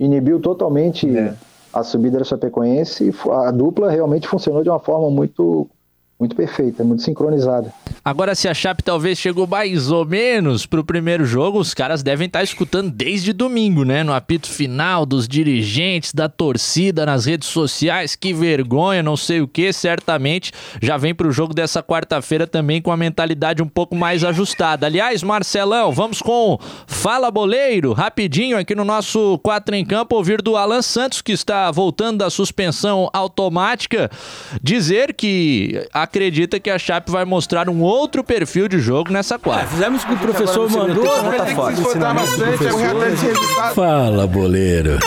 inibiu 0.00 0.40
totalmente 0.40 1.06
é 1.16 1.32
a 1.76 1.82
subida 1.82 2.18
da 2.18 2.24
Chapecoense, 2.24 3.12
a 3.30 3.50
dupla 3.50 3.90
realmente 3.90 4.26
funcionou 4.26 4.62
de 4.62 4.70
uma 4.70 4.78
forma 4.78 5.10
muito 5.10 5.68
muito 6.18 6.34
perfeita, 6.34 6.82
muito 6.82 7.02
sincronizada. 7.02 7.72
Agora, 8.02 8.34
se 8.34 8.48
a 8.48 8.54
Chape 8.54 8.82
talvez 8.82 9.18
chegou 9.18 9.46
mais 9.46 9.90
ou 9.90 10.04
menos 10.04 10.64
pro 10.64 10.84
primeiro 10.84 11.26
jogo, 11.26 11.58
os 11.58 11.74
caras 11.74 12.02
devem 12.02 12.26
estar 12.26 12.38
tá 12.38 12.44
escutando 12.44 12.90
desde 12.90 13.32
domingo, 13.32 13.84
né? 13.84 14.02
No 14.02 14.14
apito 14.14 14.48
final 14.48 15.04
dos 15.04 15.28
dirigentes, 15.28 16.14
da 16.14 16.28
torcida, 16.28 17.04
nas 17.04 17.26
redes 17.26 17.48
sociais, 17.48 18.16
que 18.16 18.32
vergonha, 18.32 19.02
não 19.02 19.16
sei 19.16 19.40
o 19.40 19.48
que, 19.48 19.72
certamente 19.72 20.52
já 20.80 20.96
vem 20.96 21.14
pro 21.14 21.32
jogo 21.32 21.52
dessa 21.52 21.82
quarta-feira 21.82 22.46
também 22.46 22.80
com 22.80 22.90
a 22.90 22.96
mentalidade 22.96 23.62
um 23.62 23.68
pouco 23.68 23.94
mais 23.94 24.24
ajustada. 24.24 24.86
Aliás, 24.86 25.22
Marcelão, 25.22 25.92
vamos 25.92 26.22
com 26.22 26.58
Fala 26.86 27.30
Boleiro, 27.30 27.92
rapidinho 27.92 28.56
aqui 28.56 28.74
no 28.74 28.84
nosso 28.84 29.38
4 29.42 29.74
em 29.74 29.84
Campo, 29.84 30.16
ouvir 30.16 30.40
do 30.40 30.56
Alan 30.56 30.82
Santos, 30.82 31.20
que 31.20 31.32
está 31.32 31.70
voltando 31.70 32.18
da 32.18 32.30
suspensão 32.30 33.10
automática, 33.12 34.10
dizer 34.62 35.12
que 35.12 35.86
a 35.92 36.05
acredita 36.06 36.58
que 36.58 36.70
a 36.70 36.78
Chape 36.78 37.10
vai 37.10 37.24
mostrar 37.24 37.68
um 37.68 37.82
outro 37.82 38.24
perfil 38.24 38.68
de 38.68 38.78
jogo 38.78 39.12
nessa 39.12 39.38
quarta. 39.38 39.64
É, 39.64 39.66
fizemos 39.66 40.02
o 40.02 40.06
que 40.06 40.14
o 40.14 40.18
professor 40.18 40.70
mandou, 40.70 41.22
né? 41.22 41.36
Tá. 41.98 43.72
Fala, 43.74 44.26
boleiro. 44.26 44.98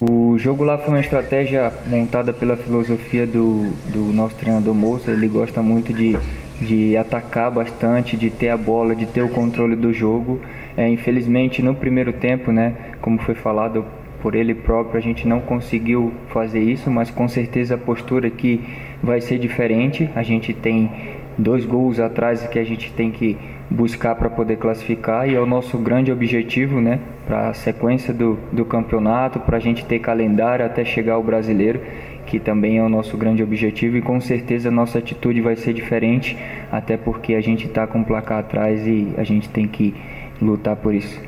O 0.00 0.36
jogo 0.38 0.64
lá 0.64 0.76
foi 0.76 0.88
uma 0.88 1.00
estratégia 1.00 1.72
montada 1.86 2.32
pela 2.32 2.56
filosofia 2.56 3.26
do, 3.26 3.70
do 3.86 4.12
nosso 4.12 4.34
treinador 4.34 4.74
Moça. 4.74 5.10
Ele 5.10 5.28
gosta 5.28 5.62
muito 5.62 5.92
de, 5.92 6.18
de 6.60 6.96
atacar 6.96 7.50
bastante, 7.50 8.16
de 8.16 8.28
ter 8.28 8.50
a 8.50 8.56
bola, 8.56 8.94
de 8.94 9.06
ter 9.06 9.22
o 9.22 9.28
controle 9.28 9.74
do 9.76 9.92
jogo. 9.92 10.40
É, 10.76 10.86
infelizmente, 10.88 11.62
no 11.62 11.74
primeiro 11.74 12.12
tempo, 12.12 12.52
né, 12.52 12.74
como 13.00 13.18
foi 13.22 13.34
falado 13.34 13.86
por 14.26 14.34
ele 14.34 14.56
próprio, 14.56 14.98
a 14.98 15.00
gente 15.00 15.24
não 15.28 15.40
conseguiu 15.40 16.12
fazer 16.30 16.58
isso, 16.58 16.90
mas 16.90 17.12
com 17.12 17.28
certeza 17.28 17.76
a 17.76 17.78
postura 17.78 18.26
aqui 18.26 18.60
vai 19.00 19.20
ser 19.20 19.38
diferente. 19.38 20.10
A 20.16 20.24
gente 20.24 20.52
tem 20.52 20.90
dois 21.38 21.64
gols 21.64 22.00
atrás 22.00 22.44
que 22.48 22.58
a 22.58 22.64
gente 22.64 22.92
tem 22.92 23.12
que 23.12 23.38
buscar 23.70 24.16
para 24.16 24.28
poder 24.28 24.56
classificar 24.56 25.28
e 25.28 25.36
é 25.36 25.40
o 25.40 25.46
nosso 25.46 25.78
grande 25.78 26.10
objetivo, 26.10 26.80
né, 26.80 26.98
para 27.24 27.50
a 27.50 27.54
sequência 27.54 28.12
do, 28.12 28.36
do 28.50 28.64
campeonato, 28.64 29.38
para 29.38 29.58
a 29.58 29.60
gente 29.60 29.84
ter 29.84 30.00
calendário 30.00 30.66
até 30.66 30.84
chegar 30.84 31.14
ao 31.14 31.22
brasileiro, 31.22 31.80
que 32.26 32.40
também 32.40 32.78
é 32.78 32.82
o 32.82 32.88
nosso 32.88 33.16
grande 33.16 33.44
objetivo 33.44 33.96
e 33.96 34.02
com 34.02 34.20
certeza 34.20 34.70
a 34.70 34.72
nossa 34.72 34.98
atitude 34.98 35.40
vai 35.40 35.54
ser 35.54 35.72
diferente, 35.72 36.36
até 36.72 36.96
porque 36.96 37.36
a 37.36 37.40
gente 37.40 37.66
está 37.66 37.86
com 37.86 38.00
o 38.00 38.04
placar 38.04 38.40
atrás 38.40 38.84
e 38.88 39.14
a 39.16 39.22
gente 39.22 39.48
tem 39.48 39.68
que 39.68 39.94
lutar 40.42 40.74
por 40.74 40.92
isso. 40.92 41.22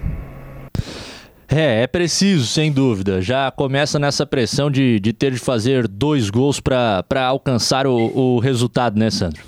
É, 1.51 1.83
é 1.83 1.87
preciso, 1.87 2.47
sem 2.47 2.71
dúvida. 2.71 3.23
Já 3.23 3.51
começa 3.51 3.99
nessa 3.99 4.27
pressão 4.27 4.71
de, 4.71 5.01
de 5.01 5.13
ter 5.15 5.33
de 5.33 5.39
fazer 5.39 5.89
dois 5.89 6.29
gols 6.29 6.61
para 6.61 7.27
alcançar 7.27 7.87
o, 7.87 7.97
o 7.97 8.39
resultado, 8.39 8.99
né, 8.99 9.11
Sandro? 9.11 9.43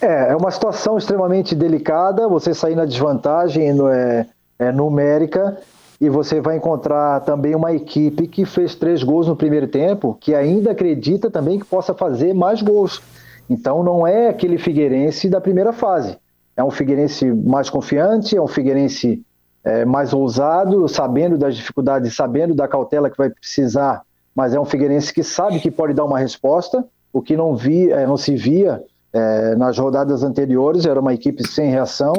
É, 0.00 0.32
é 0.32 0.36
uma 0.36 0.50
situação 0.50 0.98
extremamente 0.98 1.54
delicada. 1.54 2.28
Você 2.28 2.52
sair 2.52 2.74
na 2.74 2.84
desvantagem 2.84 3.72
no, 3.72 3.88
é, 3.88 4.26
é, 4.58 4.72
numérica 4.72 5.58
e 6.00 6.10
você 6.10 6.40
vai 6.40 6.56
encontrar 6.56 7.20
também 7.20 7.54
uma 7.54 7.72
equipe 7.72 8.26
que 8.26 8.44
fez 8.44 8.74
três 8.74 9.04
gols 9.04 9.28
no 9.28 9.36
primeiro 9.36 9.68
tempo, 9.68 10.18
que 10.20 10.34
ainda 10.34 10.72
acredita 10.72 11.30
também 11.30 11.58
que 11.58 11.64
possa 11.64 11.94
fazer 11.94 12.34
mais 12.34 12.60
gols. 12.60 13.00
Então 13.48 13.82
não 13.82 14.04
é 14.04 14.28
aquele 14.28 14.58
Figueirense 14.58 15.28
da 15.28 15.40
primeira 15.40 15.72
fase. 15.72 16.18
É 16.56 16.64
um 16.64 16.70
Figueirense 16.70 17.24
mais 17.32 17.70
confiante, 17.70 18.36
é 18.36 18.42
um 18.42 18.48
Figueirense 18.48 19.22
é, 19.66 19.84
mais 19.84 20.12
ousado, 20.12 20.88
sabendo 20.88 21.36
das 21.36 21.56
dificuldades, 21.56 22.14
sabendo 22.14 22.54
da 22.54 22.68
cautela 22.68 23.10
que 23.10 23.18
vai 23.18 23.28
precisar, 23.28 24.02
mas 24.32 24.54
é 24.54 24.60
um 24.60 24.64
Figueirense 24.64 25.12
que 25.12 25.24
sabe 25.24 25.58
que 25.58 25.72
pode 25.72 25.92
dar 25.92 26.04
uma 26.04 26.20
resposta, 26.20 26.86
o 27.12 27.20
que 27.20 27.36
não, 27.36 27.56
vi, 27.56 27.90
é, 27.90 28.06
não 28.06 28.16
se 28.16 28.36
via 28.36 28.80
é, 29.12 29.56
nas 29.56 29.76
rodadas 29.76 30.22
anteriores, 30.22 30.86
era 30.86 31.00
uma 31.00 31.12
equipe 31.12 31.44
sem 31.44 31.68
reação, 31.68 32.12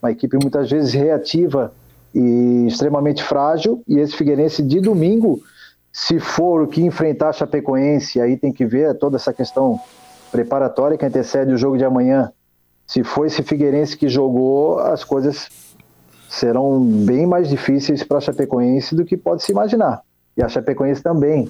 uma 0.00 0.10
equipe 0.10 0.38
muitas 0.40 0.70
vezes 0.70 0.94
reativa 0.94 1.70
e 2.14 2.64
extremamente 2.66 3.22
frágil, 3.22 3.82
e 3.86 3.98
esse 3.98 4.16
Figueirense 4.16 4.62
de 4.62 4.80
domingo, 4.80 5.42
se 5.92 6.18
for 6.18 6.62
o 6.62 6.66
que 6.66 6.80
enfrentar 6.80 7.28
a 7.28 7.32
Chapecoense, 7.34 8.22
aí 8.22 8.38
tem 8.38 8.50
que 8.50 8.64
ver 8.64 8.94
toda 8.94 9.16
essa 9.16 9.34
questão 9.34 9.78
preparatória 10.32 10.96
que 10.96 11.04
antecede 11.04 11.52
o 11.52 11.58
jogo 11.58 11.76
de 11.76 11.84
amanhã, 11.84 12.32
se 12.86 13.04
foi 13.04 13.26
esse 13.26 13.42
Figueirense 13.42 13.98
que 13.98 14.08
jogou, 14.08 14.78
as 14.78 15.04
coisas 15.04 15.65
serão 16.36 16.84
bem 16.84 17.26
mais 17.26 17.48
difíceis 17.48 18.02
para 18.02 18.18
a 18.18 18.20
Chapecoense 18.20 18.94
do 18.94 19.04
que 19.04 19.16
pode 19.16 19.42
se 19.42 19.52
imaginar. 19.52 20.02
E 20.36 20.42
a 20.42 20.48
Chapecoense 20.48 21.02
também, 21.02 21.48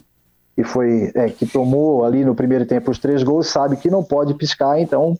que 0.54 0.62
foi 0.62 1.10
é, 1.14 1.28
que 1.28 1.44
tomou 1.44 2.04
ali 2.04 2.24
no 2.24 2.36
primeiro 2.36 2.64
tempo 2.64 2.90
os 2.90 2.98
três 2.98 3.22
gols, 3.24 3.48
sabe 3.48 3.76
que 3.76 3.90
não 3.90 4.04
pode 4.04 4.34
piscar, 4.34 4.78
então 4.80 5.18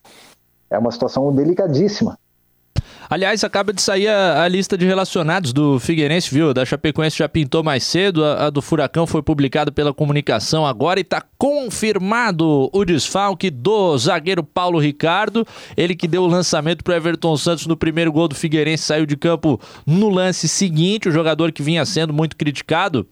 é 0.70 0.78
uma 0.78 0.92
situação 0.92 1.34
delicadíssima. 1.34 2.16
Aliás, 3.09 3.44
acaba 3.44 3.72
de 3.72 3.80
sair 3.80 4.09
a, 4.09 4.42
a, 4.42 4.48
lista 4.48 4.76
de 4.76 4.84
relacionados 4.84 5.52
do 5.52 5.78
Figueirense, 5.78 6.32
viu? 6.32 6.52
Da 6.52 6.64
Chapecoense 6.64 7.18
já 7.18 7.28
pintou 7.28 7.62
mais 7.62 7.84
cedo, 7.84 8.24
a, 8.24 8.46
a 8.46 8.50
do 8.50 8.61
Furacão 8.61 9.07
foi 9.07 9.22
publicada 9.22 9.70
pela 9.70 9.94
comunicação 9.94 10.66
agora 10.66 10.98
e 10.98 11.02
está 11.02 11.22
confirmado 11.38 12.68
o 12.72 12.84
desfalque 12.84 13.50
do 13.50 13.96
zagueiro 13.96 14.42
Paulo 14.42 14.78
Ricardo. 14.78 15.46
Ele 15.76 15.94
que 15.94 16.09
deu 16.09 16.22
o 16.22 16.26
lançamento 16.26 16.82
para 16.82 16.96
Everton 16.96 17.36
Santos 17.36 17.66
no 17.66 17.76
primeiro 17.76 18.11
gol 18.11 18.26
do 18.26 18.34
Figueirense, 18.34 18.82
saiu 18.82 19.07
de 19.07 19.16
campo 19.16 19.61
no 19.86 20.09
lance 20.09 20.48
seguinte. 20.48 21.09
O 21.09 21.12
jogador 21.12 21.52
que 21.52 21.62
vinha 21.62 21.84
sendo 21.84 22.12
muito 22.12 22.36
criticado 22.36 23.07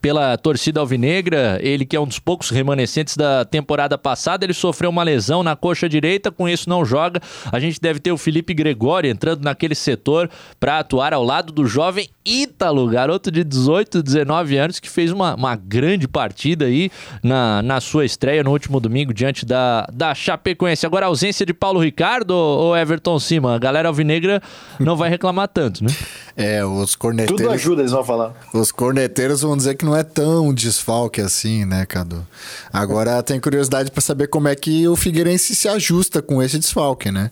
pela 0.00 0.36
torcida 0.36 0.80
alvinegra, 0.80 1.58
ele 1.62 1.84
que 1.84 1.96
é 1.96 2.00
um 2.00 2.06
dos 2.06 2.18
poucos 2.18 2.50
remanescentes 2.50 3.16
da 3.16 3.44
temporada 3.44 3.96
passada, 3.96 4.44
ele 4.44 4.54
sofreu 4.54 4.90
uma 4.90 5.02
lesão 5.02 5.42
na 5.42 5.54
coxa 5.54 5.88
direita, 5.88 6.30
com 6.30 6.48
isso 6.48 6.68
não 6.68 6.84
joga. 6.84 7.20
A 7.50 7.60
gente 7.60 7.80
deve 7.80 8.00
ter 8.00 8.12
o 8.12 8.18
Felipe 8.18 8.52
Gregório 8.52 9.10
entrando 9.10 9.42
naquele 9.42 9.74
setor 9.74 10.28
para 10.58 10.78
atuar 10.78 11.12
ao 11.12 11.22
lado 11.22 11.52
do 11.52 11.66
jovem 11.66 12.08
Ítalo, 12.26 12.88
garoto 12.88 13.30
de 13.30 13.44
18, 13.44 14.02
19 14.02 14.56
anos, 14.56 14.80
que 14.80 14.90
fez 14.90 15.12
uma, 15.12 15.36
uma 15.36 15.54
grande 15.54 16.08
partida 16.08 16.64
aí 16.64 16.90
na, 17.22 17.62
na 17.62 17.80
sua 17.80 18.04
estreia 18.04 18.42
no 18.42 18.50
último 18.50 18.80
domingo 18.80 19.14
diante 19.14 19.46
da, 19.46 19.86
da 19.92 20.12
Chapecoense. 20.12 20.84
Agora 20.84 21.06
a 21.06 21.08
ausência 21.08 21.46
de 21.46 21.54
Paulo 21.54 21.80
Ricardo 21.80 22.32
ou 22.32 22.76
Everton 22.76 23.20
Cima, 23.20 23.54
a 23.54 23.58
galera 23.58 23.88
alvinegra 23.88 24.42
não 24.80 24.96
vai 24.96 25.08
reclamar 25.08 25.48
tanto, 25.48 25.84
né? 25.84 25.90
É, 26.38 26.62
os 26.62 26.94
corneteiros... 26.94 27.40
Tudo 27.40 27.50
ajuda, 27.50 27.80
eles 27.80 27.92
vão 27.92 28.04
falar. 28.04 28.34
Os 28.52 28.70
corneteiros 28.70 29.40
vão 29.40 29.56
dizer 29.56 29.74
que 29.74 29.86
não 29.86 29.96
é 29.96 30.02
tão 30.02 30.52
desfalque 30.52 31.18
assim, 31.18 31.64
né, 31.64 31.86
Cadu? 31.86 32.26
Agora 32.70 33.22
tem 33.22 33.40
curiosidade 33.40 33.90
para 33.90 34.02
saber 34.02 34.26
como 34.26 34.46
é 34.46 34.54
que 34.54 34.86
o 34.86 34.94
Figueirense 34.94 35.54
se 35.54 35.66
ajusta 35.66 36.20
com 36.20 36.42
esse 36.42 36.58
desfalque, 36.58 37.10
né? 37.10 37.30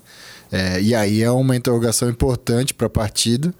É, 0.50 0.80
e 0.80 0.94
aí 0.94 1.22
é 1.22 1.30
uma 1.30 1.54
interrogação 1.54 2.08
importante 2.08 2.72
para 2.72 2.86
a 2.86 2.90
partida. 2.90 3.52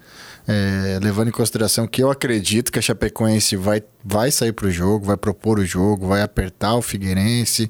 É, 0.47 0.99
levando 1.01 1.29
em 1.29 1.31
consideração 1.31 1.87
que 1.87 2.03
eu 2.03 2.11
acredito 2.11 2.71
que 2.71 2.77
a 2.77 2.81
Chapecoense 2.81 3.55
vai, 3.55 3.81
vai 4.03 4.29
sair 4.29 4.51
para 4.51 4.67
o 4.67 4.71
jogo, 4.71 5.05
vai 5.05 5.17
propor 5.17 5.57
o 5.57 5.65
jogo, 5.65 6.07
vai 6.07 6.21
apertar 6.21 6.75
o 6.75 6.81
Figueirense, 6.81 7.69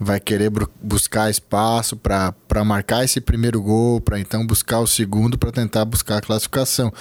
vai 0.00 0.18
querer 0.18 0.50
buscar 0.82 1.30
espaço 1.30 1.96
para 1.96 2.32
marcar 2.62 3.04
esse 3.04 3.20
primeiro 3.20 3.60
gol, 3.62 4.00
para 4.00 4.20
então 4.20 4.46
buscar 4.46 4.80
o 4.80 4.86
segundo 4.86 5.38
para 5.38 5.50
tentar 5.50 5.84
buscar 5.84 6.18
a 6.18 6.20
classificação. 6.20 6.92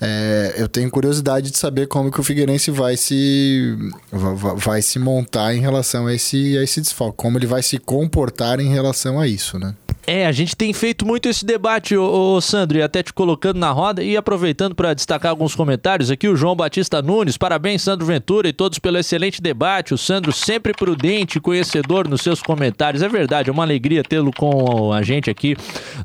É, 0.00 0.54
eu 0.56 0.68
tenho 0.68 0.90
curiosidade 0.90 1.50
de 1.50 1.58
saber 1.58 1.88
como 1.88 2.10
que 2.10 2.20
o 2.20 2.22
Figueirense 2.22 2.70
vai 2.70 2.96
se, 2.96 3.76
vai, 4.12 4.80
se 4.80 4.98
montar 4.98 5.54
em 5.54 5.60
relação 5.60 6.06
a 6.06 6.14
esse, 6.14 6.56
a 6.56 6.62
esse 6.62 6.80
desfalque, 6.80 7.16
como 7.16 7.36
ele 7.36 7.46
vai 7.46 7.62
se 7.62 7.78
comportar 7.78 8.60
em 8.60 8.68
relação 8.68 9.18
a 9.18 9.26
isso, 9.26 9.58
né? 9.58 9.74
É, 10.06 10.26
a 10.26 10.32
gente 10.32 10.54
tem 10.54 10.72
feito 10.72 11.06
muito 11.06 11.28
esse 11.28 11.44
debate, 11.46 11.96
ô 11.96 12.38
Sandro, 12.40 12.76
e 12.76 12.82
até 12.82 13.02
te 13.02 13.12
colocando 13.12 13.58
na 13.58 13.70
roda 13.70 14.02
e 14.02 14.16
aproveitando 14.16 14.74
para 14.74 14.92
destacar 14.92 15.30
alguns 15.30 15.54
comentários 15.54 16.10
aqui, 16.10 16.28
o 16.28 16.36
João 16.36 16.54
Batista 16.54 17.00
Nunes, 17.00 17.38
parabéns 17.38 17.82
Sandro 17.82 18.04
Ventura 18.04 18.48
e 18.48 18.52
todos 18.52 18.78
pelo 18.78 18.98
excelente 18.98 19.40
debate, 19.40 19.94
o 19.94 19.98
Sandro 19.98 20.30
sempre 20.30 20.74
prudente 20.74 21.38
e 21.38 21.40
conhecedor 21.40 22.06
nos 22.06 22.20
seus 22.20 22.42
comentários, 22.42 23.02
é 23.02 23.08
verdade, 23.08 23.48
é 23.48 23.52
uma 23.52 23.62
alegria 23.62 24.02
tê-lo 24.02 24.30
com 24.36 24.92
a 24.94 25.02
gente 25.02 25.30
aqui 25.30 25.56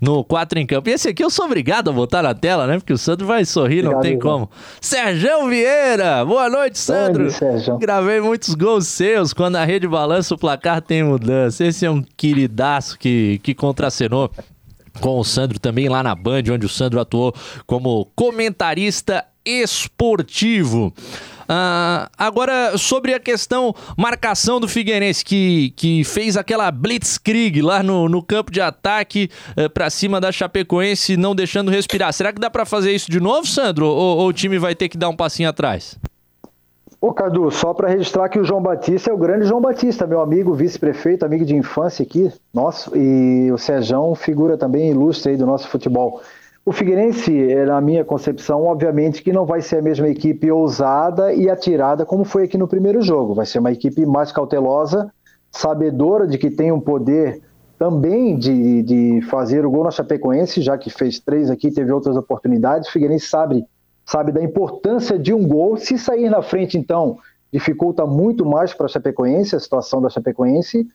no 0.01 0.23
4 0.23 0.59
em 0.59 0.65
Campo. 0.65 0.89
E 0.89 0.93
esse 0.93 1.09
aqui 1.09 1.23
eu 1.23 1.29
sou 1.29 1.45
obrigado 1.45 1.89
a 1.89 1.93
botar 1.93 2.23
na 2.23 2.33
tela, 2.33 2.67
né, 2.67 2.77
porque 2.77 2.93
o 2.93 2.97
Sandro 2.97 3.25
vai 3.25 3.45
sorrir, 3.45 3.79
Obrigado, 3.79 3.93
não 3.95 4.01
tem 4.01 4.19
como. 4.19 4.49
Sérgio 4.81 5.47
Vieira, 5.47 6.25
boa 6.25 6.49
noite 6.49 6.77
Sandro. 6.77 7.27
Gravei 7.79 8.21
muitos 8.21 8.53
gols 8.55 8.87
seus, 8.87 9.33
quando 9.33 9.55
a 9.55 9.65
rede 9.65 9.87
balança 9.87 10.33
o 10.33 10.37
placar 10.37 10.81
tem 10.81 11.03
mudança, 11.03 11.65
esse 11.65 11.85
é 11.85 11.91
um 11.91 12.03
queridaço 12.17 12.97
que, 12.97 13.39
que 13.43 13.53
contra 13.53 13.87
acenou 13.87 14.31
com 14.99 15.19
o 15.19 15.23
Sandro 15.23 15.59
também 15.59 15.87
lá 15.87 16.03
na 16.03 16.15
Band, 16.15 16.43
onde 16.51 16.65
o 16.65 16.69
Sandro 16.69 16.99
atuou 16.99 17.33
como 17.65 18.05
comentarista 18.15 19.25
esportivo. 19.45 20.93
Uh, 21.49 22.05
agora, 22.15 22.77
sobre 22.77 23.11
a 23.11 23.19
questão 23.19 23.73
marcação 23.97 24.59
do 24.59 24.67
Figueirense, 24.67 25.25
que, 25.25 25.73
que 25.75 26.03
fez 26.03 26.37
aquela 26.37 26.69
blitzkrieg 26.69 27.59
lá 27.59 27.81
no, 27.81 28.07
no 28.07 28.21
campo 28.21 28.51
de 28.51 28.61
ataque 28.61 29.31
eh, 29.57 29.67
para 29.67 29.89
cima 29.89 30.21
da 30.21 30.31
Chapecoense, 30.31 31.17
não 31.17 31.33
deixando 31.33 31.71
respirar. 31.71 32.13
Será 32.13 32.31
que 32.31 32.39
dá 32.39 32.51
para 32.51 32.65
fazer 32.65 32.91
isso 32.91 33.09
de 33.09 33.19
novo, 33.19 33.47
Sandro? 33.47 33.87
Ou, 33.87 34.19
ou 34.19 34.27
o 34.27 34.33
time 34.33 34.59
vai 34.59 34.75
ter 34.75 34.89
que 34.89 34.97
dar 34.97 35.09
um 35.09 35.15
passinho 35.15 35.49
atrás? 35.49 35.97
Ô 37.01 37.13
Cadu, 37.13 37.49
só 37.49 37.73
para 37.73 37.87
registrar 37.89 38.29
que 38.29 38.37
o 38.37 38.43
João 38.43 38.61
Batista 38.61 39.09
é 39.09 39.13
o 39.13 39.17
grande 39.17 39.45
João 39.45 39.61
Batista, 39.61 40.05
meu 40.05 40.21
amigo, 40.21 40.53
vice-prefeito, 40.53 41.25
amigo 41.25 41.45
de 41.45 41.55
infância 41.55 42.03
aqui, 42.03 42.31
nosso, 42.53 42.95
e 42.95 43.49
o 43.51 43.57
Sejão, 43.57 44.13
figura 44.13 44.57
também 44.57 44.91
ilustre 44.91 45.31
aí 45.31 45.37
do 45.37 45.45
nosso 45.45 45.67
futebol. 45.69 46.21
O 46.65 46.71
Figueirense, 46.71 47.51
é, 47.51 47.65
na 47.65 47.81
minha 47.81 48.05
concepção, 48.05 48.65
obviamente 48.65 49.23
que 49.23 49.33
não 49.33 49.45
vai 49.45 49.61
ser 49.61 49.77
a 49.77 49.81
mesma 49.81 50.07
equipe 50.07 50.51
ousada 50.51 51.33
e 51.33 51.49
atirada 51.49 52.05
como 52.05 52.23
foi 52.23 52.43
aqui 52.43 52.57
no 52.57 52.67
primeiro 52.67 53.01
jogo. 53.01 53.33
Vai 53.33 53.45
ser 53.45 53.59
uma 53.59 53.71
equipe 53.71 54.05
mais 54.05 54.31
cautelosa, 54.31 55.11
sabedora 55.49 56.27
de 56.27 56.37
que 56.37 56.51
tem 56.51 56.71
um 56.71 56.79
poder 56.79 57.41
também 57.77 58.37
de, 58.37 58.83
de 58.83 59.21
fazer 59.29 59.65
o 59.65 59.71
gol 59.71 59.85
na 59.85 59.91
Chapecoense, 59.91 60.61
já 60.61 60.77
que 60.77 60.89
fez 60.89 61.19
três 61.19 61.49
aqui, 61.49 61.71
teve 61.71 61.91
outras 61.91 62.17
oportunidades. 62.17 62.89
O 62.89 62.91
Figueirense 62.91 63.27
sabe 63.27 63.65
sabe, 64.09 64.31
da 64.31 64.41
importância 64.41 65.19
de 65.19 65.31
um 65.31 65.47
gol. 65.47 65.77
Se 65.77 65.95
sair 65.97 66.31
na 66.31 66.41
frente, 66.41 66.77
então, 66.77 67.19
dificulta 67.53 68.07
muito 68.07 68.43
mais 68.43 68.73
para 68.73 68.87
a 68.87 68.89
Chapecoense, 68.89 69.55
a 69.55 69.59
situação 69.59 70.01
da 70.01 70.09
Chapecoense, 70.09 70.87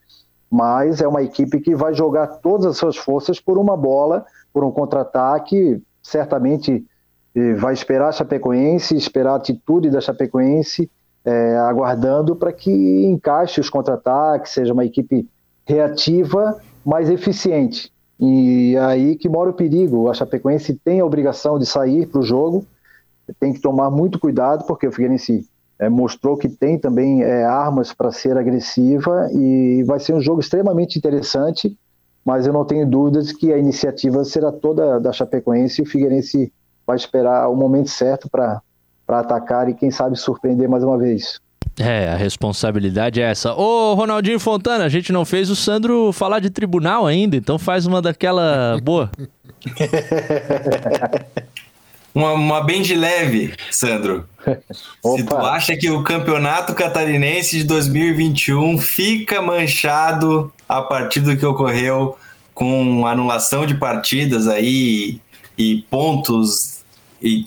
mas 0.51 1.01
é 1.01 1.07
uma 1.07 1.23
equipe 1.23 1.61
que 1.61 1.77
vai 1.77 1.95
jogar 1.95 2.27
todas 2.27 2.67
as 2.67 2.77
suas 2.77 2.97
forças 2.97 3.39
por 3.39 3.57
uma 3.57 3.77
bola, 3.77 4.27
por 4.55 4.65
um 4.65 4.71
contra-ataque, 4.71 5.83
certamente 6.01 6.85
eh, 7.35 7.55
vai 7.55 7.75
esperar 7.75 8.09
a 8.09 8.13
Chapecoense, 8.13 8.97
esperar 8.97 9.33
a 9.33 9.37
atitude 9.37 9.91
da 9.91 10.01
Chapecoense, 10.01 10.89
é, 11.25 11.57
aguardando 11.57 12.37
para 12.37 12.53
que 12.53 12.71
encaixe 12.71 13.61
os 13.61 13.71
contra-ataques, 13.71 14.53
seja 14.53 14.73
uma 14.73 14.85
equipe 14.85 15.27
reativa, 15.67 16.61
mais 16.85 17.09
eficiente. 17.09 17.93
E 18.21 18.77
aí 18.77 19.17
que 19.17 19.29
mora 19.29 19.51
o 19.51 19.55
perigo. 19.55 20.09
A 20.11 20.15
Chapecoense 20.15 20.75
tem 20.85 21.01
a 21.01 21.05
obrigação 21.05 21.59
de 21.59 21.67
sair 21.67 22.07
para 22.07 22.21
o 22.21 22.23
jogo, 22.23 22.65
tem 23.41 23.53
que 23.53 23.61
tomar 23.61 23.91
muito 23.91 24.19
cuidado, 24.21 24.67
porque 24.67 24.87
o 24.87 24.93
Figueirense 24.93 25.49
é, 25.79 25.89
mostrou 25.89 26.37
que 26.37 26.49
tem 26.49 26.79
também 26.79 27.23
é, 27.23 27.45
armas 27.45 27.93
para 27.93 28.13
ser 28.13 28.37
agressiva 28.37 29.29
e 29.33 29.83
vai 29.85 29.99
ser 29.99 30.15
um 30.15 30.21
jogo 30.21 30.41
extremamente 30.41 30.99
interessante, 30.99 31.77
mas 32.25 32.47
eu 32.47 32.53
não 32.53 32.65
tenho 32.65 32.87
dúvidas 32.87 33.33
que 33.33 33.53
a 33.53 33.59
iniciativa 33.59 34.25
será 34.25 34.51
toda 34.51 34.99
da 34.99 35.13
Chapecoense 35.13 35.81
e 35.81 35.85
o 35.85 35.87
Figueirense 35.87 36.53
vai 36.87 36.97
esperar 36.97 37.49
o 37.49 37.57
momento 37.57 37.91
certo 37.91 38.29
para 38.31 38.63
atacar 39.09 39.69
e 39.69 39.75
quem 39.75 39.91
sabe 39.91 40.17
surpreender 40.17 40.69
mais 40.69 40.83
uma 40.83 40.97
vez. 40.97 41.41
É, 41.79 42.09
a 42.09 42.17
responsabilidade 42.17 43.21
é 43.21 43.31
essa. 43.31 43.53
Ô, 43.55 43.95
Ronaldinho 43.95 44.39
Fontana, 44.39 44.85
a 44.85 44.89
gente 44.89 45.13
não 45.13 45.25
fez 45.25 45.51
o 45.51 45.57
Sandro 45.57 46.13
falar 46.13 46.39
de 46.39 46.49
tribunal 46.49 47.07
ainda, 47.07 47.37
então 47.37 47.59
faz 47.59 47.85
uma 47.85 48.01
daquela 48.01 48.79
boa. 48.83 49.11
uma, 52.15 52.33
uma 52.33 52.61
bem 52.63 52.81
de 52.81 52.95
leve, 52.95 53.55
Sandro. 53.71 54.27
Se 55.17 55.25
tu 55.25 55.37
acha 55.37 55.77
que 55.77 55.91
o 55.91 56.03
campeonato 56.03 56.75
catarinense 56.75 57.59
de 57.59 57.65
2021 57.65 58.79
fica 58.79 59.43
manchado 59.43 60.53
a 60.69 60.81
partir 60.81 61.21
do 61.21 61.37
que 61.37 61.45
ocorreu 61.45 62.17
com 62.55 63.07
anulação 63.07 63.67
de 63.67 63.75
partidas 63.75 64.47
aí 64.47 65.21
e 65.59 65.85
pontos 65.91 66.83
e 67.21 67.47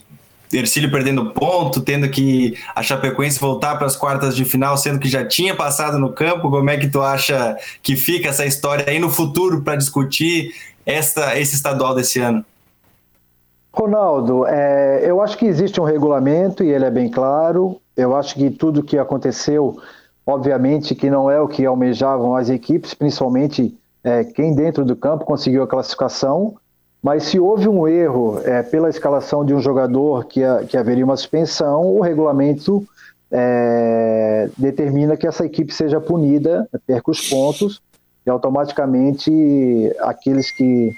Ercílio 0.51 0.89
perdendo 0.89 1.31
ponto, 1.31 1.81
tendo 1.81 2.07
que 2.09 2.57
a 2.73 2.81
Chapecoense 2.81 3.39
voltar 3.39 3.75
para 3.75 3.85
as 3.85 3.97
quartas 3.97 4.35
de 4.35 4.45
final, 4.45 4.77
sendo 4.77 4.99
que 4.99 5.09
já 5.09 5.25
tinha 5.25 5.53
passado 5.53 5.99
no 5.99 6.13
campo. 6.13 6.49
Como 6.49 6.69
é 6.69 6.77
que 6.77 6.87
tu 6.87 7.01
acha 7.01 7.57
que 7.83 7.97
fica 7.97 8.29
essa 8.29 8.45
história 8.45 8.85
aí 8.87 8.97
no 8.97 9.09
futuro 9.09 9.61
para 9.61 9.75
discutir 9.75 10.53
essa, 10.85 11.37
esse 11.37 11.55
estadual 11.55 11.93
desse 11.93 12.19
ano? 12.19 12.45
Ronaldo, 13.77 14.43
é, 14.47 15.01
eu 15.03 15.21
acho 15.21 15.37
que 15.37 15.45
existe 15.45 15.79
um 15.79 15.83
regulamento 15.83 16.63
e 16.63 16.69
ele 16.69 16.83
é 16.83 16.89
bem 16.89 17.11
claro. 17.11 17.79
Eu 17.95 18.15
acho 18.15 18.33
que 18.33 18.49
tudo 18.49 18.81
que 18.81 18.97
aconteceu, 18.97 19.77
obviamente, 20.25 20.95
que 20.95 21.11
não 21.11 21.29
é 21.29 21.39
o 21.39 21.47
que 21.47 21.63
almejavam 21.63 22.35
as 22.35 22.49
equipes, 22.49 22.95
principalmente 22.95 23.77
é, 24.03 24.23
quem 24.23 24.55
dentro 24.55 24.83
do 24.83 24.95
campo 24.95 25.25
conseguiu 25.25 25.61
a 25.61 25.67
classificação. 25.67 26.55
Mas 27.03 27.25
se 27.25 27.39
houve 27.39 27.69
um 27.69 27.87
erro 27.87 28.41
é, 28.43 28.63
pela 28.63 28.89
escalação 28.89 29.45
de 29.45 29.53
um 29.53 29.59
jogador 29.59 30.25
que, 30.25 30.43
a, 30.43 30.63
que 30.63 30.75
haveria 30.75 31.05
uma 31.05 31.15
suspensão, 31.15 31.85
o 31.85 32.01
regulamento 32.01 32.83
é, 33.31 34.49
determina 34.57 35.15
que 35.15 35.27
essa 35.27 35.45
equipe 35.45 35.71
seja 35.71 36.01
punida, 36.01 36.67
perca 36.87 37.11
os 37.11 37.29
pontos 37.29 37.79
e 38.25 38.29
automaticamente 38.29 39.31
aqueles 39.99 40.49
que 40.49 40.95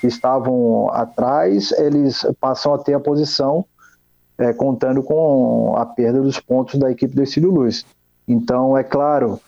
que 0.00 0.06
estavam 0.06 0.90
atrás, 0.92 1.72
eles 1.72 2.26
passam 2.40 2.72
a 2.72 2.78
ter 2.78 2.94
a 2.94 3.00
posição 3.00 3.64
é, 4.38 4.52
contando 4.52 5.02
com 5.02 5.74
a 5.76 5.84
perda 5.84 6.22
dos 6.22 6.40
pontos 6.40 6.78
da 6.78 6.90
equipe 6.90 7.14
do 7.14 7.22
Estilo 7.22 7.50
Luz. 7.50 7.84
Então, 8.26 8.76
é 8.76 8.82
claro 8.82 9.38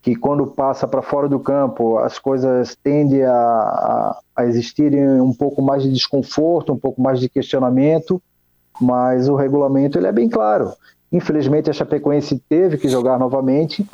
que 0.00 0.16
quando 0.16 0.46
passa 0.46 0.88
para 0.88 1.02
fora 1.02 1.28
do 1.28 1.38
campo, 1.38 1.98
as 1.98 2.18
coisas 2.18 2.74
tendem 2.82 3.24
a, 3.24 3.32
a, 3.32 4.18
a 4.36 4.46
existirem 4.46 5.20
um 5.20 5.34
pouco 5.34 5.60
mais 5.60 5.82
de 5.82 5.92
desconforto, 5.92 6.72
um 6.72 6.78
pouco 6.78 7.02
mais 7.02 7.20
de 7.20 7.28
questionamento, 7.28 8.22
mas 8.80 9.28
o 9.28 9.34
regulamento 9.34 9.98
ele 9.98 10.06
é 10.06 10.12
bem 10.12 10.28
claro. 10.28 10.72
Infelizmente, 11.12 11.68
a 11.68 11.72
Chapecoense 11.72 12.42
teve 12.48 12.78
que 12.78 12.88
jogar 12.88 13.18
novamente, 13.18 13.86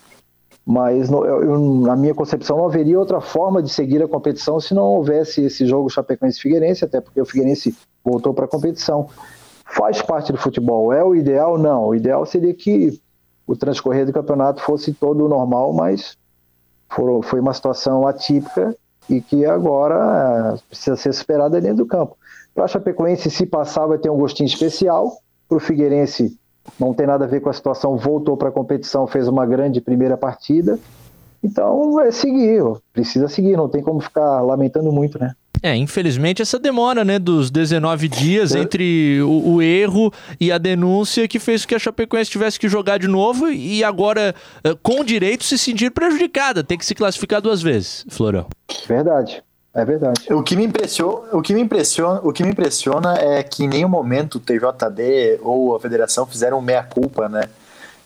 mas 0.67 1.11
no, 1.11 1.25
eu, 1.25 1.59
na 1.59 1.95
minha 1.95 2.15
concepção 2.15 2.57
não 2.57 2.67
haveria 2.67 2.99
outra 2.99 3.21
forma 3.21 3.62
de 3.62 3.69
seguir 3.69 4.03
a 4.03 4.09
competição 4.09 4.59
se 4.59 4.73
não 4.73 4.85
houvesse 4.85 5.43
esse 5.43 5.67
jogo 5.67 5.91
Chapecoense-Figueirense, 5.91 6.85
até 6.85 7.01
porque 7.01 7.21
o 7.21 7.27
Figueirense 7.27 7.77
voltou 8.03 8.33
para 8.33 8.47
a 8.47 8.49
competição. 8.49 9.09
Faz 9.67 10.01
parte 10.01 10.33
do 10.33 10.39
futebol. 10.39 10.93
É 10.93 11.05
o 11.05 11.15
ideal? 11.15 11.59
Não. 11.59 11.89
O 11.89 11.95
ideal 11.95 12.25
seria 12.25 12.55
que 12.55 12.99
o 13.47 13.55
transcorrer 13.55 14.07
do 14.07 14.12
campeonato 14.12 14.62
fosse 14.62 14.93
todo 14.93 15.29
normal, 15.29 15.73
mas 15.73 16.17
foi 17.25 17.41
uma 17.41 17.53
situação 17.53 18.07
atípica 18.07 18.75
e 19.09 19.21
que 19.21 19.45
agora 19.45 20.55
é, 20.55 20.69
precisa 20.69 20.97
ser 20.97 21.12
superada 21.12 21.61
dentro 21.61 21.79
do 21.79 21.87
campo. 21.87 22.17
Para 22.55 22.65
a 22.65 22.69
Chapecoense, 22.69 23.31
se 23.31 23.45
passar, 23.45 23.87
vai 23.87 23.99
ter 23.99 24.11
um 24.11 24.17
gostinho 24.17 24.47
especial. 24.47 25.19
Para 25.49 25.57
o 25.59 25.61
Figueirense, 25.61 26.39
não 26.79 26.95
tem 26.95 27.07
nada 27.07 27.25
a 27.25 27.29
ver 27.29 27.41
com 27.41 27.49
a 27.49 27.53
situação, 27.53 27.97
voltou 27.97 28.37
para 28.37 28.49
a 28.49 28.53
competição, 28.53 29.07
fez 29.07 29.29
uma 29.29 29.47
grande 29.47 29.81
primeira 29.81 30.17
partida. 30.17 30.79
Então 31.43 32.01
é 32.01 32.11
seguir, 32.11 32.62
precisa 32.93 33.29
seguir, 33.29 33.57
não 33.57 33.69
tem 33.69 33.83
como 33.83 34.01
ficar 34.01 34.41
lamentando 34.41 34.91
muito, 34.91 35.19
né? 35.19 35.35
É, 35.62 35.75
infelizmente 35.75 36.43
essa 36.43 36.59
demora, 36.59 37.05
né, 37.05 37.19
dos 37.19 37.51
19 37.51 38.07
dias 38.09 38.55
é. 38.55 38.59
entre 38.59 39.23
o, 39.23 39.55
o, 39.55 39.62
erro 39.62 40.12
e 40.39 40.53
a 40.53 40.59
denúncia 40.59 41.27
que 41.27 41.39
fez 41.39 41.62
com 41.62 41.71
que 41.71 41.75
a 41.75 41.79
Chapecoense 41.79 42.31
tivesse 42.31 42.61
que 42.61 42.69
jogar 42.69 42.99
de 42.99 43.09
novo 43.09 43.51
e 43.51 43.83
agora, 43.83 44.35
eh, 44.62 44.77
com 44.83 45.03
direito, 45.03 45.43
se 45.43 45.57
sentir 45.57 45.91
prejudicada, 45.91 46.62
ter 46.62 46.77
que 46.77 46.85
se 46.85 46.95
classificar 46.95 47.41
duas 47.41 47.62
vezes, 47.62 48.05
Florão. 48.11 48.47
Verdade. 48.87 49.43
É 49.75 49.85
verdade. 49.85 50.33
O 50.33 50.43
que 50.43 50.55
me 50.55 50.64
impressiona, 50.64 51.29
o 51.33 51.43
que 51.43 51.53
me 51.53 51.61
impressiona, 51.61 52.20
o 52.22 52.33
que 52.33 52.45
me 52.45 52.51
impressiona 52.51 53.18
é 53.18 53.43
que 53.43 53.64
em 53.64 53.68
nenhum 53.68 53.89
momento 53.89 54.37
o 54.37 54.41
TJD 54.41 55.41
ou 55.43 55.75
a 55.75 55.81
federação 55.81 56.25
fizeram 56.25 56.62
meia-culpa, 56.62 57.29
né? 57.29 57.49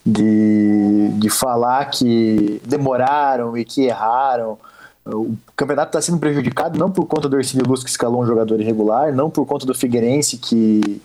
De, 0.05 1.11
de 1.19 1.29
falar 1.29 1.85
que 1.91 2.63
demoraram 2.65 3.55
e 3.55 3.67
que 3.67 3.83
erraram. 3.85 4.57
O 5.05 5.37
campeonato 5.55 5.91
está 5.91 6.01
sendo 6.01 6.19
prejudicado 6.19 6.79
não 6.79 6.91
por 6.91 7.05
conta 7.05 7.29
do 7.29 7.37
Ercílio 7.37 7.67
Luz 7.67 7.85
que 7.85 7.91
escalou 7.91 8.23
um 8.23 8.27
jogador 8.27 8.59
irregular, 8.59 9.13
não 9.13 9.29
por 9.29 9.45
conta 9.45 9.67
do 9.67 9.75
Figueirense 9.75 10.39
que 10.39 11.03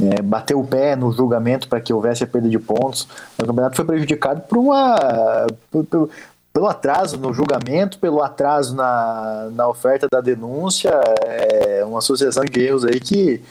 é, 0.00 0.22
bateu 0.22 0.60
o 0.60 0.66
pé 0.66 0.94
no 0.96 1.12
julgamento 1.12 1.68
para 1.68 1.80
que 1.80 1.92
houvesse 1.92 2.22
a 2.22 2.26
perda 2.26 2.48
de 2.48 2.58
pontos. 2.58 3.08
O 3.36 3.44
campeonato 3.44 3.76
foi 3.76 3.84
prejudicado 3.84 4.42
por 4.42 4.58
uma 4.58 5.46
por, 5.70 5.84
por, 5.84 6.10
pelo 6.54 6.68
atraso 6.68 7.18
no 7.18 7.34
julgamento, 7.34 7.98
pelo 7.98 8.22
atraso 8.22 8.76
na, 8.76 9.50
na 9.52 9.68
oferta 9.68 10.06
da 10.08 10.20
denúncia, 10.20 10.88
é 11.24 11.84
uma 11.84 12.00
sucessão 12.00 12.44
de 12.44 12.60
erros 12.60 12.84
aí 12.84 13.00
que 13.00 13.42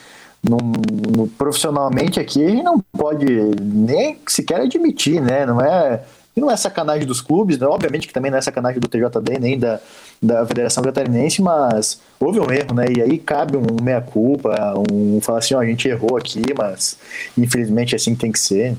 no, 0.41 0.57
no, 0.57 1.27
profissionalmente 1.27 2.17
aqui 2.17 2.45
a 2.45 2.49
gente 2.49 2.63
não 2.63 2.79
pode 2.79 3.25
nem 3.61 4.17
sequer 4.25 4.61
admitir, 4.61 5.21
né? 5.21 5.45
Não 5.45 5.59
é, 5.59 6.01
não 6.33 6.49
é 6.49 6.55
sacanagem 6.55 7.05
dos 7.05 7.19
clubes, 7.19 7.59
né? 7.59 7.67
obviamente 7.67 8.07
que 8.07 8.13
também 8.13 8.31
não 8.31 8.37
é 8.37 8.41
sacanagem 8.41 8.79
do 8.79 8.87
TJD 8.87 9.37
nem 9.37 9.59
da, 9.59 9.81
da 10.21 10.45
Federação 10.45 10.81
Catarinense, 10.81 11.41
mas 11.41 11.99
houve 12.17 12.39
um 12.39 12.49
erro, 12.49 12.73
né? 12.73 12.85
E 12.97 13.01
aí 13.01 13.17
cabe 13.17 13.57
um 13.57 13.83
meia-culpa, 13.83 14.75
um 14.89 15.19
falar 15.19 15.39
assim, 15.39 15.55
ó, 15.55 15.59
a 15.59 15.65
gente 15.65 15.89
errou 15.89 16.15
aqui, 16.15 16.41
mas 16.57 16.97
infelizmente 17.37 17.95
é 17.95 17.97
assim 17.97 18.15
que 18.15 18.21
tem 18.21 18.31
que 18.31 18.39
ser. 18.39 18.77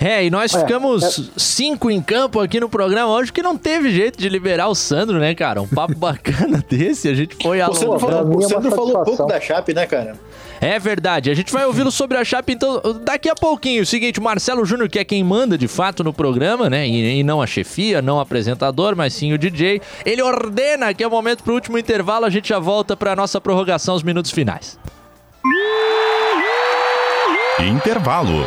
É, 0.00 0.24
e 0.24 0.30
nós 0.30 0.54
é, 0.54 0.60
ficamos 0.60 1.18
é... 1.18 1.30
cinco 1.36 1.90
em 1.90 2.00
campo 2.00 2.38
aqui 2.40 2.60
no 2.60 2.68
programa 2.68 3.12
hoje 3.12 3.32
que 3.32 3.42
não 3.42 3.56
teve 3.56 3.90
jeito 3.90 4.18
de 4.18 4.28
liberar 4.28 4.68
o 4.68 4.74
Sandro, 4.74 5.18
né, 5.18 5.34
cara? 5.34 5.60
Um 5.60 5.66
papo 5.66 5.94
bacana 5.98 6.64
desse, 6.68 7.08
a 7.08 7.14
gente 7.14 7.36
foi 7.42 7.60
a 7.60 7.68
O 7.68 7.74
Sandro, 7.74 7.98
falou, 7.98 8.36
o 8.36 8.42
Sandro 8.42 8.70
falou 8.70 9.04
pouco 9.04 9.26
da 9.26 9.40
Chape, 9.40 9.74
né, 9.74 9.86
cara? 9.86 10.14
É 10.60 10.78
verdade. 10.78 11.30
A 11.30 11.34
gente 11.34 11.52
vai 11.52 11.64
ouvi-lo 11.64 11.90
sobre 11.90 12.16
a 12.16 12.24
Chape, 12.24 12.52
então, 12.52 12.80
daqui 13.04 13.28
a 13.28 13.34
pouquinho. 13.34 13.82
O 13.82 13.86
seguinte, 13.86 14.20
Marcelo 14.20 14.64
Júnior, 14.64 14.88
que 14.88 14.98
é 14.98 15.04
quem 15.04 15.22
manda 15.22 15.56
de 15.56 15.68
fato 15.68 16.02
no 16.02 16.12
programa, 16.12 16.68
né? 16.68 16.86
E, 16.86 17.20
e, 17.20 17.22
não 17.22 17.40
a 17.40 17.46
chefia, 17.46 18.02
não 18.02 18.16
o 18.16 18.20
apresentador, 18.20 18.96
mas 18.96 19.14
sim 19.14 19.32
o 19.32 19.38
DJ. 19.38 19.80
Ele 20.04 20.22
ordena 20.22 20.92
que 20.92 21.02
é 21.02 21.06
o 21.06 21.10
momento 21.10 21.44
pro 21.44 21.54
último 21.54 21.78
intervalo. 21.78 22.24
A 22.24 22.30
gente 22.30 22.48
já 22.48 22.58
volta 22.58 22.96
pra 22.96 23.14
nossa 23.14 23.40
prorrogação, 23.40 23.94
os 23.94 24.02
minutos 24.02 24.32
finais. 24.32 24.78
Intervalo. 27.60 28.46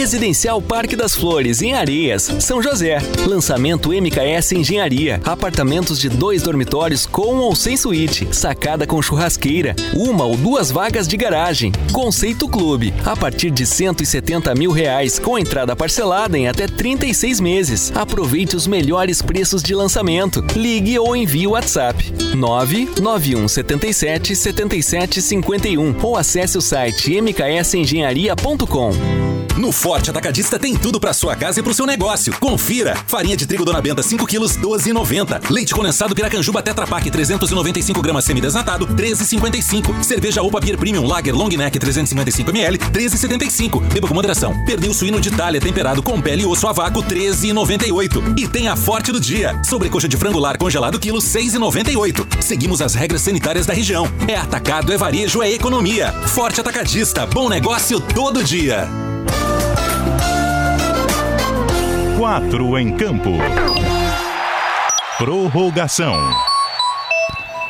Residencial 0.00 0.62
Parque 0.62 0.96
das 0.96 1.14
Flores, 1.14 1.60
em 1.60 1.74
Areias, 1.74 2.22
São 2.40 2.62
José. 2.62 3.02
Lançamento 3.26 3.90
MKS 3.90 4.52
Engenharia. 4.52 5.20
Apartamentos 5.26 5.98
de 5.98 6.08
dois 6.08 6.42
dormitórios 6.42 7.04
com 7.04 7.36
ou 7.36 7.54
sem 7.54 7.76
suíte. 7.76 8.26
Sacada 8.32 8.86
com 8.86 9.02
churrasqueira. 9.02 9.76
Uma 9.94 10.24
ou 10.24 10.38
duas 10.38 10.70
vagas 10.70 11.06
de 11.06 11.18
garagem. 11.18 11.70
Conceito 11.92 12.48
Clube. 12.48 12.94
A 13.04 13.14
partir 13.14 13.50
de 13.50 13.66
170 13.66 14.54
mil 14.54 14.70
reais, 14.70 15.18
com 15.18 15.38
entrada 15.38 15.76
parcelada 15.76 16.38
em 16.38 16.48
até 16.48 16.66
36 16.66 17.38
meses. 17.38 17.92
Aproveite 17.94 18.56
os 18.56 18.66
melhores 18.66 19.20
preços 19.20 19.62
de 19.62 19.74
lançamento. 19.74 20.42
Ligue 20.56 20.98
ou 20.98 21.14
envie 21.14 21.46
o 21.46 21.50
WhatsApp 21.50 22.10
991 22.34 23.46
77 23.46 24.34
77 24.34 25.20
51 25.20 25.94
ou 26.02 26.16
acesse 26.16 26.56
o 26.56 26.62
site 26.62 27.20
mksengenharia.com. 27.20 28.92
No 29.60 29.72
Forte 29.90 30.08
Atacadista 30.08 30.56
tem 30.56 30.76
tudo 30.76 31.00
para 31.00 31.12
sua 31.12 31.34
casa 31.34 31.58
e 31.58 31.62
para 31.64 31.72
o 31.72 31.74
seu 31.74 31.84
negócio. 31.84 32.32
Confira: 32.38 32.96
farinha 33.08 33.36
de 33.36 33.44
trigo 33.44 33.64
Dona 33.64 33.80
Benta 33.80 34.04
5 34.04 34.24
quilos 34.24 34.56
12,90. 34.56 35.50
Leite 35.50 35.74
condensado 35.74 36.14
Piracanjuba 36.14 36.62
Tetra 36.62 36.86
Pak 36.86 37.10
395 37.10 38.00
gramas 38.00 38.24
semidesnatado 38.24 38.86
13,55. 38.86 40.04
Cerveja 40.04 40.44
Opa 40.44 40.60
Beer 40.60 40.78
Premium 40.78 41.04
Lager 41.08 41.34
Long 41.34 41.48
Neck 41.48 41.76
355 41.76 42.50
ml 42.50 42.78
13,75. 42.78 43.80
Beba 43.92 44.06
com 44.06 44.14
moderação. 44.14 44.54
Perdeu 44.64 44.94
suíno 44.94 45.20
de 45.20 45.32
talha 45.32 45.60
temperado 45.60 46.04
com 46.04 46.20
pele 46.20 46.44
e 46.44 46.46
osso 46.46 46.68
a 46.68 46.72
vácuo 46.72 47.02
13,98. 47.02 48.38
E 48.38 48.46
tem 48.46 48.68
a 48.68 48.76
Forte 48.76 49.10
do 49.10 49.18
dia. 49.18 49.60
Sobrecoxa 49.64 50.08
de 50.08 50.16
frango 50.16 50.38
lar 50.38 50.56
congelado 50.56 51.00
quilo 51.00 51.18
6,98. 51.18 52.40
Seguimos 52.40 52.80
as 52.80 52.94
regras 52.94 53.22
sanitárias 53.22 53.66
da 53.66 53.74
região. 53.74 54.06
É 54.28 54.36
atacado, 54.36 54.92
é 54.92 54.96
varejo, 54.96 55.42
é 55.42 55.50
economia. 55.50 56.12
Forte 56.28 56.60
Atacadista. 56.60 57.26
Bom 57.26 57.48
negócio 57.48 58.00
todo 58.00 58.44
dia. 58.44 58.88
Quatro 62.20 62.78
em 62.78 62.94
campo. 62.94 63.30
Prorrogação. 65.16 66.14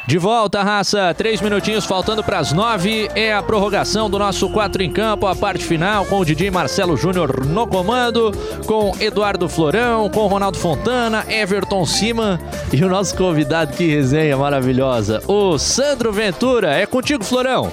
De 0.09 0.19
volta, 0.19 0.61
raça. 0.65 1.15
Três 1.15 1.41
minutinhos 1.41 1.85
faltando 1.85 2.25
para 2.25 2.41
as 2.41 2.53
nove. 2.53 3.09
É 3.15 3.33
a 3.33 3.45
prorrogação 3.45 4.11
do 4.11 4.19
nosso 4.19 4.51
quatro 4.51 4.83
em 4.83 4.91
campo, 4.91 5.29
a 5.29 5.37
parte 5.37 5.65
final, 5.65 6.05
com 6.05 6.19
o 6.19 6.25
DJ 6.25 6.51
Marcelo 6.51 6.97
Júnior 6.97 7.47
no 7.47 7.65
comando, 7.65 8.33
com 8.67 8.93
Eduardo 8.99 9.49
Florão, 9.49 10.11
com 10.11 10.27
Ronaldo 10.27 10.59
Fontana, 10.59 11.25
Everton 11.29 11.87
Cima 11.87 12.41
e 12.73 12.83
o 12.83 12.89
nosso 12.89 13.17
convidado, 13.17 13.73
que 13.75 13.87
resenha 13.87 14.37
maravilhosa, 14.37 15.23
o 15.29 15.59
Sandro 15.59 16.13
Ventura. 16.13 16.75
É 16.75 16.87
contigo, 16.87 17.23
Florão. 17.23 17.71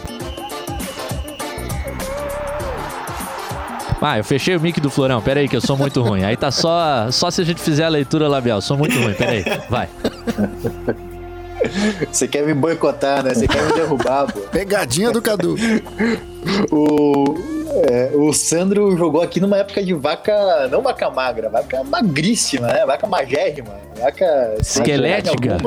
Ah, 4.02 4.18
eu 4.18 4.24
fechei 4.24 4.56
o 4.56 4.60
mic 4.60 4.80
do 4.80 4.90
Florão. 4.90 5.22
Pera 5.22 5.40
aí 5.40 5.48
que 5.48 5.56
eu 5.56 5.62
sou 5.62 5.76
muito 5.76 6.02
ruim. 6.02 6.24
Aí 6.24 6.38
tá 6.38 6.52
só, 6.52 7.10
só 7.12 7.32
se 7.32 7.42
a 7.42 7.44
gente 7.44 7.62
fizer 7.62 7.84
a 7.84 7.90
leitura 7.90 8.28
labial. 8.28 8.62
Sou 8.62 8.78
muito 8.78 8.98
ruim. 9.00 9.14
Pera 9.14 9.32
aí. 9.32 9.44
Vai. 9.70 9.90
Você 12.12 12.28
quer 12.28 12.46
me 12.46 12.54
boicotar, 12.54 13.24
né? 13.24 13.34
Você 13.34 13.48
quer 13.48 13.64
me 13.64 13.74
derrubar, 13.74 14.32
pô. 14.32 14.40
Pegadinha 14.42 15.12
do 15.12 15.22
Cadu. 15.22 15.56
o, 16.72 17.36
é, 17.90 18.12
o 18.14 18.32
Sandro 18.32 18.96
jogou 18.96 19.22
aqui 19.22 19.40
numa 19.40 19.58
época 19.58 19.84
de 19.84 19.94
vaca, 19.94 20.68
não 20.70 20.82
vaca 20.82 21.10
magra, 21.10 21.50
vaca 21.50 21.84
magríssima, 21.84 22.68
né? 22.68 22.86
Vaca 22.86 23.08
magérrima, 23.08 23.74
vaca 24.00 24.56
esquelética. 24.60 25.58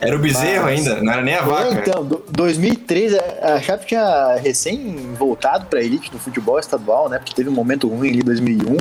Era 0.00 0.14
o 0.14 0.18
bezerro 0.18 0.64
Mas, 0.64 0.86
ainda, 0.86 1.02
não 1.02 1.12
era 1.12 1.22
nem 1.22 1.34
a 1.34 1.42
vaca. 1.42 1.72
Então, 1.72 2.06
2003, 2.30 3.14
a 3.42 3.60
Chape 3.60 3.86
tinha 3.86 4.36
recém 4.36 5.14
voltado 5.14 5.66
pra 5.66 5.82
elite 5.82 6.10
do 6.10 6.18
futebol 6.18 6.58
estadual, 6.58 7.08
né? 7.08 7.18
Porque 7.18 7.34
teve 7.34 7.48
um 7.48 7.52
momento 7.52 7.88
ruim 7.88 8.10
ali 8.10 8.20
em 8.20 8.24
2001. 8.24 8.76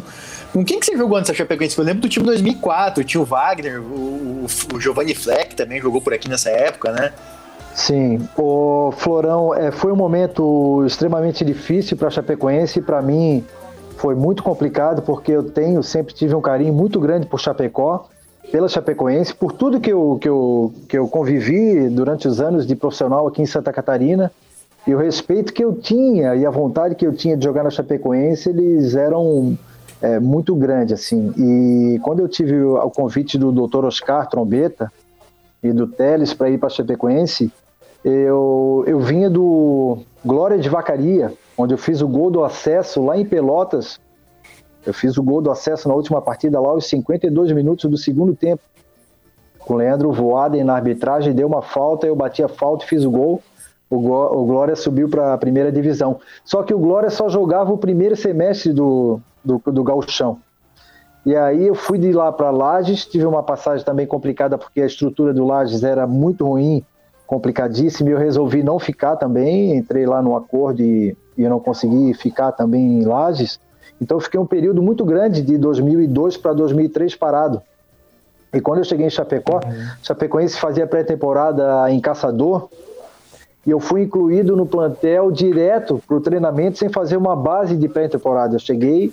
Com 0.53 0.63
quem 0.63 0.79
que 0.79 0.85
você 0.85 0.95
jogou 0.95 1.17
nessa 1.17 1.33
Chapecoense? 1.33 1.77
Eu 1.77 1.83
lembro 1.83 2.01
do 2.01 2.09
time 2.09 2.25
2004, 2.25 3.03
tinha 3.03 3.21
o 3.21 3.25
Wagner, 3.25 3.81
o, 3.81 4.45
o 4.73 4.79
Giovanni 4.79 5.15
Fleck 5.15 5.55
também 5.55 5.81
jogou 5.81 6.01
por 6.01 6.13
aqui 6.13 6.29
nessa 6.29 6.49
época, 6.49 6.91
né? 6.91 7.11
Sim, 7.73 8.27
o 8.35 8.91
Florão 8.97 9.53
é, 9.53 9.71
foi 9.71 9.91
um 9.91 9.95
momento 9.95 10.83
extremamente 10.85 11.45
difícil 11.45 11.97
para 11.97 12.07
a 12.07 12.11
Chapecoense. 12.11 12.81
Para 12.81 13.01
mim 13.01 13.43
foi 13.97 14.15
muito 14.15 14.43
complicado 14.43 15.01
porque 15.01 15.31
eu 15.31 15.43
tenho 15.43 15.81
sempre 15.83 16.13
tive 16.13 16.33
um 16.35 16.41
carinho 16.41 16.73
muito 16.73 16.99
grande 16.99 17.27
por 17.27 17.39
Chapecó 17.39 18.07
pela 18.51 18.67
Chapecoense, 18.67 19.33
por 19.33 19.51
tudo 19.51 19.79
que 19.79 19.91
eu, 19.91 20.17
que, 20.21 20.29
eu, 20.29 20.73
que 20.87 20.97
eu 20.97 21.07
convivi 21.07 21.89
durante 21.89 22.27
os 22.27 22.39
anos 22.39 22.65
de 22.65 22.75
profissional 22.75 23.27
aqui 23.27 23.41
em 23.41 23.45
Santa 23.45 23.73
Catarina, 23.73 24.31
e 24.85 24.95
o 24.95 24.97
respeito 24.97 25.51
que 25.51 25.63
eu 25.63 25.73
tinha 25.73 26.33
e 26.35 26.45
a 26.45 26.49
vontade 26.49 26.95
que 26.95 27.05
eu 27.05 27.13
tinha 27.13 27.35
de 27.35 27.43
jogar 27.43 27.63
na 27.63 27.69
Chapecoense, 27.69 28.49
eles 28.49 28.95
eram 28.95 29.57
é, 30.01 30.17
muito 30.17 30.55
grande 30.55 30.93
assim. 30.93 31.33
E 31.37 31.99
quando 31.99 32.21
eu 32.21 32.27
tive 32.29 32.61
o 32.61 32.89
convite 32.89 33.37
do 33.37 33.51
Dr. 33.51 33.83
Oscar 33.83 34.29
Trombeta 34.29 34.91
e 35.61 35.73
do 35.73 35.87
Teles 35.87 36.33
para 36.33 36.49
ir 36.49 36.57
para 36.57 36.69
Chapecoense, 36.69 37.51
eu, 38.03 38.85
eu 38.87 38.99
vinha 39.01 39.29
do 39.29 39.97
Glória 40.25 40.57
de 40.57 40.69
Vacaria, 40.69 41.33
onde 41.57 41.73
eu 41.73 41.77
fiz 41.77 42.01
o 42.01 42.07
gol 42.07 42.31
do 42.31 42.45
acesso 42.45 43.03
lá 43.03 43.17
em 43.17 43.25
Pelotas 43.25 43.99
eu 44.87 44.93
fiz 44.93 45.17
o 45.17 45.23
gol 45.23 45.41
do 45.41 45.51
acesso 45.51 45.89
na 45.89 45.93
última 45.93 46.21
partida 46.21 46.61
lá 46.61 46.69
aos 46.69 46.87
52 46.87 47.51
minutos 47.51 47.89
do 47.91 47.97
segundo 47.97 48.33
tempo. 48.33 48.63
Com 49.59 49.73
o 49.73 49.77
Leandro 49.77 50.13
Voaden 50.13 50.63
na 50.63 50.75
arbitragem, 50.75 51.33
deu 51.33 51.45
uma 51.45 51.61
falta, 51.61 52.07
eu 52.07 52.15
bati 52.15 52.41
a 52.41 52.47
falta 52.47 52.85
e 52.85 52.87
fiz 52.87 53.03
o 53.03 53.11
gol. 53.11 53.43
O, 53.89 53.97
o 53.97 54.45
Glória 54.45 54.77
subiu 54.77 55.09
para 55.09 55.33
a 55.33 55.37
primeira 55.37 55.73
divisão. 55.73 56.21
Só 56.45 56.63
que 56.63 56.73
o 56.73 56.79
Glória 56.79 57.09
só 57.09 57.27
jogava 57.27 57.73
o 57.73 57.77
primeiro 57.77 58.15
semestre 58.15 58.71
do, 58.71 59.19
do, 59.43 59.61
do 59.65 59.83
gauchão. 59.83 60.39
E 61.25 61.35
aí 61.35 61.67
eu 61.67 61.75
fui 61.75 61.99
de 61.99 62.13
lá 62.13 62.31
para 62.31 62.49
Lages, 62.49 63.05
tive 63.05 63.25
uma 63.25 63.43
passagem 63.43 63.85
também 63.85 64.07
complicada 64.07 64.57
porque 64.57 64.81
a 64.81 64.85
estrutura 64.85 65.33
do 65.33 65.45
Lages 65.45 65.83
era 65.83 66.07
muito 66.07 66.45
ruim, 66.45 66.81
complicadíssima, 67.25 68.09
e 68.09 68.13
eu 68.13 68.17
resolvi 68.17 68.63
não 68.63 68.79
ficar 68.79 69.17
também, 69.17 69.75
entrei 69.75 70.05
lá 70.05 70.21
no 70.21 70.37
acordo 70.37 70.81
e, 70.81 71.17
e 71.37 71.43
eu 71.43 71.49
não 71.49 71.59
consegui 71.59 72.13
ficar 72.13 72.53
também 72.53 73.01
em 73.01 73.05
Lages. 73.05 73.59
Então 74.01 74.17
eu 74.17 74.21
fiquei 74.21 74.39
um 74.39 74.45
período 74.45 74.81
muito 74.81 75.03
grande 75.03 75.41
de 75.41 75.57
2002 75.57 76.37
para 76.37 76.53
2003 76.53 77.15
parado. 77.15 77.61
E 78.53 78.61
quando 78.61 78.79
eu 78.79 78.83
cheguei 78.83 79.05
em 79.05 79.09
Chapecó, 79.09 79.55
uhum. 79.55 79.87
Chapecoense 80.01 80.59
fazia 80.59 80.87
pré-temporada 80.87 81.91
em 81.91 81.99
Caçador, 81.99 82.69
e 83.65 83.71
eu 83.71 83.81
fui 83.81 84.03
incluído 84.03 84.55
no 84.55 84.65
plantel 84.65 85.29
direto 85.29 86.01
para 86.07 86.15
o 86.15 86.21
treinamento 86.21 86.77
sem 86.77 86.87
fazer 86.87 87.17
uma 87.17 87.35
base 87.35 87.75
de 87.75 87.89
pré-temporada. 87.89 88.55
Eu 88.55 88.59
cheguei, 88.59 89.11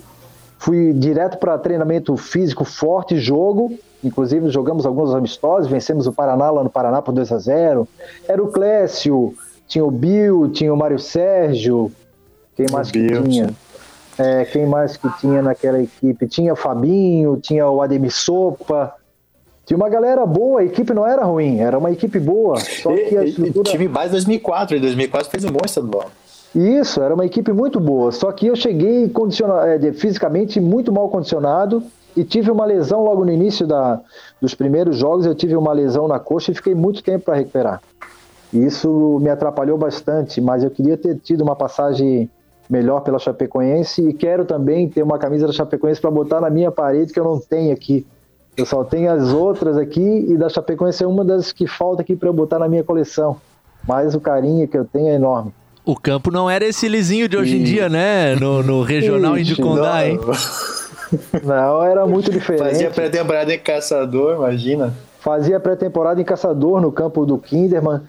fui 0.57 0.93
direto 0.93 1.37
para 1.37 1.57
treinamento 1.57 2.15
físico 2.15 2.63
forte, 2.63 3.17
jogo, 3.17 3.77
inclusive 4.01 4.49
jogamos 4.49 4.85
alguns 4.85 5.13
amistosos, 5.13 5.69
vencemos 5.69 6.07
o 6.07 6.13
Paraná 6.13 6.49
lá 6.51 6.63
no 6.63 6.69
Paraná 6.69 7.01
por 7.01 7.11
2 7.11 7.33
a 7.33 7.37
0 7.37 7.87
Era 8.25 8.41
o 8.41 8.47
Clécio, 8.47 9.33
tinha 9.67 9.83
o 9.83 9.91
Bill, 9.91 10.49
tinha 10.49 10.73
o 10.73 10.77
Mário 10.77 10.99
Sérgio, 10.99 11.91
quem 12.55 12.67
mais 12.71 12.89
que 12.89 13.05
tinha? 13.05 13.49
É, 14.17 14.45
quem 14.45 14.65
mais 14.65 14.95
que 14.95 15.09
tinha 15.19 15.41
naquela 15.41 15.81
equipe? 15.81 16.27
Tinha 16.27 16.53
o 16.53 16.55
Fabinho, 16.55 17.37
tinha 17.37 17.69
o 17.69 17.81
Ademir 17.81 18.11
Sopa. 18.11 18.93
Tinha 19.65 19.75
uma 19.75 19.89
galera 19.89 20.25
boa, 20.25 20.61
a 20.61 20.63
equipe 20.63 20.93
não 20.93 21.07
era 21.07 21.23
ruim, 21.23 21.59
era 21.59 21.77
uma 21.77 21.91
equipe 21.91 22.19
boa. 22.19 22.59
Só 22.59 22.93
que 22.93 23.17
a 23.17 23.23
estrutura... 23.25 23.71
Time 23.71 23.87
base 23.87 24.11
2004, 24.11 24.77
em 24.77 24.81
2004 24.81 25.29
fez 25.29 25.43
um 25.43 25.51
bom 25.51 25.65
estadual. 25.65 26.11
Isso, 26.53 27.01
era 27.01 27.13
uma 27.13 27.25
equipe 27.25 27.51
muito 27.51 27.79
boa. 27.79 28.11
Só 28.11 28.31
que 28.31 28.47
eu 28.47 28.55
cheguei. 28.55 29.11
É, 29.65 29.91
fisicamente 29.93 30.61
muito 30.61 30.91
mal 30.91 31.09
condicionado 31.09 31.83
e 32.15 32.23
tive 32.23 32.49
uma 32.49 32.63
lesão 32.63 33.03
logo 33.03 33.25
no 33.25 33.31
início 33.31 33.67
da... 33.67 33.99
dos 34.39 34.53
primeiros 34.53 34.97
jogos. 34.97 35.25
Eu 35.25 35.35
tive 35.35 35.55
uma 35.55 35.73
lesão 35.73 36.07
na 36.07 36.19
coxa 36.19 36.51
e 36.51 36.55
fiquei 36.55 36.75
muito 36.75 37.03
tempo 37.03 37.25
para 37.25 37.35
recuperar. 37.35 37.81
Isso 38.53 39.19
me 39.19 39.29
atrapalhou 39.29 39.77
bastante, 39.77 40.39
mas 40.39 40.63
eu 40.63 40.69
queria 40.69 40.95
ter 40.95 41.17
tido 41.17 41.41
uma 41.41 41.55
passagem 41.55 42.29
melhor 42.69 43.01
pela 43.01 43.19
Chapecoense 43.19 44.07
e 44.07 44.13
quero 44.13 44.45
também 44.45 44.89
ter 44.89 45.03
uma 45.03 45.17
camisa 45.17 45.47
da 45.47 45.53
Chapecoense 45.53 46.01
para 46.01 46.11
botar 46.11 46.41
na 46.41 46.49
minha 46.49 46.71
parede 46.71 47.13
que 47.13 47.19
eu 47.19 47.23
não 47.23 47.39
tenho 47.39 47.73
aqui. 47.73 48.05
Eu 48.57 48.65
só 48.65 48.83
tenho 48.83 49.11
as 49.11 49.31
outras 49.33 49.77
aqui 49.77 50.25
e 50.29 50.37
da 50.37 50.49
Chapecoense 50.49 51.03
é 51.03 51.07
uma 51.07 51.25
das 51.25 51.51
que 51.51 51.67
falta 51.67 52.01
aqui 52.01 52.15
para 52.15 52.29
eu 52.29 52.33
botar 52.33 52.59
na 52.59 52.67
minha 52.67 52.83
coleção. 52.83 53.37
Mas 53.87 54.15
o 54.15 54.19
carinho 54.19 54.67
que 54.67 54.77
eu 54.77 54.85
tenho 54.85 55.09
é 55.09 55.15
enorme. 55.15 55.53
O 55.85 55.95
campo 55.95 56.31
não 56.31 56.49
era 56.49 56.65
esse 56.65 56.87
lisinho 56.87 57.29
de 57.29 57.37
hoje 57.37 57.57
em 57.57 57.63
dia, 57.63 57.87
né? 57.87 58.35
No, 58.35 58.63
no 58.63 58.81
regional 58.81 59.37
Ixi, 59.37 59.51
Índio 59.51 59.63
Condá, 59.63 60.07
hein? 60.07 60.19
Não, 61.43 61.83
era 61.83 62.05
muito 62.07 62.31
diferente. 62.31 62.63
Fazia 62.63 62.89
pré-temporada 62.89 63.53
em 63.53 63.59
Caçador, 63.59 64.35
imagina. 64.35 64.93
Fazia 65.19 65.59
pré-temporada 65.59 66.19
em 66.19 66.23
Caçador, 66.23 66.81
no 66.81 66.91
campo 66.91 67.25
do 67.25 67.37
Kinderman. 67.37 68.01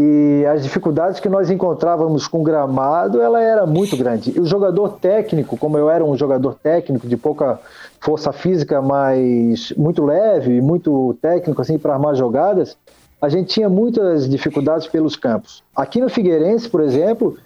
E 0.00 0.46
as 0.46 0.62
dificuldades 0.62 1.18
que 1.18 1.28
nós 1.28 1.50
encontrávamos 1.50 2.28
com 2.28 2.38
o 2.38 2.44
gramado, 2.44 3.20
ela 3.20 3.42
era 3.42 3.66
muito 3.66 3.96
grande. 3.96 4.32
E 4.36 4.38
o 4.38 4.46
jogador 4.46 4.90
técnico, 5.00 5.56
como 5.56 5.76
eu 5.76 5.90
era 5.90 6.04
um 6.04 6.16
jogador 6.16 6.54
técnico 6.54 7.08
de 7.08 7.16
pouca 7.16 7.58
força 7.98 8.32
física, 8.32 8.80
mas 8.80 9.72
muito 9.76 10.04
leve, 10.04 10.60
muito 10.60 11.18
técnico 11.20 11.60
assim 11.60 11.80
para 11.80 11.94
armar 11.94 12.14
jogadas, 12.14 12.76
a 13.20 13.28
gente 13.28 13.48
tinha 13.48 13.68
muitas 13.68 14.28
dificuldades 14.28 14.86
pelos 14.86 15.16
campos. 15.16 15.64
Aqui 15.74 16.00
no 16.00 16.08
Figueirense, 16.08 16.68
por 16.68 16.80
exemplo, 16.80 17.36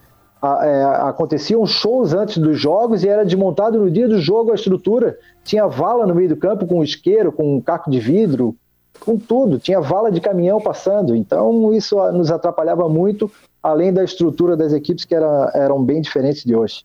a, 0.42 0.66
é, 0.66 0.84
aconteciam 1.08 1.64
shows 1.64 2.12
antes 2.12 2.36
dos 2.36 2.60
jogos 2.60 3.02
e 3.02 3.08
era 3.08 3.24
desmontado 3.24 3.78
no 3.78 3.90
dia 3.90 4.06
do 4.06 4.20
jogo 4.20 4.52
a 4.52 4.56
estrutura. 4.56 5.16
Tinha 5.42 5.66
vala 5.66 6.06
no 6.06 6.14
meio 6.14 6.28
do 6.28 6.36
campo 6.36 6.66
com 6.66 6.84
isqueiro, 6.84 7.32
com 7.32 7.56
um 7.56 7.62
caco 7.62 7.90
de 7.90 7.98
vidro, 7.98 8.54
com 9.04 9.18
tudo, 9.18 9.58
tinha 9.58 9.80
vala 9.80 10.10
de 10.10 10.20
caminhão 10.20 10.60
passando, 10.60 11.14
então 11.14 11.72
isso 11.72 11.96
nos 12.12 12.30
atrapalhava 12.30 12.88
muito, 12.88 13.30
além 13.62 13.92
da 13.92 14.04
estrutura 14.04 14.56
das 14.56 14.72
equipes 14.72 15.04
que 15.04 15.14
era, 15.14 15.50
eram 15.54 15.82
bem 15.82 16.00
diferentes 16.00 16.44
de 16.44 16.54
hoje. 16.54 16.84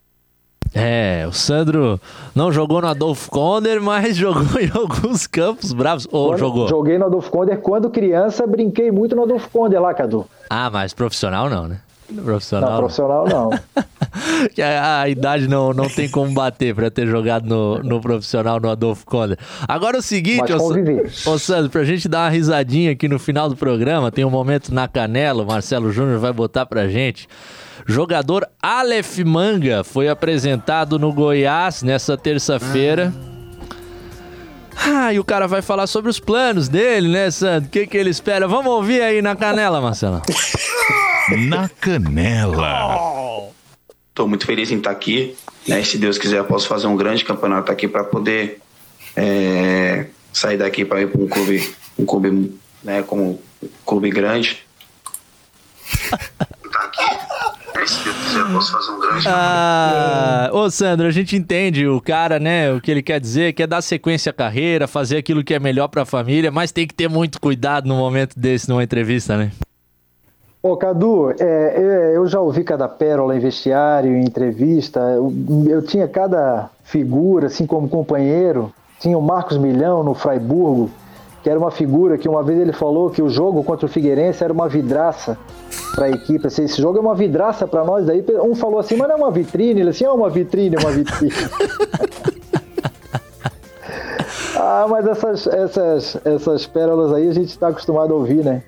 É, 0.74 1.26
o 1.28 1.32
Sandro 1.32 2.00
não 2.36 2.52
jogou 2.52 2.82
no 2.82 2.88
Adolfo 2.88 3.32
Konder, 3.32 3.82
mas 3.82 4.16
jogou 4.18 4.60
em 4.60 4.70
alguns 4.74 5.26
campos 5.26 5.72
bravos. 5.74 6.08
Ou 6.12 6.38
jogou? 6.38 6.68
Joguei 6.68 6.98
no 6.98 7.06
Adolfo 7.06 7.32
Konder 7.32 7.60
quando 7.60 7.90
criança, 7.90 8.46
brinquei 8.46 8.92
muito 8.92 9.16
no 9.16 9.24
Adolfo 9.24 9.50
Konder 9.50 9.82
lá, 9.82 9.94
Cadu. 9.94 10.26
Ah, 10.50 10.70
mas 10.70 10.94
profissional 10.94 11.50
não, 11.50 11.68
né? 11.68 11.80
Profissional. 12.14 12.70
Não, 12.70 12.78
profissional 12.78 13.28
não. 13.28 13.50
a, 14.64 15.02
a, 15.02 15.10
idade 15.10 15.48
não, 15.48 15.74
não 15.74 15.90
tem 15.90 16.10
como 16.10 16.32
bater 16.32 16.74
para 16.74 16.90
ter 16.90 17.06
jogado 17.06 17.46
no, 17.46 17.80
no 17.84 18.00
profissional 18.00 18.60
no 18.60 18.70
Adolfo 18.70 19.06
Conde. 19.06 19.38
Agora 19.68 19.98
é 19.98 20.00
o 20.00 20.02
seguinte, 20.02 20.54
ô, 20.54 21.32
ô 21.32 21.38
Sandro, 21.38 21.70
pra 21.70 21.84
gente 21.84 22.08
dar 22.08 22.20
uma 22.24 22.30
risadinha 22.30 22.92
aqui 22.92 23.08
no 23.08 23.20
final 23.20 23.50
do 23.50 23.58
programa, 23.58 24.12
tem 24.12 24.24
um 24.24 24.30
momento 24.30 24.74
na 24.74 24.88
canela, 24.88 25.44
o 25.44 25.48
Marcelo 25.48 25.92
Júnior 25.92 26.20
vai 26.20 26.32
botar 26.32 26.66
pra 26.66 26.88
gente. 26.88 27.28
Jogador 27.86 28.48
Aleph 28.62 29.20
Manga 29.20 29.84
foi 29.84 30.08
apresentado 30.10 30.98
no 30.98 31.12
Goiás 31.14 31.84
nessa 31.84 32.18
terça-feira. 32.18 33.14
Ah, 34.86 35.12
e 35.14 35.20
o 35.20 35.24
cara 35.24 35.48
vai 35.48 35.62
falar 35.62 35.88
sobre 35.88 36.10
os 36.10 36.20
planos 36.20 36.70
dele, 36.70 37.10
né, 37.10 37.32
Sandro? 37.32 37.68
O 37.68 37.72
que, 37.72 37.88
que 37.88 37.98
ele 37.98 38.10
espera? 38.10 38.48
Vamos 38.48 38.72
ouvir 38.72 39.02
aí 39.02 39.22
na 39.22 39.36
canela, 39.36 39.82
Marcelo. 39.82 40.22
na 41.36 41.70
canela. 41.70 43.52
Estou 44.10 44.28
muito 44.28 44.46
feliz 44.46 44.72
em 44.72 44.78
estar 44.78 44.92
aqui. 44.92 45.36
Né? 45.68 45.84
Se 45.84 45.98
Deus 45.98 46.18
quiser, 46.18 46.38
eu 46.38 46.46
posso 46.46 46.68
fazer 46.68 46.88
um 46.88 46.96
grande 46.96 47.26
campeonato 47.26 47.72
aqui 47.72 47.88
para 47.88 48.04
poder 48.04 48.62
é, 49.16 50.08
sair 50.32 50.58
daqui 50.58 50.86
para 50.86 51.02
ir 51.02 51.12
para 51.12 51.22
um 51.22 51.28
clube, 51.28 51.76
um 51.98 52.06
clube 52.06 52.60
né, 52.84 53.04
como 53.04 53.42
um 53.62 53.70
clube 53.86 54.10
grande. 54.10 54.66
quiser, 58.28 58.40
eu 58.40 58.48
posso 58.52 58.72
fazer 58.72 58.92
um 58.92 59.00
grande 59.00 59.26
Ah, 59.28 60.50
ô 60.54 60.70
Sandro, 60.70 61.08
a 61.08 61.12
gente 61.12 61.36
entende 61.36 61.88
o 61.88 62.02
cara, 62.02 62.40
né? 62.40 62.72
O 62.72 62.82
que 62.82 62.92
ele 62.92 63.02
quer 63.02 63.20
dizer, 63.20 63.54
quer 63.54 63.68
dar 63.68 63.82
sequência 63.82 64.30
à 64.30 64.34
carreira, 64.34 64.88
fazer 64.88 65.18
aquilo 65.18 65.44
que 65.44 65.54
é 65.54 65.60
melhor 65.60 65.88
pra 65.88 66.06
família, 66.06 66.52
mas 66.52 66.72
tem 66.72 66.88
que 66.88 66.94
ter 66.94 67.10
muito 67.10 67.40
cuidado 67.40 67.88
no 67.88 67.96
momento 67.96 68.38
desse, 68.38 68.70
numa 68.70 68.84
entrevista, 68.84 69.38
né? 69.38 69.52
Ô, 70.68 70.76
Cadu, 70.76 71.34
é, 71.40 72.12
eu 72.14 72.28
já 72.28 72.42
ouvi 72.42 72.62
cada 72.62 72.90
pérola 72.90 73.34
em 73.34 73.40
vestiário, 73.40 74.12
em 74.12 74.26
entrevista. 74.26 75.00
Eu, 75.00 75.34
eu 75.66 75.82
tinha 75.82 76.10
cada 76.10 76.70
figura, 76.84 77.48
assim 77.48 77.66
como 77.66 77.88
companheiro. 77.88 78.70
Tinha 79.00 79.18
o 79.18 79.22
Marcos 79.22 79.58
Milhão 79.58 80.04
no 80.04 80.14
Fraiburgo, 80.14 80.92
que 81.42 81.50
era 81.50 81.58
uma 81.58 81.72
figura 81.72 82.18
que 82.18 82.28
uma 82.28 82.44
vez 82.44 82.60
ele 82.60 82.74
falou 82.74 83.10
que 83.10 83.22
o 83.22 83.30
jogo 83.30 83.64
contra 83.64 83.86
o 83.86 83.90
Figueirense 83.90 84.44
era 84.44 84.52
uma 84.52 84.68
vidraça 84.68 85.38
para 85.96 86.08
a 86.08 86.10
equipe. 86.10 86.46
Assim, 86.46 86.66
esse 86.66 86.82
jogo 86.82 86.98
é 86.98 87.02
uma 87.02 87.16
vidraça 87.16 87.66
para 87.66 87.86
nós. 87.86 88.06
Daí 88.06 88.26
um 88.44 88.54
falou 88.54 88.78
assim, 88.78 88.98
mas 88.98 89.08
não 89.08 89.16
é 89.16 89.20
uma 89.20 89.32
vitrine. 89.32 89.80
Ele 89.80 89.92
assim, 89.92 90.04
é 90.04 90.12
uma 90.12 90.30
vitrine, 90.30 90.76
uma 90.76 90.92
vitrine. 90.92 91.32
ah, 94.60 94.86
mas 94.90 95.08
essas, 95.08 95.48
essas, 95.48 96.18
essas 96.26 96.68
pérolas 96.68 97.14
aí 97.14 97.30
a 97.30 97.34
gente 97.34 97.52
está 97.52 97.70
acostumado 97.70 98.12
a 98.12 98.18
ouvir, 98.18 98.44
né? 98.44 98.64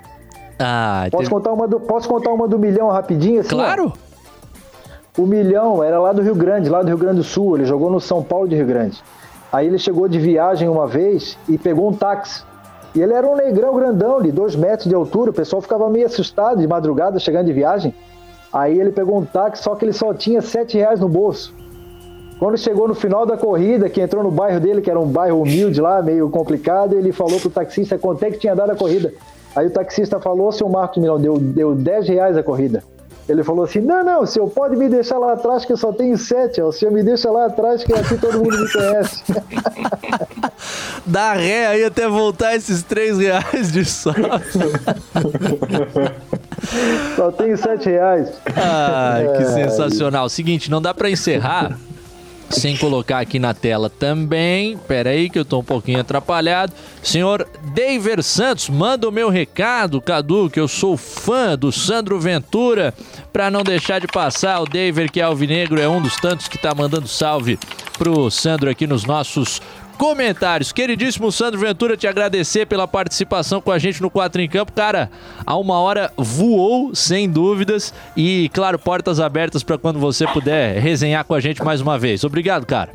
Ah, 0.60 1.08
Posso, 1.10 1.24
teve- 1.24 1.30
contar 1.36 1.54
uma 1.54 1.68
do, 1.68 1.80
posso 1.80 2.08
contar 2.10 2.32
uma 2.32 2.48
do 2.48 2.60
milhão 2.60 2.90
rapidinho? 2.90 3.40
Assim, 3.40 3.50
Claro. 3.50 3.94
ó? 3.96 5.22
O 5.22 5.26
milhão 5.26 5.84
era 5.84 6.00
lá 6.00 6.12
do 6.14 6.22
Rio 6.22 6.36
Grande, 6.36 6.70
lá 6.70 6.82
do 6.82 6.88
Rio 6.88 6.98
Grande 6.98 7.18
do 7.18 7.24
Sul. 7.24 7.56
Ele 7.58 7.66
jogou 7.66 7.90
no 7.90 8.00
São 8.00 8.22
Paulo 8.24 8.48
de 8.48 8.56
Rio 8.56 8.66
Grande. 8.66 9.02
Aí 9.52 9.66
ele 9.68 9.78
chegou 9.80 10.08
de 10.08 10.20
viagem 10.20 10.70
uma 10.70 10.88
vez 10.88 11.38
e 11.48 11.58
pegou 11.58 11.90
um 11.90 11.94
táxi. 11.94 12.44
E 12.96 13.02
ele 13.02 13.14
era 13.14 13.26
um 13.28 13.36
negrão 13.36 13.76
grandão, 13.76 14.22
de 14.22 14.32
dois 14.32 14.56
metros 14.56 14.88
de 14.88 14.96
altura. 14.96 15.32
O 15.32 15.34
pessoal 15.34 15.62
ficava 15.62 15.90
meio 15.90 16.06
assustado 16.06 16.60
de 16.60 16.68
madrugada 16.68 17.20
chegando 17.20 17.46
de 17.48 17.54
viagem. 17.54 17.94
Aí 18.52 18.80
ele 18.80 18.92
pegou 18.92 19.18
um 19.20 19.26
táxi, 19.26 19.64
só 19.64 19.76
que 19.76 19.86
ele 19.86 19.94
só 19.94 20.14
tinha 20.14 20.42
sete 20.42 20.78
reais 20.78 21.00
no 21.00 21.08
bolso. 21.10 21.54
Quando 22.40 22.58
chegou 22.58 22.88
no 22.88 22.96
final 22.96 23.26
da 23.26 23.36
corrida, 23.36 23.90
que 23.90 24.00
entrou 24.02 24.24
no 24.24 24.32
bairro 24.32 24.60
dele, 24.60 24.82
que 24.82 24.90
era 24.90 25.00
um 25.00 25.08
bairro 25.08 25.42
humilde 25.42 25.82
lá, 25.82 26.02
meio 26.02 26.30
complicado, 26.30 26.94
ele 26.94 27.12
falou 27.12 27.40
pro 27.40 27.50
taxista 27.50 27.98
quanto 27.98 28.24
é 28.24 28.32
que 28.32 28.38
tinha 28.40 28.56
dado 28.56 28.72
a 28.72 28.76
corrida. 28.76 29.14
Aí 29.56 29.68
o 29.68 29.72
taxista 29.72 30.20
falou, 30.20 30.52
seu 30.52 30.70
Marcos 30.70 31.02
Milão, 31.02 31.20
deu, 31.20 31.38
deu 31.38 31.76
10 31.76 32.08
reais 32.10 32.38
a 32.38 32.44
corrida. 32.44 32.84
Ele 33.28 33.44
falou 33.44 33.64
assim, 33.64 33.80
não, 33.80 34.04
não, 34.04 34.24
o 34.24 34.26
senhor 34.26 34.50
pode 34.50 34.76
me 34.76 34.90
deixar 34.90 35.20
lá 35.20 35.34
atrás 35.34 35.64
que 35.64 35.72
eu 35.72 35.78
só 35.78 35.94
tenho 35.94 36.18
sete, 36.18 36.60
o 36.64 36.72
senhor 36.72 36.92
me 36.92 37.04
deixa 37.04 37.30
lá 37.30 37.46
atrás 37.46 37.84
que 37.84 37.94
aqui 37.94 38.18
todo 38.18 38.40
mundo 38.40 38.58
me 38.58 38.72
conhece. 38.72 39.24
Dá 41.06 41.34
ré 41.34 41.68
aí 41.68 41.84
até 41.84 42.08
voltar 42.08 42.56
esses 42.56 42.82
três 42.82 43.20
reais 43.20 43.72
de 43.72 43.86
sócio. 43.86 44.24
só 47.16 47.32
tenho 47.32 47.56
sete 47.56 47.90
reais. 47.90 48.34
Ai, 48.56 49.28
que 49.38 49.44
É, 49.44 49.46
sensacional. 49.46 50.28
Seguinte, 50.28 50.72
não 50.72 50.82
dá 50.82 50.92
pra 50.92 51.10
encerrar 51.10 51.78
sem 52.50 52.76
colocar 52.78 53.20
aqui 53.20 53.40
na 53.40 53.54
tela 53.54 53.90
também. 53.90 54.78
Pera 54.78 55.12
aí 55.12 55.30
que 55.30 55.40
eu 55.40 55.46
tô 55.46 55.60
um 55.60 55.64
pouquinho 55.64 56.00
atrapalhado. 56.00 56.74
Senhor 57.02 57.48
Daver 57.74 58.24
Santos, 58.24 58.70
manda 58.70 59.08
o 59.08 59.12
meu 59.12 59.30
recado, 59.30 60.02
Cadu, 60.02 60.50
que 60.50 60.60
eu 60.60 60.68
sou 60.68 60.98
fã 60.98 61.58
do 61.58 61.72
Sandro 61.72 62.20
Ventura. 62.20 62.94
Pra 63.32 63.52
não 63.52 63.64
deixar 63.64 64.00
de 64.00 64.08
passar, 64.08 64.60
o 64.62 64.66
Daver, 64.66 65.12
que 65.12 65.20
é 65.20 65.24
alvinegro, 65.24 65.80
é 65.80 65.88
um 65.88 66.02
dos 66.02 66.16
tantos 66.18 66.48
que 66.48 66.58
tá 66.58 66.74
mandando 66.74 67.08
salve 67.08 67.60
pro 67.98 68.32
Sandro 68.32 68.70
aqui 68.70 68.88
nos 68.88 69.04
nossos 69.04 69.62
comentários. 70.00 70.72
Queridíssimo 70.72 71.30
Sandro 71.30 71.60
Ventura, 71.60 71.98
te 71.98 72.08
agradecer 72.08 72.66
pela 72.66 72.88
participação 72.88 73.60
com 73.60 73.70
a 73.70 73.78
gente 73.78 74.02
no 74.02 74.10
4 74.10 74.42
em 74.42 74.48
Campo. 74.48 74.72
Cara, 74.72 75.12
a 75.46 75.58
uma 75.58 75.78
hora 75.78 76.10
voou, 76.16 76.96
sem 76.96 77.30
dúvidas. 77.30 77.94
E, 78.16 78.50
claro, 78.54 78.80
portas 78.80 79.20
abertas 79.20 79.62
para 79.62 79.78
quando 79.78 80.00
você 80.00 80.26
puder 80.26 80.80
resenhar 80.80 81.26
com 81.26 81.34
a 81.34 81.42
gente 81.42 81.62
mais 81.62 81.82
uma 81.82 82.00
vez. 82.00 82.24
Obrigado, 82.24 82.66
cara. 82.66 82.92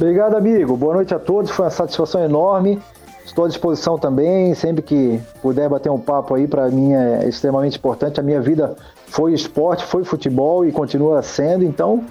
Obrigado, 0.00 0.34
amigo. 0.34 0.74
Boa 0.74 0.94
noite 0.94 1.14
a 1.14 1.18
todos. 1.18 1.50
Foi 1.50 1.66
uma 1.66 1.70
satisfação 1.70 2.24
enorme. 2.24 2.80
Estou 3.26 3.44
à 3.44 3.48
disposição 3.48 3.98
também. 3.98 4.54
Sempre 4.54 4.82
que 4.82 5.20
puder 5.42 5.68
bater 5.68 5.90
um 5.90 6.00
papo 6.00 6.34
aí, 6.34 6.48
para 6.48 6.66
mim 6.70 6.94
é 6.94 7.28
extremamente 7.28 7.76
importante. 7.76 8.18
A 8.18 8.22
minha 8.22 8.40
vida 8.40 8.74
foi 9.08 9.34
esporte, 9.34 9.84
foi 9.84 10.02
futebol 10.02 10.64
e 10.64 10.72
continua 10.72 11.22
sendo. 11.22 11.62
Então, 11.62 12.04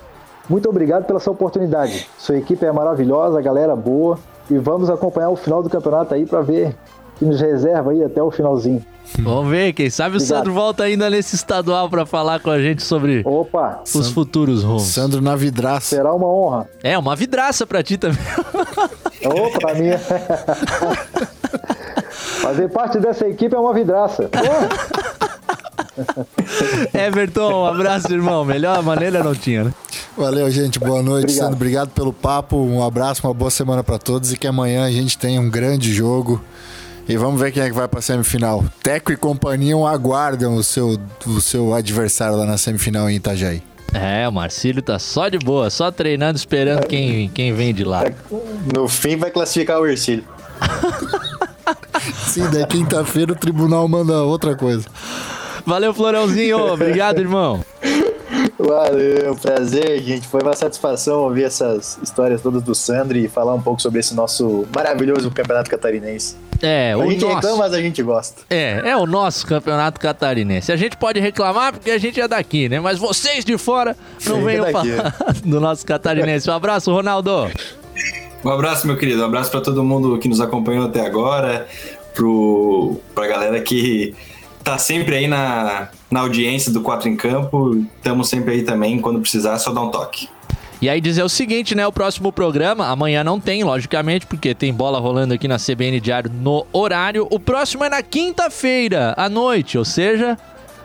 muito 0.49 0.69
obrigado 0.69 1.05
pela 1.05 1.19
sua 1.19 1.33
oportunidade. 1.33 2.07
Sua 2.17 2.37
equipe 2.37 2.65
é 2.65 2.71
maravilhosa, 2.71 3.41
galera 3.41 3.75
boa. 3.75 4.17
E 4.49 4.57
vamos 4.57 4.89
acompanhar 4.89 5.29
o 5.29 5.35
final 5.35 5.63
do 5.63 5.69
campeonato 5.69 6.13
aí 6.13 6.25
para 6.25 6.41
ver 6.41 6.75
o 7.15 7.19
que 7.19 7.25
nos 7.25 7.39
reserva 7.39 7.91
aí 7.91 8.03
até 8.03 8.21
o 8.21 8.29
finalzinho. 8.29 8.83
Vamos 9.19 9.51
ver, 9.51 9.73
quem 9.73 9.89
sabe 9.89 10.15
o 10.15 10.17
Obrigado. 10.17 10.37
Sandro 10.37 10.53
volta 10.53 10.83
ainda 10.83 11.09
nesse 11.09 11.35
estadual 11.35 11.89
para 11.89 12.05
falar 12.05 12.39
com 12.39 12.49
a 12.49 12.59
gente 12.59 12.81
sobre 12.81 13.21
Opa, 13.25 13.81
os 13.83 14.09
futuros 14.09 14.63
rumos. 14.63 14.83
Sandro 14.83 15.21
na 15.21 15.35
vidraça. 15.35 15.95
Será 15.95 16.13
uma 16.13 16.25
honra. 16.27 16.69
É, 16.81 16.97
uma 16.97 17.13
vidraça 17.15 17.67
pra 17.67 17.83
ti 17.83 17.97
também. 17.97 18.17
Ô, 19.27 19.51
pra 19.59 19.73
mim. 19.75 19.89
Fazer 22.41 22.69
parte 22.69 22.99
dessa 22.99 23.27
equipe 23.27 23.53
é 23.55 23.59
uma 23.59 23.73
vidraça. 23.73 24.29
Everton, 26.93 27.63
um 27.63 27.65
abraço, 27.65 28.11
irmão. 28.11 28.43
Melhor 28.43 28.81
maneira 28.83 29.23
não 29.23 29.35
tinha, 29.35 29.65
né? 29.65 29.73
Valeu, 30.17 30.49
gente. 30.49 30.79
Boa 30.79 31.01
noite, 31.01 31.25
Obrigado. 31.25 31.43
Sandro. 31.43 31.55
Obrigado 31.55 31.89
pelo 31.89 32.13
papo. 32.13 32.57
Um 32.57 32.83
abraço, 32.83 33.25
uma 33.25 33.33
boa 33.33 33.51
semana 33.51 33.83
pra 33.83 33.97
todos 33.97 34.33
e 34.33 34.37
que 34.37 34.47
amanhã 34.47 34.85
a 34.85 34.91
gente 34.91 35.17
tenha 35.17 35.39
um 35.39 35.49
grande 35.49 35.93
jogo. 35.93 36.41
E 37.07 37.17
vamos 37.17 37.39
ver 37.39 37.51
quem 37.51 37.61
é 37.61 37.67
que 37.67 37.75
vai 37.75 37.87
pra 37.87 38.01
semifinal. 38.01 38.63
Teco 38.81 39.11
e 39.11 39.17
companhia 39.17 39.75
aguardam 39.75 40.55
o 40.55 40.63
seu, 40.63 40.97
o 41.25 41.41
seu 41.41 41.73
adversário 41.73 42.37
lá 42.37 42.45
na 42.45 42.57
semifinal 42.57 43.09
em 43.09 43.15
Itajaí. 43.15 43.61
É, 43.93 44.27
o 44.27 44.31
Marcílio 44.31 44.81
tá 44.81 44.97
só 44.97 45.29
de 45.29 45.37
boa, 45.37 45.69
só 45.69 45.91
treinando, 45.91 46.37
esperando 46.37 46.87
quem, 46.87 47.29
quem 47.29 47.53
vem 47.53 47.73
de 47.73 47.83
lá. 47.83 48.03
No 48.73 48.87
fim 48.87 49.17
vai 49.17 49.29
classificar 49.29 49.79
o 49.79 49.85
Ercílio. 49.85 50.23
Sim, 52.27 52.49
daí 52.49 52.65
quinta-feira 52.65 53.33
o 53.33 53.35
tribunal 53.35 53.87
manda 53.87 54.23
outra 54.23 54.55
coisa. 54.55 54.85
Valeu, 55.65 55.93
Florãozinho. 55.93 56.59
Obrigado, 56.73 57.19
irmão. 57.19 57.63
Valeu, 58.57 59.35
prazer, 59.41 60.01
gente. 60.01 60.27
Foi 60.27 60.41
uma 60.41 60.53
satisfação 60.55 61.21
ouvir 61.21 61.43
essas 61.43 61.97
histórias 62.01 62.41
todas 62.41 62.61
do 62.61 62.73
Sandro 62.73 63.17
e 63.17 63.27
falar 63.27 63.53
um 63.53 63.61
pouco 63.61 63.81
sobre 63.81 63.99
esse 63.99 64.13
nosso 64.13 64.65
maravilhoso 64.73 65.29
campeonato 65.31 65.69
catarinense. 65.69 66.35
É, 66.61 66.93
a 66.93 66.97
o 66.97 67.09
gente 67.09 67.21
nosso. 67.21 67.35
reclama, 67.35 67.57
mas 67.57 67.73
a 67.73 67.81
gente 67.81 68.01
gosta. 68.01 68.41
É, 68.49 68.91
é 68.91 68.95
o 68.95 69.05
nosso 69.05 69.45
campeonato 69.45 69.99
catarinense. 69.99 70.71
A 70.71 70.77
gente 70.77 70.95
pode 70.95 71.19
reclamar 71.19 71.73
porque 71.73 71.91
a 71.91 71.97
gente 71.97 72.21
é 72.21 72.27
daqui, 72.27 72.69
né? 72.69 72.79
Mas 72.79 72.99
vocês 72.99 73.43
de 73.43 73.57
fora 73.57 73.97
não 74.25 74.37
Sim, 74.37 74.45
venham 74.45 74.65
é 74.65 74.71
falar 74.71 75.15
do 75.43 75.59
nosso 75.59 75.85
catarinense. 75.85 76.49
Um 76.49 76.53
abraço, 76.53 76.91
Ronaldo. 76.91 77.49
Um 78.43 78.49
abraço, 78.49 78.87
meu 78.87 78.97
querido. 78.97 79.21
Um 79.21 79.25
abraço 79.25 79.51
para 79.51 79.61
todo 79.61 79.83
mundo 79.83 80.17
que 80.19 80.29
nos 80.29 80.39
acompanhou 80.39 80.85
até 80.85 81.01
agora, 81.05 81.67
pro, 82.13 82.97
pra 83.13 83.27
galera 83.27 83.59
que 83.59 84.15
tá 84.63 84.77
sempre 84.77 85.15
aí 85.15 85.27
na, 85.27 85.89
na 86.09 86.21
audiência 86.21 86.71
do 86.71 86.81
Quatro 86.81 87.09
em 87.09 87.15
Campo. 87.15 87.85
Estamos 87.97 88.29
sempre 88.29 88.53
aí 88.53 88.63
também. 88.63 88.99
Quando 88.99 89.19
precisar, 89.19 89.57
só 89.59 89.71
dar 89.71 89.81
um 89.81 89.91
toque. 89.91 90.29
E 90.81 90.89
aí 90.89 90.99
dizer 90.99 91.23
o 91.23 91.29
seguinte, 91.29 91.75
né? 91.75 91.87
O 91.87 91.93
próximo 91.93 92.31
programa, 92.31 92.87
amanhã 92.87 93.23
não 93.23 93.39
tem, 93.39 93.63
logicamente, 93.63 94.25
porque 94.25 94.53
tem 94.53 94.73
bola 94.73 94.99
rolando 94.99 95.33
aqui 95.33 95.47
na 95.47 95.57
CBN 95.57 95.99
Diário 95.99 96.29
no 96.29 96.65
horário. 96.73 97.25
O 97.31 97.39
próximo 97.39 97.85
é 97.85 97.89
na 97.89 98.01
quinta-feira, 98.01 99.13
à 99.15 99.29
noite, 99.29 99.77
ou 99.77 99.85
seja, 99.85 100.37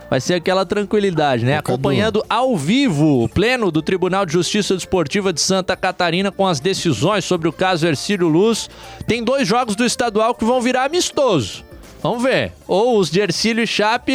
vai 0.09 0.21
ser 0.21 0.35
aquela 0.35 0.65
tranquilidade, 0.65 1.45
né? 1.45 1.59
Acompanhando 1.59 2.25
ao 2.29 2.57
vivo 2.57 3.25
o 3.25 3.29
pleno 3.29 3.73
do 3.73 3.83
Tribunal 3.83 4.25
de 4.25 4.35
Justiça 4.35 4.75
Desportiva 4.75 5.33
de 5.33 5.41
Santa 5.41 5.77
Catarina 5.77 6.31
com 6.31 6.47
as 6.47 6.61
decisões 6.61 7.25
sobre 7.25 7.49
o 7.49 7.53
caso 7.53 7.85
Ercílio 7.85 8.29
Luz. 8.29 8.71
Tem 9.05 9.25
dois 9.25 9.49
jogos 9.49 9.75
do 9.75 9.85
estadual 9.85 10.33
que 10.33 10.45
vão 10.45 10.61
virar 10.61 10.85
amistoso. 10.85 11.68
Vamos 12.03 12.23
ver. 12.23 12.53
Ou 12.67 12.99
os 12.99 13.11
de 13.11 13.21
Ercílio 13.21 13.63
e 13.65 13.67
Chape, 13.67 14.15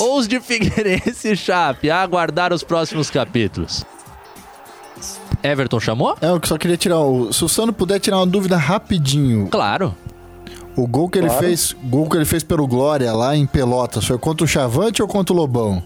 ou 0.00 0.18
os 0.18 0.26
de 0.26 0.40
Figueirense 0.40 1.32
e 1.32 1.36
Chape. 1.36 1.90
A 1.90 2.02
aguardar 2.02 2.52
os 2.52 2.62
próximos 2.62 3.10
capítulos. 3.10 3.84
Everton 5.42 5.80
chamou? 5.80 6.16
É, 6.20 6.26
eu 6.28 6.40
só 6.44 6.58
queria 6.58 6.76
tirar 6.76 7.00
o. 7.00 7.32
Se 7.32 7.44
o 7.44 7.48
Sandro 7.48 7.72
puder 7.72 7.98
tirar 7.98 8.18
uma 8.18 8.26
dúvida 8.26 8.56
rapidinho. 8.56 9.48
Claro. 9.48 9.94
O 10.76 10.86
gol 10.86 11.08
que 11.08 11.18
ele 11.18 11.28
Claro. 11.28 11.42
fez, 11.44 11.74
gol 11.84 12.08
que 12.08 12.16
ele 12.16 12.24
fez 12.24 12.42
pelo 12.42 12.66
Glória 12.66 13.12
lá 13.12 13.34
em 13.36 13.46
Pelotas, 13.46 14.04
foi 14.04 14.18
contra 14.18 14.44
o 14.44 14.48
Chavante 14.48 15.00
ou 15.02 15.08
contra 15.08 15.32
o 15.32 15.36
Lobão? 15.36 15.82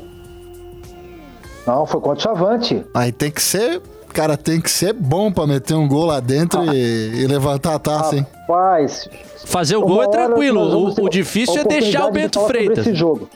Não, 1.66 1.86
foi 1.86 2.00
contra 2.00 2.18
o 2.18 2.22
Chavante. 2.36 2.84
Aí 2.92 3.10
tem 3.10 3.30
que 3.30 3.40
ser, 3.42 3.80
cara, 4.14 4.36
tem 4.36 4.60
que 4.60 4.70
ser 4.70 4.92
bom 4.94 5.30
pra 5.30 5.46
meter 5.46 5.74
um 5.74 5.86
gol 5.86 6.06
lá 6.06 6.20
dentro 6.20 6.64
e, 6.72 7.22
e 7.22 7.26
levantar 7.26 7.74
a 7.74 7.78
taça, 7.78 8.16
hein? 8.16 8.26
Rapaz. 8.48 9.08
Fazer 9.44 9.76
o 9.76 9.82
gol 9.82 10.02
é 10.02 10.08
tranquilo. 10.08 10.60
O, 10.60 11.04
o 11.04 11.08
difícil 11.10 11.60
é 11.60 11.64
deixar 11.64 12.04
o 12.06 12.10
de 12.12 12.20
Bento 12.20 12.40
sobre 12.40 12.58
Freitas. 12.64 12.86
Esse 12.86 12.94
jogo. 12.96 13.28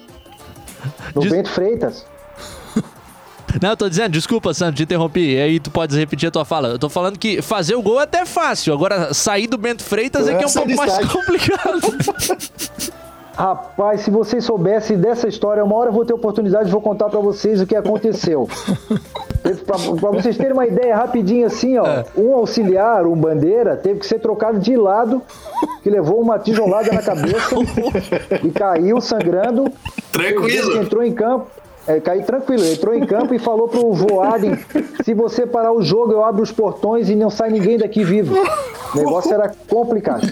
No 1.14 1.20
Diz- 1.22 1.30
Bento 1.32 1.50
Freitas. 1.50 2.06
Não, 3.60 3.70
eu 3.70 3.76
tô 3.76 3.88
dizendo, 3.88 4.12
desculpa, 4.12 4.54
Sandro, 4.54 4.76
te 4.76 4.82
interrompi. 4.84 5.34
E 5.34 5.40
aí 5.40 5.58
tu 5.60 5.70
podes 5.70 5.96
repetir 5.96 6.28
a 6.28 6.30
tua 6.30 6.44
fala. 6.44 6.68
Eu 6.68 6.78
tô 6.78 6.88
falando 6.88 7.18
que 7.18 7.42
fazer 7.42 7.74
o 7.74 7.82
gol 7.82 7.98
é 8.00 8.04
até 8.04 8.24
fácil. 8.24 8.72
Agora, 8.72 9.12
sair 9.12 9.46
do 9.46 9.58
Bento 9.58 9.82
Freitas 9.82 10.28
é 10.28 10.34
que 10.36 10.44
é 10.44 10.46
um 10.46 10.52
pouco 10.52 10.74
mais 10.76 10.98
complicado. 11.10 11.80
Rapaz, 13.38 14.00
se 14.00 14.10
vocês 14.10 14.44
soubessem 14.44 14.98
dessa 14.98 15.28
história, 15.28 15.62
uma 15.64 15.76
hora 15.76 15.90
eu 15.90 15.92
vou 15.94 16.04
ter 16.04 16.12
oportunidade 16.12 16.68
e 16.68 16.72
vou 16.72 16.80
contar 16.80 17.08
pra 17.08 17.20
vocês 17.20 17.60
o 17.60 17.66
que 17.68 17.76
aconteceu. 17.76 18.48
pra, 19.64 19.76
pra 19.78 20.10
vocês 20.10 20.36
terem 20.36 20.52
uma 20.54 20.66
ideia 20.66 20.96
rapidinho 20.96 21.46
assim, 21.46 21.78
ó, 21.78 21.86
É. 21.86 22.04
um 22.16 22.34
auxiliar, 22.34 23.06
um 23.06 23.14
bandeira, 23.14 23.76
teve 23.76 24.00
que 24.00 24.08
ser 24.08 24.18
trocado 24.18 24.58
de 24.58 24.76
lado, 24.76 25.22
que 25.84 25.88
levou 25.88 26.20
uma 26.20 26.36
tijolada 26.40 26.90
na 26.92 27.00
cabeça 27.00 27.54
e 28.42 28.50
caiu 28.50 29.00
sangrando. 29.00 29.70
Tranquilo. 30.10 30.76
Entrou 30.82 31.04
em 31.04 31.12
campo. 31.12 31.46
É, 31.86 32.00
caiu 32.00 32.24
tranquilo, 32.24 32.64
entrou 32.66 32.92
em 32.92 33.06
campo 33.06 33.32
e 33.34 33.38
falou 33.38 33.68
pro 33.68 33.92
Voaden: 33.92 34.58
se 35.04 35.14
você 35.14 35.46
parar 35.46 35.72
o 35.72 35.80
jogo, 35.80 36.10
eu 36.12 36.24
abro 36.24 36.42
os 36.42 36.50
portões 36.50 37.08
e 37.08 37.14
não 37.14 37.30
sai 37.30 37.50
ninguém 37.50 37.78
daqui 37.78 38.02
vivo. 38.02 38.34
O 38.94 38.98
negócio 38.98 39.32
era 39.32 39.50
complicado. 39.68 40.26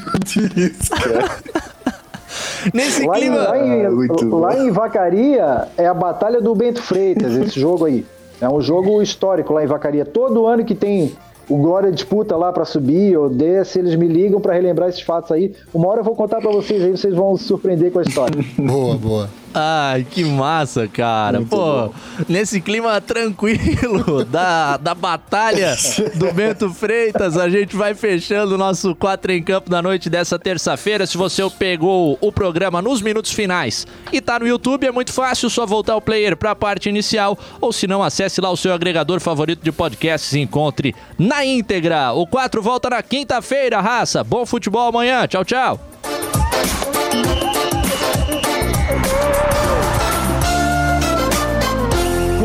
Nesse 2.73 3.07
lá 3.07 3.15
clima- 3.15 3.37
Em, 3.37 3.39
lá, 3.39 3.59
em, 3.59 3.91
Muito 3.91 4.37
lá 4.39 4.57
em 4.59 4.71
Vacaria 4.71 5.69
é 5.77 5.87
a 5.87 5.95
Batalha 5.95 6.41
do 6.41 6.55
Bento 6.55 6.83
Freitas, 6.83 7.35
esse 7.37 7.59
jogo 7.59 7.85
aí. 7.85 8.05
É 8.41 8.49
um 8.49 8.61
jogo 8.61 9.01
histórico 9.01 9.53
lá 9.53 9.65
em 9.65 9.67
Vacaria. 9.67 10.05
Todo 10.05 10.47
ano 10.47 10.65
que 10.65 10.75
tem 10.75 11.13
o 11.49 11.57
Glória 11.57 11.93
disputa 11.93 12.37
lá 12.37 12.53
pra 12.53 12.65
subir 12.65 13.17
ou 13.17 13.29
desce, 13.31 13.79
eles 13.79 13.95
me 13.95 14.09
ligam 14.09 14.41
pra 14.41 14.53
relembrar 14.53 14.89
esses 14.89 15.01
fatos 15.01 15.31
aí. 15.33 15.55
Uma 15.73 15.89
hora 15.89 16.01
eu 16.01 16.05
vou 16.05 16.15
contar 16.17 16.41
pra 16.41 16.51
vocês 16.51 16.83
aí, 16.83 16.91
vocês 16.91 17.15
vão 17.15 17.37
se 17.37 17.45
surpreender 17.45 17.93
com 17.93 18.01
a 18.01 18.03
história. 18.03 18.45
boa, 18.59 18.97
boa. 18.97 19.31
Ai, 19.59 20.05
que 20.05 20.23
massa, 20.23 20.87
cara. 20.87 21.41
Pô, 21.41 21.91
nesse 22.29 22.61
clima 22.61 23.01
tranquilo 23.01 24.23
da, 24.31 24.77
da 24.77 24.95
batalha 24.95 25.75
do 26.15 26.31
Bento 26.31 26.69
Freitas, 26.69 27.39
a 27.39 27.49
gente 27.49 27.75
vai 27.75 27.95
fechando 27.95 28.55
o 28.55 28.59
nosso 28.59 28.95
4 28.95 29.33
em 29.33 29.43
Campo 29.43 29.71
da 29.71 29.81
noite 29.81 30.11
dessa 30.11 30.39
terça-feira. 30.39 31.07
Se 31.07 31.17
você 31.17 31.43
pegou 31.59 32.19
o 32.21 32.31
programa 32.31 32.83
nos 32.83 33.01
minutos 33.01 33.33
finais 33.33 33.87
e 34.13 34.21
tá 34.21 34.39
no 34.39 34.47
YouTube, 34.47 34.89
é 34.89 34.93
muito 34.93 35.11
fácil, 35.11 35.49
só 35.49 35.65
voltar 35.65 35.97
o 35.97 36.03
player 36.03 36.37
pra 36.37 36.55
parte 36.55 36.91
inicial, 36.91 37.39
ou 37.59 37.73
se 37.73 37.87
não, 37.87 38.03
acesse 38.03 38.43
lá 38.43 38.51
o 38.51 38.59
seu 38.59 38.75
agregador 38.75 39.21
favorito 39.21 39.63
de 39.63 39.73
podcasts 39.73 40.35
e 40.35 40.41
encontre 40.41 40.95
na 41.19 41.47
íntegra. 41.47 42.13
O 42.13 42.27
4 42.27 42.61
volta 42.61 42.91
na 42.91 43.03
quinta-feira, 43.03 43.81
raça. 43.81 44.23
Bom 44.23 44.45
futebol 44.45 44.87
amanhã. 44.87 45.27
Tchau, 45.27 45.47
tchau. 45.47 45.81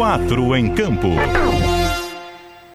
Quatro 0.02 0.56
em 0.56 0.68
campo. 0.74 1.10